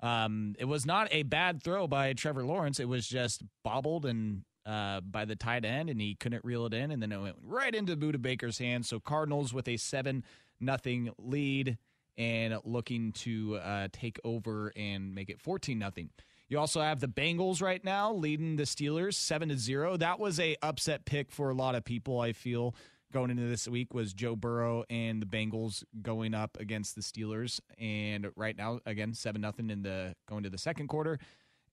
Um, 0.00 0.54
it 0.58 0.64
was 0.64 0.86
not 0.86 1.08
a 1.10 1.24
bad 1.24 1.62
throw 1.62 1.86
by 1.86 2.14
Trevor 2.14 2.44
Lawrence. 2.44 2.80
It 2.80 2.88
was 2.88 3.06
just 3.06 3.42
bobbled 3.62 4.06
and 4.06 4.44
uh, 4.64 5.00
by 5.02 5.26
the 5.26 5.36
tight 5.36 5.66
end, 5.66 5.90
and 5.90 6.00
he 6.00 6.14
couldn't 6.14 6.44
reel 6.44 6.64
it 6.66 6.72
in, 6.74 6.90
and 6.90 7.02
then 7.02 7.12
it 7.12 7.20
went 7.20 7.36
right 7.42 7.74
into 7.74 7.96
Budda 7.96 8.22
Baker's 8.22 8.58
hands. 8.58 8.88
So 8.88 8.98
Cardinals 9.00 9.52
with 9.52 9.68
a 9.68 9.76
seven 9.76 10.24
nothing 10.60 11.10
lead 11.18 11.76
and 12.18 12.58
looking 12.64 13.12
to 13.12 13.56
uh, 13.56 13.88
take 13.92 14.20
over 14.24 14.72
and 14.76 15.14
make 15.14 15.30
it 15.30 15.40
fourteen 15.40 15.78
nothing. 15.78 16.10
You 16.50 16.58
also 16.58 16.80
have 16.80 17.00
the 17.00 17.08
Bengals 17.08 17.62
right 17.62 17.84
now 17.84 18.12
leading 18.12 18.56
the 18.56 18.64
Steelers 18.64 19.14
seven 19.14 19.48
to 19.50 19.56
zero. 19.56 19.96
That 19.96 20.18
was 20.18 20.40
a 20.40 20.56
upset 20.62 21.04
pick 21.04 21.30
for 21.30 21.48
a 21.48 21.54
lot 21.54 21.74
of 21.74 21.84
people. 21.84 22.20
I 22.20 22.32
feel 22.32 22.74
going 23.12 23.30
into 23.30 23.46
this 23.46 23.66
week 23.66 23.94
was 23.94 24.12
Joe 24.12 24.36
Burrow 24.36 24.84
and 24.90 25.22
the 25.22 25.26
Bengals 25.26 25.84
going 26.02 26.34
up 26.34 26.58
against 26.60 26.94
the 26.94 27.00
Steelers, 27.00 27.60
and 27.78 28.28
right 28.36 28.56
now 28.56 28.80
again 28.84 29.14
seven 29.14 29.40
nothing 29.40 29.70
in 29.70 29.82
the 29.82 30.14
going 30.28 30.42
to 30.42 30.50
the 30.50 30.58
second 30.58 30.88
quarter. 30.88 31.18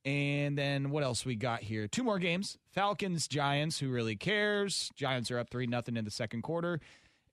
And 0.04 0.56
then 0.56 0.92
what 0.92 1.04
else 1.04 1.26
we 1.26 1.36
got 1.36 1.64
here? 1.64 1.88
Two 1.88 2.04
more 2.04 2.20
games: 2.20 2.58
Falcons, 2.72 3.28
Giants. 3.28 3.80
Who 3.80 3.90
really 3.90 4.16
cares? 4.16 4.92
Giants 4.96 5.32
are 5.32 5.40
up 5.40 5.50
three 5.50 5.68
nothing 5.68 5.98
in 5.98 6.06
the 6.06 6.12
second 6.12 6.44
quarter, 6.44 6.80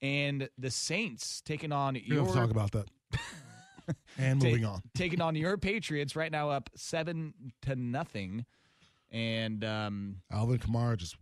and 0.01 0.49
the 0.57 0.71
Saints 0.71 1.43
taking 1.45 1.71
on 1.71 1.95
we 1.95 2.01
your 2.07 2.25
don't 2.25 2.35
talk 2.35 2.51
about 2.51 2.71
that. 2.71 2.87
and 4.19 4.43
moving 4.43 4.65
on. 4.65 4.83
taking 4.95 5.21
on 5.21 5.35
your 5.35 5.57
Patriots 5.57 6.17
right 6.17 6.31
now 6.31 6.51
up 6.51 6.71
seven 6.75 7.35
to 7.63 7.77
nothing, 7.77 8.45
and 9.11 9.65
um, 9.65 10.17
Alvin 10.31 10.59
Kamara 10.59 10.97
just 10.97 11.17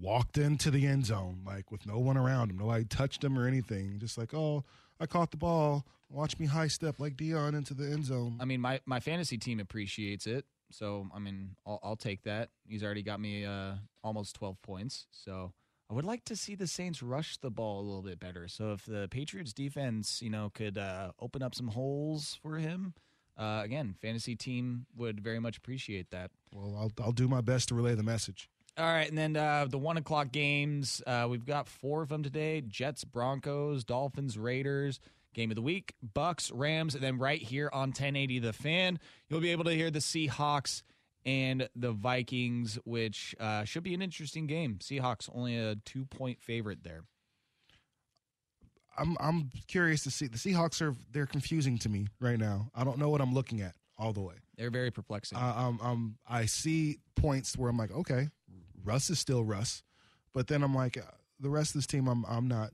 walked 0.00 0.38
into 0.38 0.70
the 0.70 0.86
end 0.86 1.06
zone 1.06 1.42
like 1.46 1.70
with 1.70 1.86
no 1.86 1.98
one 1.98 2.16
around 2.16 2.50
him. 2.50 2.58
Nobody 2.58 2.84
touched 2.84 3.22
him 3.22 3.38
or 3.38 3.46
anything. 3.46 3.98
Just 3.98 4.18
like, 4.18 4.34
oh, 4.34 4.64
I 5.00 5.06
caught 5.06 5.30
the 5.30 5.36
ball. 5.36 5.86
Watch 6.08 6.38
me 6.38 6.46
high 6.46 6.68
step 6.68 7.00
like 7.00 7.16
Deion 7.16 7.54
into 7.54 7.74
the 7.74 7.84
end 7.84 8.04
zone. 8.04 8.36
I 8.40 8.44
mean, 8.44 8.60
my, 8.60 8.80
my 8.86 9.00
fantasy 9.00 9.38
team 9.38 9.58
appreciates 9.58 10.26
it. 10.26 10.44
So, 10.70 11.08
I 11.14 11.18
mean, 11.18 11.56
I'll, 11.66 11.80
I'll 11.82 11.96
take 11.96 12.22
that. 12.24 12.50
He's 12.66 12.82
already 12.82 13.02
got 13.02 13.20
me 13.20 13.44
uh, 13.44 13.74
almost 14.04 14.34
12 14.36 14.60
points. 14.62 15.06
So, 15.10 15.52
I 15.88 15.94
would 15.94 16.04
like 16.04 16.24
to 16.24 16.36
see 16.36 16.56
the 16.56 16.66
Saints 16.66 17.02
rush 17.02 17.36
the 17.36 17.50
ball 17.50 17.80
a 17.80 17.84
little 17.84 18.02
bit 18.02 18.18
better. 18.18 18.48
So, 18.48 18.72
if 18.72 18.84
the 18.84 19.06
Patriots 19.08 19.52
defense, 19.52 20.20
you 20.20 20.30
know, 20.30 20.50
could 20.52 20.78
uh, 20.78 21.12
open 21.20 21.42
up 21.42 21.54
some 21.54 21.68
holes 21.68 22.38
for 22.42 22.56
him, 22.56 22.94
uh, 23.38 23.60
again, 23.64 23.94
fantasy 24.00 24.34
team 24.34 24.86
would 24.96 25.20
very 25.20 25.38
much 25.38 25.56
appreciate 25.56 26.10
that. 26.10 26.30
Well, 26.52 26.74
I'll 26.76 27.04
I'll 27.04 27.12
do 27.12 27.28
my 27.28 27.40
best 27.40 27.68
to 27.68 27.74
relay 27.74 27.94
the 27.94 28.02
message. 28.02 28.48
All 28.78 28.84
right, 28.84 29.08
and 29.08 29.16
then 29.16 29.36
uh, 29.36 29.66
the 29.68 29.78
one 29.78 29.96
o'clock 29.96 30.32
games. 30.32 31.02
Uh, 31.06 31.26
we've 31.30 31.46
got 31.46 31.68
four 31.68 32.02
of 32.02 32.08
them 32.08 32.22
today: 32.22 32.62
Jets, 32.66 33.04
Broncos, 33.04 33.84
Dolphins, 33.84 34.36
Raiders. 34.36 35.00
Game 35.34 35.50
of 35.50 35.54
the 35.54 35.62
week: 35.62 35.94
Bucs, 36.14 36.50
Rams, 36.52 36.94
and 36.94 37.04
then 37.04 37.18
right 37.18 37.40
here 37.40 37.68
on 37.72 37.90
1080 37.90 38.38
The 38.38 38.54
Fan, 38.54 38.98
you'll 39.28 39.40
be 39.40 39.52
able 39.52 39.64
to 39.64 39.74
hear 39.74 39.90
the 39.90 39.98
Seahawks 39.98 40.82
and 41.26 41.68
the 41.74 41.90
Vikings, 41.90 42.78
which 42.84 43.34
uh, 43.40 43.64
should 43.64 43.82
be 43.82 43.92
an 43.92 44.00
interesting 44.00 44.46
game. 44.46 44.78
Seahawks 44.80 45.28
only 45.34 45.58
a 45.58 45.74
two 45.84 46.06
point 46.06 46.40
favorite 46.40 46.84
there. 46.84 47.02
I'm 48.96 49.16
I'm 49.20 49.50
curious 49.66 50.04
to 50.04 50.10
see 50.10 50.28
the 50.28 50.38
Seahawks 50.38 50.80
are 50.80 50.94
they're 51.12 51.26
confusing 51.26 51.76
to 51.78 51.88
me 51.88 52.06
right 52.20 52.38
now. 52.38 52.70
I 52.74 52.84
don't 52.84 52.98
know 52.98 53.10
what 53.10 53.20
I'm 53.20 53.34
looking 53.34 53.60
at 53.60 53.74
all 53.98 54.12
the 54.12 54.22
way. 54.22 54.36
They're 54.56 54.70
very 54.70 54.90
perplexing. 54.90 55.36
Uh, 55.36 55.54
um, 55.54 55.80
um, 55.82 56.18
I 56.26 56.46
see 56.46 57.00
points 57.14 57.58
where 57.58 57.68
I'm 57.68 57.76
like, 57.76 57.90
okay, 57.90 58.28
Russ 58.84 59.10
is 59.10 59.18
still 59.18 59.44
Russ, 59.44 59.82
but 60.32 60.46
then 60.46 60.62
I'm 60.62 60.74
like, 60.74 60.96
uh, 60.96 61.02
the 61.40 61.50
rest 61.50 61.70
of 61.70 61.80
this 61.80 61.86
team, 61.86 62.08
I'm 62.08 62.24
I'm 62.26 62.48
not 62.48 62.70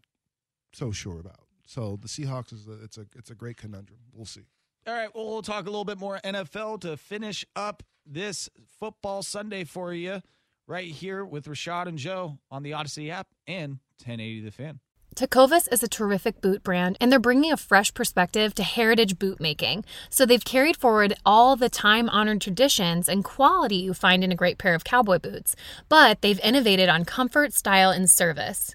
so 0.73 0.93
sure 0.93 1.19
about. 1.19 1.41
So 1.67 1.99
the 2.01 2.09
Seahawks 2.09 2.53
is 2.53 2.69
a, 2.69 2.85
it's 2.85 2.99
a 2.99 3.07
it's 3.17 3.31
a 3.31 3.35
great 3.35 3.57
conundrum. 3.57 3.99
We'll 4.13 4.27
see. 4.27 4.43
All 4.85 4.93
right, 4.93 5.15
well, 5.15 5.27
we'll 5.27 5.43
talk 5.43 5.67
a 5.67 5.71
little 5.71 5.85
bit 5.85 5.99
more 5.99 6.19
NFL 6.25 6.81
to 6.81 6.97
finish 6.97 7.45
up 7.55 7.85
this 8.05 8.49
football 8.81 9.23
Sunday 9.23 9.63
for 9.63 9.95
you 9.95 10.23
right 10.67 10.89
here 10.89 11.25
with 11.25 11.45
Rashad 11.45 11.87
and 11.87 11.97
Joe 11.97 12.39
on 12.51 12.65
the 12.65 12.73
Odyssey 12.73 13.09
app 13.09 13.29
and 13.47 13.79
1080 14.05 14.41
The 14.41 14.51
Fan. 14.51 14.81
Tecovas 15.15 15.71
is 15.71 15.85
a 15.85 15.89
terrific 15.89 16.41
boot 16.41 16.65
brand, 16.65 16.97
and 17.01 17.13
they're 17.13 17.21
bringing 17.21 17.53
a 17.53 17.57
fresh 17.57 17.95
perspective 17.95 18.57
to 18.57 18.65
heritage 18.65 19.21
boot 19.21 19.39
making. 19.41 19.85
So 20.11 20.27
they've 20.27 20.45
carried 20.45 20.77
forward 20.77 21.15
all 21.25 21.55
the 21.55 21.69
time 21.69 22.09
honored 22.09 22.41
traditions 22.41 23.09
and 23.09 23.23
quality 23.23 23.77
you 23.77 23.95
find 23.95 24.25
in 24.25 24.33
a 24.33 24.37
great 24.37 24.59
pair 24.59 24.75
of 24.75 24.83
cowboy 24.83 25.21
boots, 25.21 25.55
but 25.89 26.23
they've 26.23 26.41
innovated 26.41 26.89
on 26.89 27.05
comfort, 27.05 27.53
style, 27.53 27.91
and 27.91 28.11
service. 28.11 28.75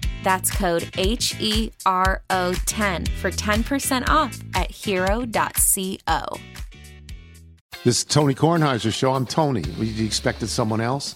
That's 0.23 0.51
code 0.51 0.89
H 0.97 1.35
E 1.39 1.71
R 1.85 2.21
O 2.29 2.53
10 2.65 3.05
for 3.05 3.31
10% 3.31 4.09
off 4.09 4.39
at 4.53 4.71
hero.co. 4.71 6.37
This 7.83 7.97
is 7.97 8.03
Tony 8.03 8.35
Kornheiser 8.35 8.93
show. 8.93 9.13
I'm 9.13 9.25
Tony. 9.25 9.61
You 9.61 10.05
expected 10.05 10.49
someone 10.49 10.81
else? 10.81 11.15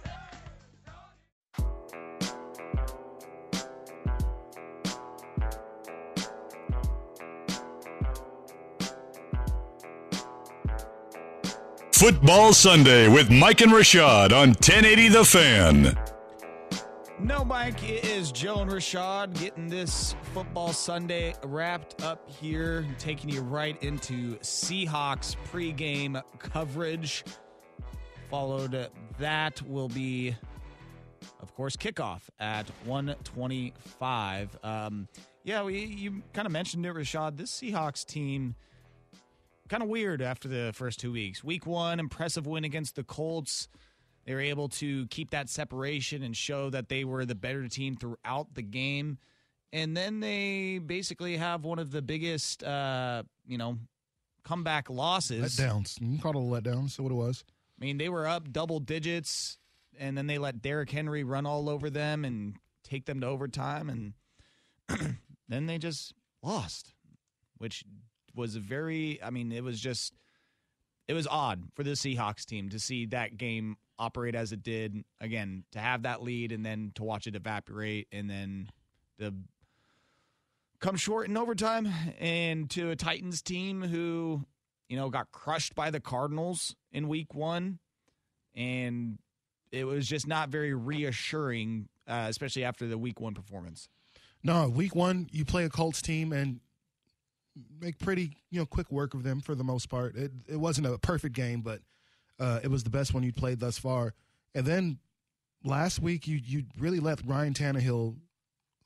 Football 12.01 12.51
Sunday 12.51 13.07
with 13.07 13.29
Mike 13.29 13.61
and 13.61 13.71
Rashad 13.71 14.31
on 14.31 14.47
1080 14.53 15.09
The 15.09 15.23
Fan. 15.23 15.99
No, 17.19 17.45
Mike, 17.45 17.87
it 17.87 18.03
is 18.03 18.31
Joe 18.31 18.61
and 18.61 18.71
Rashad 18.71 19.39
getting 19.39 19.67
this 19.67 20.15
football 20.33 20.73
Sunday 20.73 21.35
wrapped 21.43 22.01
up 22.01 22.27
here, 22.27 22.87
taking 22.97 23.29
you 23.29 23.41
right 23.41 23.79
into 23.83 24.35
Seahawks 24.37 25.35
pregame 25.51 26.19
coverage. 26.39 27.23
Followed 28.31 28.89
that 29.19 29.61
will 29.61 29.89
be, 29.89 30.35
of 31.39 31.53
course, 31.53 31.75
kickoff 31.75 32.21
at 32.39 32.67
125. 32.85 34.57
Um, 34.63 35.07
yeah, 35.43 35.61
we, 35.61 35.85
you 35.85 36.23
kind 36.33 36.47
of 36.47 36.51
mentioned 36.51 36.83
it, 36.83 36.95
Rashad. 36.95 37.37
This 37.37 37.51
Seahawks 37.51 38.03
team 38.03 38.55
kind 39.71 39.81
of 39.81 39.87
weird 39.87 40.21
after 40.21 40.49
the 40.49 40.71
first 40.73 40.99
two 40.99 41.13
weeks. 41.13 41.45
Week 41.45 41.65
one, 41.65 42.01
impressive 42.01 42.45
win 42.45 42.65
against 42.65 42.97
the 42.97 43.05
Colts. 43.05 43.69
They 44.25 44.33
were 44.33 44.41
able 44.41 44.67
to 44.67 45.07
keep 45.07 45.31
that 45.31 45.47
separation 45.47 46.23
and 46.23 46.35
show 46.35 46.69
that 46.71 46.89
they 46.89 47.05
were 47.05 47.25
the 47.25 47.35
better 47.35 47.65
team 47.69 47.95
throughout 47.95 48.53
the 48.53 48.63
game. 48.63 49.17
And 49.71 49.95
then 49.95 50.19
they 50.19 50.79
basically 50.85 51.37
have 51.37 51.63
one 51.63 51.79
of 51.79 51.89
the 51.91 52.01
biggest, 52.01 52.65
uh, 52.65 53.23
you 53.47 53.57
know, 53.57 53.77
comeback 54.43 54.89
losses. 54.89 55.55
Letdowns. 55.55 56.01
You 56.01 56.07
can 56.07 56.17
call 56.17 56.31
it 56.31 56.35
a 56.35 56.69
letdown. 56.69 56.89
So 56.89 57.03
what 57.03 57.13
it 57.13 57.15
was. 57.15 57.45
I 57.79 57.85
mean, 57.85 57.97
they 57.97 58.09
were 58.09 58.27
up 58.27 58.51
double 58.51 58.81
digits, 58.81 59.57
and 59.97 60.17
then 60.17 60.27
they 60.27 60.37
let 60.37 60.61
Derrick 60.61 60.91
Henry 60.91 61.23
run 61.23 61.45
all 61.45 61.69
over 61.69 61.89
them 61.89 62.25
and 62.25 62.57
take 62.83 63.05
them 63.05 63.21
to 63.21 63.27
overtime, 63.27 63.89
and 63.89 65.17
then 65.47 65.65
they 65.65 65.77
just 65.77 66.13
lost, 66.43 66.93
which 67.57 67.85
was 68.35 68.55
very. 68.55 69.21
I 69.23 69.29
mean, 69.29 69.51
it 69.51 69.63
was 69.63 69.79
just 69.79 70.13
it 71.07 71.13
was 71.13 71.27
odd 71.27 71.63
for 71.75 71.83
the 71.83 71.91
Seahawks 71.91 72.45
team 72.45 72.69
to 72.69 72.79
see 72.79 73.05
that 73.07 73.37
game 73.37 73.77
operate 73.99 74.35
as 74.35 74.51
it 74.51 74.63
did. 74.63 75.03
Again, 75.19 75.63
to 75.71 75.79
have 75.79 76.03
that 76.03 76.23
lead 76.23 76.51
and 76.51 76.65
then 76.65 76.91
to 76.95 77.03
watch 77.03 77.27
it 77.27 77.35
evaporate, 77.35 78.07
and 78.11 78.29
then 78.29 78.69
the 79.17 79.33
come 80.79 80.95
short 80.95 81.27
in 81.27 81.37
overtime, 81.37 81.87
and 82.19 82.69
to 82.71 82.91
a 82.91 82.95
Titans 82.95 83.41
team 83.41 83.81
who 83.81 84.45
you 84.89 84.97
know 84.97 85.09
got 85.09 85.31
crushed 85.31 85.75
by 85.75 85.89
the 85.89 85.99
Cardinals 85.99 86.75
in 86.91 87.07
Week 87.07 87.33
One, 87.33 87.79
and 88.55 89.19
it 89.71 89.85
was 89.85 90.07
just 90.07 90.27
not 90.27 90.49
very 90.49 90.73
reassuring, 90.73 91.87
uh, 92.07 92.27
especially 92.29 92.63
after 92.63 92.87
the 92.87 92.97
Week 92.97 93.19
One 93.19 93.33
performance. 93.33 93.87
No, 94.43 94.69
Week 94.69 94.95
One 94.95 95.27
you 95.31 95.45
play 95.45 95.65
a 95.65 95.69
Colts 95.69 96.01
team 96.01 96.33
and 96.33 96.59
make 97.79 97.99
pretty 97.99 98.37
you 98.49 98.59
know 98.59 98.65
quick 98.65 98.91
work 98.91 99.13
of 99.13 99.23
them 99.23 99.41
for 99.41 99.55
the 99.55 99.63
most 99.63 99.89
part. 99.89 100.15
It 100.15 100.31
it 100.47 100.57
wasn't 100.57 100.87
a 100.87 100.97
perfect 100.97 101.35
game, 101.35 101.61
but 101.61 101.81
uh, 102.39 102.59
it 102.63 102.69
was 102.69 102.83
the 102.83 102.89
best 102.89 103.13
one 103.13 103.23
you 103.23 103.33
played 103.33 103.59
thus 103.59 103.77
far. 103.77 104.13
And 104.55 104.65
then 104.65 104.99
last 105.63 105.99
week 105.99 106.27
you 106.27 106.39
you 106.43 106.63
really 106.79 106.99
let 106.99 107.25
Ryan 107.25 107.53
Tannehill, 107.53 108.15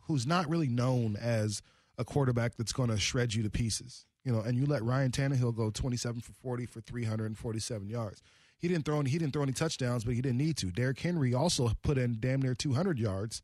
who's 0.08 0.28
not 0.28 0.50
really 0.50 0.68
known 0.68 1.16
as 1.16 1.62
a 1.98 2.04
quarterback 2.06 2.56
that's 2.56 2.74
going 2.74 2.90
to 2.90 2.98
shred 2.98 3.34
you 3.34 3.44
to 3.44 3.50
pieces, 3.50 4.06
you 4.24 4.32
know, 4.32 4.42
and 4.42 4.58
you 4.58 4.66
let 4.66 4.84
Ryan 4.84 5.12
Tannehill 5.12 5.56
go 5.56 5.70
27 5.70 6.22
for 6.22 6.34
40 6.34 6.66
for 6.66 6.82
347 6.82 7.90
yards. 7.90 8.22
He 8.58 8.68
didn't 8.68 8.86
throw 8.86 9.00
any 9.00 9.10
he 9.10 9.18
didn't 9.18 9.34
throw 9.34 9.44
any 9.44 9.54
touchdowns, 9.54 10.04
but 10.04 10.14
he 10.14 10.22
didn't 10.22 10.38
need 10.38 10.58
to. 10.58 10.72
Derrick 10.72 11.00
Henry 11.00 11.34
also 11.34 11.72
put 11.84 11.98
in 11.98 12.18
damn 12.20 12.42
near 12.42 12.56
200 12.56 13.00
yards 13.00 13.42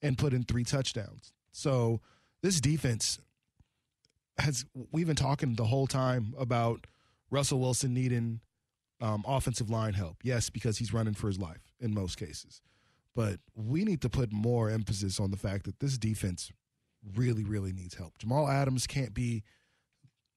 and 0.00 0.18
put 0.18 0.32
in 0.32 0.44
three 0.44 0.64
touchdowns. 0.64 1.32
So 1.52 2.00
this 2.42 2.60
defense 2.60 3.18
has 4.38 4.64
we've 4.90 5.06
been 5.06 5.16
talking 5.16 5.54
the 5.54 5.64
whole 5.64 5.86
time 5.86 6.34
about 6.38 6.86
Russell 7.30 7.60
Wilson 7.60 7.94
needing 7.94 8.40
um, 9.00 9.24
offensive 9.26 9.68
line 9.68 9.94
help. 9.94 10.18
Yes, 10.22 10.50
because 10.50 10.78
he's 10.78 10.92
running 10.92 11.14
for 11.14 11.26
his 11.26 11.38
life 11.38 11.72
in 11.80 11.92
most 11.92 12.16
cases. 12.16 12.60
But 13.14 13.40
we 13.54 13.84
need 13.84 14.00
to 14.02 14.08
put 14.08 14.32
more 14.32 14.70
emphasis 14.70 15.20
on 15.20 15.30
the 15.30 15.36
fact 15.36 15.64
that 15.64 15.80
this 15.80 15.98
defense 15.98 16.50
really, 17.14 17.44
really 17.44 17.72
needs 17.72 17.94
help. 17.94 18.16
Jamal 18.18 18.48
Adams 18.48 18.86
can't 18.86 19.12
be 19.12 19.42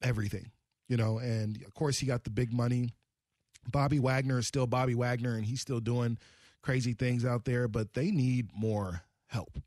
everything, 0.01 0.51
you 0.89 0.97
know, 0.97 1.19
and 1.19 1.61
of 1.65 1.73
course 1.73 1.99
he 1.99 2.07
got 2.07 2.23
the 2.23 2.29
big 2.29 2.51
money. 2.51 2.93
Bobby 3.71 3.99
Wagner 3.99 4.39
is 4.39 4.47
still 4.47 4.67
Bobby 4.67 4.95
Wagner 4.95 5.35
and 5.35 5.45
he's 5.45 5.61
still 5.61 5.79
doing 5.79 6.17
crazy 6.61 6.93
things 6.93 7.23
out 7.23 7.45
there, 7.45 7.67
but 7.67 7.93
they 7.93 8.11
need 8.11 8.49
more 8.55 9.03
help. 9.27 9.59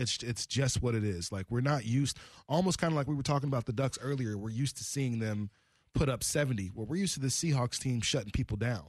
It's 0.00 0.22
it's 0.22 0.46
just 0.46 0.82
what 0.82 0.94
it 0.94 1.04
is. 1.04 1.30
Like 1.30 1.46
we're 1.50 1.60
not 1.60 1.84
used 1.84 2.18
almost 2.48 2.78
kind 2.78 2.92
of 2.92 2.96
like 2.96 3.06
we 3.06 3.14
were 3.14 3.22
talking 3.22 3.48
about 3.48 3.66
the 3.66 3.72
Ducks 3.72 3.98
earlier. 4.02 4.36
We're 4.36 4.50
used 4.50 4.76
to 4.78 4.84
seeing 4.84 5.18
them 5.18 5.50
put 5.94 6.08
up 6.08 6.22
70, 6.22 6.70
Well, 6.74 6.86
we're 6.86 6.96
used 6.96 7.14
to 7.14 7.20
the 7.20 7.28
Seahawks 7.28 7.78
team 7.78 8.00
shutting 8.00 8.30
people 8.30 8.56
down 8.56 8.86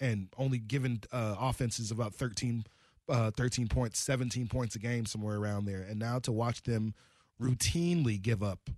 and 0.00 0.28
only 0.36 0.58
giving 0.58 1.02
uh, 1.12 1.36
offenses 1.38 1.90
about 1.90 2.14
13, 2.14 2.64
uh, 3.08 3.30
13 3.36 3.68
points, 3.68 3.98
17 4.00 4.46
points 4.48 4.76
a 4.76 4.78
game, 4.78 5.06
somewhere 5.06 5.36
around 5.36 5.64
there. 5.64 5.80
And 5.88 5.98
now 5.98 6.18
to 6.20 6.32
watch 6.32 6.62
them 6.62 6.94
routinely 7.40 8.20
give 8.20 8.42
up 8.42 8.70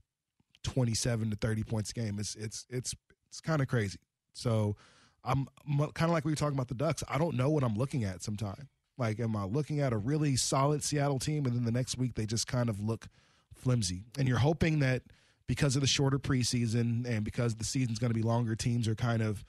27 0.63 1.31
to 1.31 1.37
30 1.37 1.63
points 1.65 1.91
a 1.91 1.95
game, 1.95 2.19
it's, 2.19 2.35
it's, 2.37 2.67
it's, 2.71 2.95
it's 3.29 3.41
kind 3.41 3.61
of 3.61 3.69
crazy. 3.69 3.99
So 4.33 4.77
I'm 5.25 5.49
kind 5.67 6.11
of 6.11 6.11
like 6.11 6.25
we 6.25 6.33
were 6.33 6.37
talking 6.37 6.57
about 6.57 6.69
the 6.69 6.75
Ducks. 6.75 7.05
I 7.09 7.19
don't 7.19 7.35
know 7.35 7.51
what 7.51 7.65
I'm 7.65 7.77
looking 7.77 8.05
at 8.05 8.23
sometime. 8.23 8.69
Like, 9.01 9.19
am 9.19 9.35
I 9.35 9.45
looking 9.45 9.81
at 9.81 9.95
a 9.95 9.97
really 9.97 10.37
solid 10.37 10.85
Seattle 10.85 11.19
team, 11.19 11.47
and 11.47 11.57
then 11.57 11.65
the 11.65 11.73
next 11.73 11.97
week 11.97 12.15
they 12.15 12.27
just 12.27 12.47
kind 12.47 12.69
of 12.69 12.79
look 12.79 13.09
flimsy? 13.55 14.05
And 14.19 14.29
you're 14.29 14.39
hoping 14.39 14.81
that 14.81 15.03
because 15.47 15.75
of 15.75 15.81
the 15.81 15.89
shorter 15.89 16.19
preseason 16.19 17.07
and 17.09 17.25
because 17.25 17.57
the 17.57 17.65
season's 17.65 17.99
going 17.99 18.11
to 18.11 18.15
be 18.15 18.23
longer, 18.23 18.55
teams 18.55 18.87
are 18.87 18.95
kind 18.95 19.23
of 19.23 19.45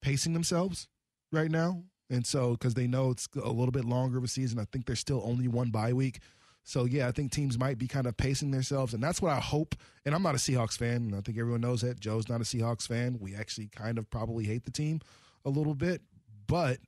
pacing 0.00 0.32
themselves 0.32 0.88
right 1.32 1.50
now. 1.50 1.82
And 2.08 2.24
so, 2.24 2.52
because 2.52 2.74
they 2.74 2.86
know 2.86 3.10
it's 3.10 3.28
a 3.34 3.50
little 3.50 3.72
bit 3.72 3.84
longer 3.84 4.16
of 4.16 4.24
a 4.24 4.28
season, 4.28 4.58
I 4.58 4.64
think 4.72 4.86
there's 4.86 5.00
still 5.00 5.22
only 5.24 5.48
one 5.48 5.70
bye 5.70 5.92
week. 5.92 6.20
So, 6.62 6.84
yeah, 6.84 7.08
I 7.08 7.12
think 7.12 7.32
teams 7.32 7.58
might 7.58 7.78
be 7.78 7.88
kind 7.88 8.06
of 8.06 8.16
pacing 8.16 8.52
themselves. 8.52 8.94
And 8.94 9.02
that's 9.02 9.20
what 9.20 9.32
I 9.32 9.40
hope. 9.40 9.74
And 10.06 10.14
I'm 10.14 10.22
not 10.22 10.34
a 10.34 10.38
Seahawks 10.38 10.78
fan. 10.78 10.96
And 10.96 11.16
I 11.16 11.20
think 11.20 11.36
everyone 11.36 11.62
knows 11.62 11.80
that. 11.80 11.98
Joe's 11.98 12.28
not 12.28 12.40
a 12.40 12.44
Seahawks 12.44 12.86
fan. 12.86 13.18
We 13.20 13.34
actually 13.34 13.68
kind 13.68 13.98
of 13.98 14.08
probably 14.08 14.44
hate 14.44 14.64
the 14.64 14.70
team 14.70 15.00
a 15.44 15.50
little 15.50 15.74
bit. 15.74 16.00
But 16.46 16.78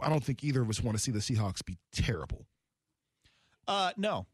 I 0.00 0.08
don't 0.08 0.22
think 0.22 0.44
either 0.44 0.62
of 0.62 0.68
us 0.68 0.82
want 0.82 0.96
to 0.96 1.02
see 1.02 1.12
the 1.12 1.20
Seahawks 1.20 1.64
be 1.64 1.78
terrible. 1.92 2.46
Uh, 3.66 3.92
no, 3.96 4.26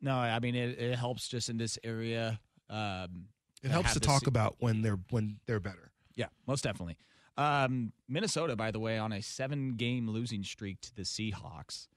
no. 0.00 0.14
I 0.14 0.38
mean, 0.40 0.54
it, 0.54 0.78
it 0.78 0.98
helps 0.98 1.28
just 1.28 1.48
in 1.48 1.56
this 1.56 1.78
area. 1.84 2.40
Um, 2.68 3.26
it 3.62 3.70
helps 3.70 3.92
to 3.94 4.00
talk 4.00 4.26
about 4.26 4.56
when 4.58 4.82
they're 4.82 4.98
when 5.10 5.38
they're 5.46 5.60
better. 5.60 5.92
Yeah, 6.14 6.26
most 6.46 6.64
definitely. 6.64 6.96
Um, 7.36 7.92
Minnesota, 8.08 8.56
by 8.56 8.70
the 8.70 8.80
way, 8.80 8.98
on 8.98 9.12
a 9.12 9.22
seven-game 9.22 10.08
losing 10.08 10.42
streak 10.42 10.80
to 10.82 10.94
the 10.94 11.02
Seahawks 11.02 11.88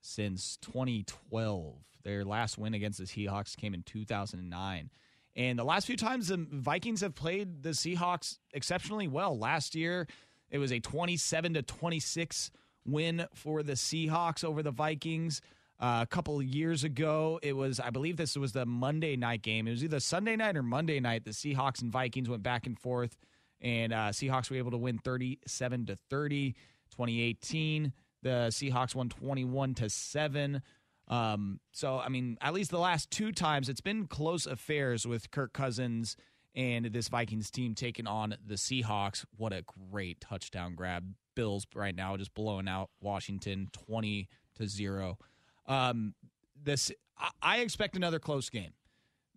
since 0.00 0.56
2012. 0.62 1.74
Their 2.04 2.24
last 2.24 2.56
win 2.56 2.72
against 2.74 2.98
the 2.98 3.04
Seahawks 3.04 3.56
came 3.56 3.74
in 3.74 3.82
2009. 3.82 4.90
And 5.36 5.58
the 5.58 5.64
last 5.64 5.86
few 5.86 5.96
times 5.96 6.28
the 6.28 6.46
Vikings 6.50 7.00
have 7.02 7.14
played 7.14 7.62
the 7.62 7.70
Seahawks 7.70 8.38
exceptionally 8.54 9.08
well. 9.08 9.38
Last 9.38 9.74
year, 9.74 10.06
it 10.50 10.58
was 10.58 10.72
a 10.72 10.80
27 10.80 11.54
to 11.54 11.62
26 11.62 12.50
win 12.84 13.26
for 13.34 13.62
the 13.62 13.74
Seahawks 13.74 14.44
over 14.44 14.62
the 14.62 14.70
Vikings. 14.70 15.40
Uh, 15.80 16.00
a 16.02 16.06
couple 16.06 16.42
years 16.42 16.82
ago, 16.82 17.38
it 17.42 17.52
was, 17.52 17.78
I 17.78 17.90
believe 17.90 18.16
this 18.16 18.36
was 18.36 18.52
the 18.52 18.66
Monday 18.66 19.16
night 19.16 19.42
game. 19.42 19.68
It 19.68 19.72
was 19.72 19.84
either 19.84 20.00
Sunday 20.00 20.34
night 20.34 20.56
or 20.56 20.62
Monday 20.62 20.98
night. 20.98 21.24
The 21.24 21.30
Seahawks 21.30 21.82
and 21.82 21.92
Vikings 21.92 22.28
went 22.28 22.42
back 22.42 22.66
and 22.66 22.76
forth, 22.76 23.16
and 23.60 23.92
uh, 23.92 24.08
Seahawks 24.08 24.50
were 24.50 24.56
able 24.56 24.72
to 24.72 24.78
win 24.78 24.98
37 24.98 25.86
to 25.86 25.96
30. 26.10 26.54
2018, 26.90 27.92
the 28.22 28.48
Seahawks 28.50 28.94
won 28.94 29.08
21 29.08 29.74
to 29.74 29.88
7. 29.90 30.62
Um, 31.06 31.60
so, 31.72 31.98
I 31.98 32.08
mean, 32.08 32.38
at 32.40 32.54
least 32.54 32.70
the 32.70 32.78
last 32.78 33.10
two 33.10 33.30
times, 33.30 33.68
it's 33.68 33.80
been 33.80 34.06
close 34.06 34.46
affairs 34.46 35.06
with 35.06 35.30
Kirk 35.30 35.52
Cousins 35.52 36.16
and 36.58 36.86
this 36.86 37.06
Vikings 37.06 37.52
team 37.52 37.76
taking 37.76 38.08
on 38.08 38.34
the 38.44 38.56
Seahawks. 38.56 39.24
What 39.36 39.52
a 39.52 39.62
great 39.90 40.20
touchdown 40.20 40.74
grab. 40.74 41.14
Bills 41.36 41.64
right 41.72 41.94
now 41.94 42.16
just 42.16 42.34
blowing 42.34 42.66
out 42.66 42.90
Washington 43.00 43.68
20 43.86 44.28
to 44.56 44.66
0. 44.66 45.16
Um, 45.66 46.14
this 46.60 46.90
I 47.40 47.58
expect 47.58 47.96
another 47.96 48.18
close 48.18 48.50
game. 48.50 48.72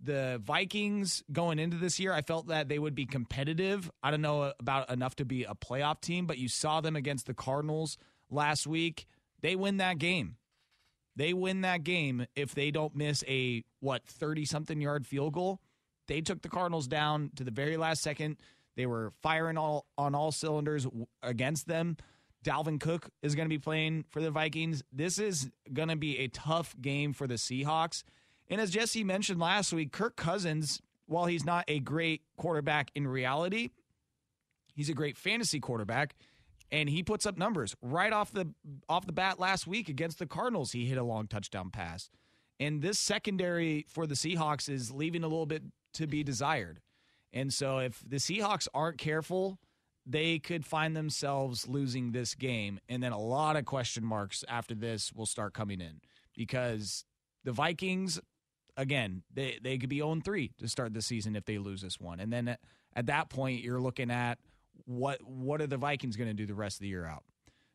The 0.04 0.42
Vikings 0.44 1.24
going 1.32 1.60
into 1.60 1.78
this 1.78 2.00
year, 2.00 2.12
I 2.12 2.22
felt 2.22 2.48
that 2.48 2.70
they 2.70 2.80
would 2.80 2.96
be 2.96 3.06
competitive. 3.06 3.92
I 4.02 4.10
don't 4.10 4.22
know 4.22 4.52
about 4.60 4.90
enough 4.90 5.16
to 5.18 5.26
be 5.26 5.44
a 5.44 5.54
playoff 5.54 6.02
team, 6.02 6.26
but 6.26 6.40
you 6.40 6.48
saw 6.48 6.82
them 6.82 6.96
against 6.96 7.28
the 7.28 7.36
Cardinals 7.36 8.00
last 8.32 8.66
week. 8.66 9.06
They 9.42 9.56
win 9.56 9.78
that 9.78 10.00
game. 10.00 10.38
They 11.16 11.34
win 11.34 11.62
that 11.62 11.84
game 11.84 12.26
if 12.36 12.56
they 12.56 12.72
don't 12.72 12.96
miss 12.96 13.24
a 13.28 13.64
what 13.80 14.08
30 14.08 14.46
something 14.46 14.82
yard 14.82 15.06
field 15.06 15.34
goal 15.34 15.60
they 16.12 16.20
took 16.20 16.41
the 16.41 16.49
Cardinals 16.49 16.89
down 16.89 17.32
to 17.38 17.45
the 17.45 17.51
very 17.51 17.78
last 17.78 18.03
second. 18.03 18.36
They 18.76 18.86
were 18.86 19.14
firing 19.22 19.57
all 19.57 19.86
on 19.97 20.14
all 20.14 20.34
cylinders 20.34 20.86
against 21.24 21.68
them. 21.68 21.95
Dalvin 22.43 22.82
Cook 22.82 23.09
is 23.22 23.34
going 23.34 23.45
to 23.45 23.49
be 23.49 23.57
playing 23.57 24.03
for 24.09 24.22
the 24.22 24.30
Vikings. 24.30 24.84
This 24.91 25.20
is 25.20 25.49
going 25.72 25.88
to 25.88 25.95
be 25.95 26.20
a 26.20 26.28
tough 26.28 26.76
game 26.82 27.14
for 27.14 27.28
the 27.28 27.36
Seahawks. 27.36 28.03
And 28.49 28.59
as 28.59 28.72
Jesse 28.72 29.05
mentioned 29.05 29.39
last 29.39 29.72
week, 29.72 29.93
Kirk 29.93 30.18
Cousins, 30.18 30.82
while 31.05 31.28
he's 31.28 31.45
not 31.45 31.64
a 31.70 31.80
great 31.80 32.24
quarterback 32.36 32.91
in 32.93 33.07
reality, 33.07 33.70
he's 34.76 34.89
a 34.89 34.93
great 34.93 35.18
fantasy 35.18 35.62
quarterback 35.62 36.16
and 36.74 36.89
he 36.89 37.03
puts 37.03 37.26
up 37.26 37.38
numbers 37.38 37.74
right 37.82 38.12
off 38.12 38.34
the 38.34 38.53
off 38.89 39.05
the 39.05 39.14
bat 39.14 39.39
last 39.39 39.66
week 39.66 39.88
against 39.88 40.20
the 40.20 40.28
Cardinals. 40.28 40.74
He 40.74 40.88
hit 40.88 40.97
a 40.97 41.03
long 41.03 41.28
touchdown 41.28 41.70
pass. 41.70 42.09
And 42.59 42.82
this 42.82 42.99
secondary 42.99 43.86
for 43.88 44.05
the 44.05 44.16
Seahawks 44.16 44.68
is 44.68 44.91
leaving 44.91 45.24
a 45.24 45.28
little 45.28 45.45
bit 45.45 45.64
to 45.94 46.08
be 46.08 46.24
desired. 46.24 46.82
And 47.34 47.54
so 47.54 47.80
if 47.80 48.04
the 48.08 48.18
Seahawks 48.18 48.68
aren't 48.74 48.98
careful, 48.98 49.60
they 50.06 50.39
could 50.39 50.66
find 50.66 50.96
themselves 50.96 51.68
losing 51.68 52.12
this 52.12 52.36
game. 52.36 52.80
And 52.89 53.02
then 53.02 53.12
a 53.12 53.20
lot 53.20 53.56
of 53.56 53.66
question 53.66 54.04
marks 54.04 54.44
after 54.48 54.76
this 54.76 55.14
will 55.14 55.26
start 55.26 55.54
coming 55.54 55.80
in 55.80 56.02
because 56.36 57.06
the 57.44 57.52
Vikings, 57.52 58.20
again, 58.76 59.24
they, 59.34 59.60
they 59.62 59.78
could 59.78 59.89
be 59.89 59.98
0 60.00 60.20
3 60.24 60.52
to 60.60 60.68
start 60.68 60.94
the 60.94 61.02
season 61.02 61.36
if 61.36 61.46
they 61.46 61.58
lose 61.58 61.82
this 61.82 62.00
one. 62.00 62.20
And 62.20 62.32
then 62.34 62.48
at, 62.50 62.60
at 62.96 63.06
that 63.06 63.30
point, 63.30 63.62
you're 63.62 63.80
looking 63.80 64.12
at 64.12 64.39
what 64.86 65.22
what 65.24 65.62
are 65.62 65.68
the 65.68 65.78
Vikings 65.78 66.18
going 66.18 66.30
to 66.30 66.34
do 66.34 66.46
the 66.46 66.56
rest 66.56 66.78
of 66.78 66.82
the 66.82 66.88
year 66.88 67.06
out? 67.06 67.24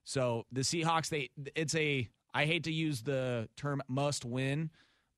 So 0.04 0.44
the 0.52 0.62
Seahawks, 0.62 1.08
they 1.08 1.30
it's 1.54 1.74
a 1.74 2.08
I 2.34 2.44
hate 2.44 2.64
to 2.64 2.72
use 2.72 3.02
the 3.02 3.48
term 3.56 3.82
must 3.88 4.24
win 4.24 4.70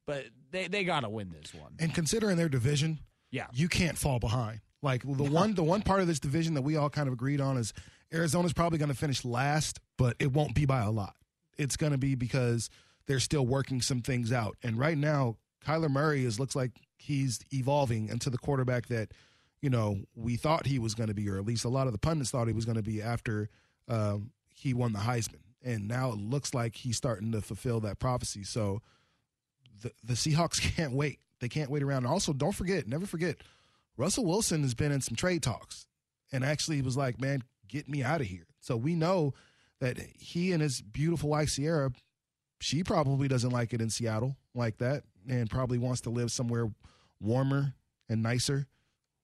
but 0.09 0.25
they 0.51 0.69
they 0.69 0.85
got 0.85 1.01
to 1.01 1.09
win 1.11 1.31
this 1.31 1.55
one. 1.55 1.75
And 1.79 1.95
considering 1.95 2.39
their 2.39 2.49
division, 2.49 2.99
yeah, 3.31 3.47
you 3.53 3.69
can't 3.69 3.99
fall 3.99 4.19
behind. 4.19 4.61
Like 4.83 5.03
the 5.03 5.25
one 5.25 5.55
the 5.55 5.63
one 5.63 5.83
part 5.83 6.01
of 6.01 6.07
this 6.07 6.19
division 6.19 6.55
that 6.55 6.63
we 6.63 6.77
all 6.77 6.89
kind 6.89 7.09
of 7.09 7.13
agreed 7.13 7.43
on 7.43 7.59
is 7.59 7.75
Arizona's 8.13 8.55
probably 8.55 8.79
going 8.79 8.91
to 8.91 8.97
finish 8.97 9.23
last, 9.25 9.81
but 9.99 10.17
it 10.19 10.33
won't 10.33 10.55
be 10.55 10.65
by 10.65 10.81
a 10.81 10.91
lot. 10.91 11.15
It's 11.59 11.77
going 11.77 11.93
to 11.93 11.99
be 11.99 12.15
because 12.15 12.71
they're 13.07 13.21
still 13.21 13.47
working 13.47 13.83
some 13.83 14.01
things 14.01 14.33
out. 14.33 14.57
And 14.63 14.79
right 14.79 14.97
now, 14.97 15.37
Kyler 15.67 15.91
Murray 15.91 16.25
is 16.25 16.41
looks 16.41 16.57
like 16.57 16.73
he's 16.97 17.41
evolving 17.53 18.09
into 18.09 18.31
the 18.31 18.39
quarterback 18.39 18.87
that 18.87 19.13
you 19.61 19.69
know 19.69 19.99
we 20.17 20.37
thought 20.37 20.67
he 20.67 20.79
was 20.79 20.95
going 20.95 21.09
to 21.09 21.15
be, 21.15 21.29
or 21.29 21.37
at 21.37 21.45
least 21.45 21.67
a 21.67 21.69
lot 21.69 21.87
of 21.87 21.93
the 21.93 21.99
pundits 21.99 22.31
thought 22.31 22.47
he 22.47 22.55
was 22.55 22.65
going 22.65 22.77
to 22.77 22.83
be 22.83 23.03
after 23.03 23.51
um, 23.89 24.31
he 24.55 24.73
won 24.73 24.95
the 24.95 25.01
Heisman. 25.01 25.43
And 25.63 25.87
now 25.87 26.13
it 26.13 26.19
looks 26.19 26.55
like 26.55 26.77
he's 26.77 26.97
starting 26.97 27.33
to 27.33 27.43
fulfill 27.43 27.81
that 27.81 27.99
prophecy. 27.99 28.45
So 28.45 28.81
the, 29.83 29.93
the 30.03 30.15
Seahawks 30.15 30.61
can't 30.77 30.93
wait. 30.93 31.21
They 31.41 31.49
can't 31.49 31.71
wait 31.71 31.83
around. 31.83 32.07
Also, 32.07 32.33
don't 32.33 32.55
forget, 32.55 32.89
never 32.89 33.07
forget, 33.07 33.37
Russell 33.97 34.25
Wilson 34.25 34.63
has 34.63 34.75
been 34.75 34.93
in 34.93 35.01
some 35.01 35.17
trade 35.17 35.43
talks 35.43 35.87
and 36.33 36.45
actually 36.45 36.83
was 36.83 36.97
like, 36.97 37.21
man, 37.21 37.43
get 37.69 37.89
me 37.89 38.03
out 38.03 38.21
of 38.21 38.27
here. 38.27 38.47
So 38.61 38.77
we 38.77 38.95
know 38.95 39.35
that 39.81 39.99
he 40.19 40.53
and 40.53 40.63
his 40.63 40.81
beautiful 40.81 41.31
wife, 41.31 41.55
Ciara, 41.55 41.93
she 42.61 42.83
probably 42.83 43.29
doesn't 43.29 43.51
like 43.51 43.73
it 43.73 43.81
in 43.81 43.91
Seattle 43.91 44.37
like 44.55 44.79
that 44.79 45.05
and 45.29 45.49
probably 45.49 45.79
wants 45.79 46.01
to 46.03 46.11
live 46.11 46.33
somewhere 46.33 46.71
warmer 47.21 47.75
and 48.09 48.23
nicer, 48.23 48.67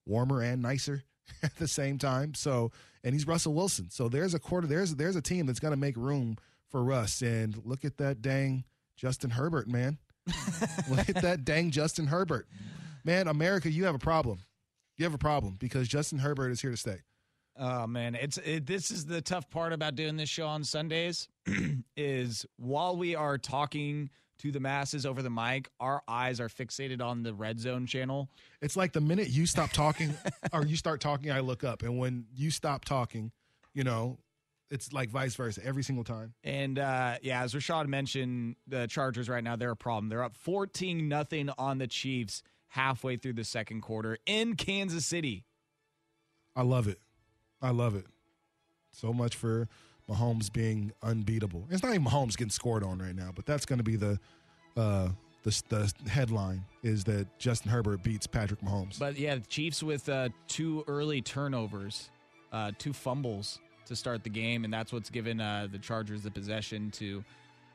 warmer 0.07 0.41
and 0.41 0.63
nicer 0.63 1.03
at 1.43 1.57
the 1.57 1.69
same 1.69 1.99
time. 1.99 2.35
So, 2.35 2.71
and 3.03 3.13
he's 3.13 3.27
Russell 3.27 3.55
Wilson. 3.55 3.91
So 3.91 4.09
there's 4.09 4.35
a 4.35 4.39
quarter, 4.39 4.67
there's, 4.67 4.95
there's 4.95 5.17
a 5.17 5.23
team 5.23 5.47
that's 5.47 5.61
going 5.61 5.73
to 5.73 5.81
make 5.81 5.97
room 5.97 6.37
for 6.69 6.83
Russ. 6.83 7.23
And 7.23 7.61
look 7.65 7.85
at 7.85 7.97
that 7.99 8.23
dang 8.23 8.65
Justin 8.97 9.31
Herbert, 9.31 9.69
man. 9.69 9.99
Look 10.89 11.09
at 11.09 11.23
that 11.23 11.45
dang 11.45 11.71
Justin 11.71 12.07
Herbert. 12.07 12.47
Man, 13.05 13.29
America, 13.29 13.71
you 13.71 13.85
have 13.85 13.95
a 13.95 13.99
problem. 13.99 14.39
You 14.97 15.05
have 15.05 15.15
a 15.15 15.19
problem 15.19 15.57
because 15.59 15.89
Justin 15.89 16.19
Herbert 16.19 16.51
is 16.51 16.61
here 16.61 16.71
to 16.71 16.77
stay. 16.77 16.99
Oh 17.57 17.87
man, 17.87 18.15
it's 18.17 18.39
it, 18.39 18.67
this 18.67 18.91
is 18.91 19.07
the 19.07 19.21
tough 19.21 19.49
part 19.49 19.73
about 19.73 19.95
doing 19.95 20.17
this 20.17 20.29
show 20.29 20.47
on 20.47 20.65
Sundays 20.65 21.29
is 21.97 22.45
while 22.57 22.97
we 22.97 23.15
are 23.15 23.39
talking 23.39 24.11
to 24.39 24.51
the 24.51 24.59
masses 24.59 25.07
over 25.07 25.23
the 25.23 25.31
mic, 25.31 25.69
our 25.79 26.03
eyes 26.09 26.41
are 26.41 26.49
fixated 26.49 27.01
on 27.01 27.23
the 27.23 27.33
red 27.33 27.61
zone 27.61 27.87
channel. 27.87 28.29
It's 28.61 28.77
like 28.77 28.93
the 28.93 29.01
minute 29.01 29.29
you 29.29 29.47
stop 29.47 29.71
talking 29.71 30.15
or 30.53 30.65
you 30.65 30.77
start 30.77 31.01
talking, 31.01 31.31
I 31.31 31.41
look 31.41 31.63
up, 31.63 31.83
and 31.83 31.99
when 31.99 32.27
you 32.35 32.51
stop 32.51 32.85
talking, 32.85 33.31
you 33.73 33.85
know, 33.85 34.19
it's 34.71 34.93
like 34.93 35.11
vice 35.11 35.35
versa 35.35 35.61
every 35.65 35.83
single 35.83 36.05
time. 36.05 36.35
And 36.43 36.79
uh, 36.79 37.17
yeah, 37.23 37.43
as 37.43 37.55
Rashad 37.55 37.87
mentioned, 37.87 38.57
the 38.67 38.87
Chargers 38.87 39.29
right 39.29 39.45
now 39.45 39.57
they're 39.57 39.71
a 39.71 39.77
problem. 39.77 40.09
They're 40.09 40.23
up 40.25 40.37
fourteen 40.37 41.09
nothing 41.09 41.51
on 41.59 41.79
the 41.79 41.87
Chiefs 41.87 42.43
halfway 42.69 43.17
through 43.17 43.35
the 43.35 43.45
second 43.45 43.83
quarter 43.83 44.19
in 44.27 44.57
Kansas 44.57 45.07
City. 45.07 45.45
I 46.57 46.63
love 46.63 46.89
it. 46.89 46.99
I 47.63 47.71
love 47.71 47.95
it. 47.95 48.07
So 48.93 49.13
much 49.13 49.37
for 49.37 49.69
Mahomes 50.09 50.53
being 50.53 50.93
unbeatable. 51.03 51.67
It's 51.71 51.83
not 51.83 51.91
even 51.91 52.05
Mahomes 52.05 52.37
getting 52.37 52.51
scored 52.51 52.85
on 52.85 52.99
right 52.99 53.15
now, 53.15 53.31
but 53.35 53.47
that's 53.47 53.65
going 53.65 53.79
to 53.79 53.85
be 53.85 53.97
the 53.97 54.19
uh, 54.77 55.09
the 55.45 55.63
the 55.69 56.11
headline 56.11 56.65
is 56.83 57.05
that 57.05 57.39
Justin 57.39 57.71
Herbert 57.71 58.03
beats 58.03 58.27
Patrick 58.27 58.61
Mahomes. 58.61 58.99
But 58.99 59.19
yeah, 59.19 59.37
the 59.37 59.41
Chiefs 59.43 59.83
with 59.83 60.09
uh, 60.09 60.31
two 60.49 60.85
early 60.87 61.23
turnovers, 61.23 62.11
uh, 62.53 62.73
two 62.79 62.93
fumbles 62.93 63.61
to 63.87 63.97
start 63.97 64.25
the 64.25 64.31
game, 64.31 64.65
and 64.65 64.73
that's 64.73 64.93
what's 64.93 65.11
given 65.11 65.41
uh, 65.41 65.69
the 65.71 65.79
Chargers 65.79 66.23
the 66.23 66.31
possession 66.31 66.91
to, 66.93 67.25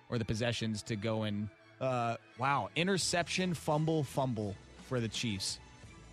or 0.09 0.17
the 0.17 0.25
possessions 0.25 0.81
to 0.83 0.95
go 0.95 1.23
in. 1.23 1.49
Uh, 1.79 2.15
wow, 2.37 2.69
interception, 2.75 3.53
fumble, 3.53 4.03
fumble 4.03 4.55
for 4.87 4.99
the 4.99 5.07
Chiefs. 5.07 5.59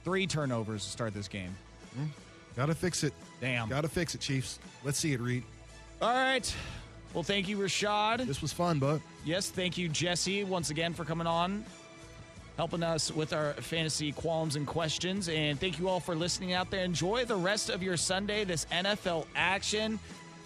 Three 0.05 0.27
turnovers 0.27 0.85
to 0.85 0.91
start 0.91 1.15
this 1.15 1.29
game. 1.29 1.55
Mm, 1.99 2.09
gotta 2.55 2.75
fix 2.75 3.03
it. 3.03 3.13
Damn. 3.41 3.69
Gotta 3.69 3.89
fix 3.89 4.15
it, 4.15 4.21
Chiefs. 4.21 4.59
Let's 4.85 4.99
see 4.99 5.13
it, 5.13 5.21
Reid. 5.21 5.43
All 6.01 6.13
right. 6.13 6.55
Well, 7.15 7.23
thank 7.23 7.49
you, 7.49 7.57
Rashad. 7.57 8.27
This 8.27 8.43
was 8.43 8.53
fun, 8.53 8.79
bud. 8.79 9.01
Yes, 9.25 9.51
thank 9.51 9.79
you, 9.79 9.89
Jesse, 9.89 10.45
once 10.45 10.71
again 10.71 10.93
for 10.93 11.05
coming 11.05 11.27
on, 11.27 11.65
helping 12.57 12.83
us 12.83 13.13
with 13.13 13.33
our 13.33 13.53
fantasy 13.55 14.13
qualms 14.13 14.57
and 14.57 14.67
questions. 14.67 15.29
And 15.29 15.61
thank 15.61 15.79
you 15.79 15.89
all 15.89 16.01
for 16.01 16.15
listening 16.15 16.55
out 16.55 16.71
there. 16.71 16.85
Enjoy 16.85 17.25
the 17.25 17.37
rest 17.37 17.69
of 17.69 17.83
your 17.83 17.97
Sunday, 17.97 18.45
this 18.45 18.67
NFL 18.73 19.27
action. 19.35 19.99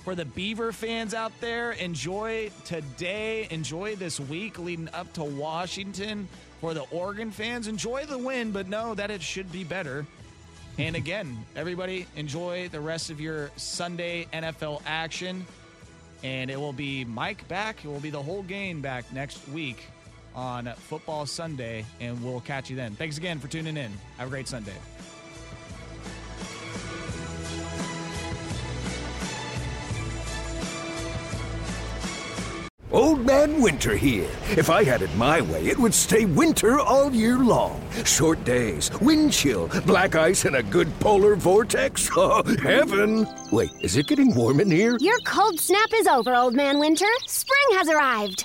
For 0.05 0.15
the 0.15 0.25
Beaver 0.25 0.73
fans 0.73 1.13
out 1.13 1.33
there, 1.41 1.73
enjoy 1.73 2.51
today, 2.65 3.47
enjoy 3.51 3.97
this 3.97 4.19
week 4.19 4.59
leading 4.59 4.89
up 4.95 5.13
to 5.15 5.25
Washington. 5.25 6.27
For 6.61 6.75
the 6.75 6.83
Oregon 6.91 7.31
fans, 7.31 7.69
enjoy 7.69 8.07
the 8.07 8.19
win, 8.19 8.51
but 8.51 8.69
know 8.69 8.95
that 8.95 9.11
it 9.11 9.23
should 9.23 9.51
be 9.53 9.63
better. 9.63 10.07
And 10.79 10.97
again, 10.97 11.45
everybody, 11.55 12.07
enjoy 12.17 12.69
the 12.71 12.81
rest 12.81 13.11
of 13.11 13.21
your 13.21 13.51
Sunday 13.57 14.27
NFL 14.33 14.83
action. 14.87 15.47
And 16.23 16.51
it 16.51 16.59
will 16.59 16.73
be 16.73 17.05
Mike 17.05 17.47
back. 17.49 17.85
It 17.85 17.89
will 17.89 18.01
be 18.01 18.11
the 18.11 18.23
whole 18.23 18.43
game 18.43 18.81
back 18.81 19.11
next 19.13 19.47
week 19.49 19.87
on 20.35 20.67
Football 20.77 21.27
Sunday. 21.27 21.85
And 22.01 22.23
we'll 22.23 22.41
catch 22.41 22.71
you 22.71 22.77
then. 22.77 22.95
Thanks 22.95 23.19
again 23.19 23.39
for 23.39 23.49
tuning 23.49 23.77
in. 23.77 23.93
Have 24.19 24.29
a 24.29 24.31
great 24.31 24.49
Sunday. 24.49 24.75
Old 32.93 33.25
Man 33.25 33.63
Winter 33.63 33.97
here. 33.97 34.29
If 34.57 34.69
I 34.69 34.83
had 34.83 35.03
it 35.03 35.15
my 35.15 35.41
way, 35.43 35.65
it 35.69 35.79
would 35.79 35.95
stay 35.95 36.25
winter 36.25 36.81
all 36.81 37.13
year 37.13 37.39
long. 37.39 37.81
Short 38.05 38.43
days, 38.45 38.91
wind 39.01 39.33
chill, 39.33 39.69
black 39.87 40.17
ice, 40.17 40.45
and 40.45 40.57
a 40.57 40.63
good 40.63 40.89
polar 40.99 41.37
vortex. 41.37 42.09
Oh, 42.23 42.43
heaven! 42.63 43.27
Wait, 43.51 43.71
is 43.81 43.97
it 43.97 44.07
getting 44.07 44.35
warm 44.35 44.61
in 44.61 44.71
here? 44.71 44.99
Your 45.01 45.19
cold 45.25 45.59
snap 45.59 45.89
is 45.95 46.07
over, 46.07 46.35
Old 46.35 46.55
Man 46.55 46.79
Winter. 46.79 47.07
Spring 47.27 47.79
has 47.79 47.89
arrived. 47.89 48.45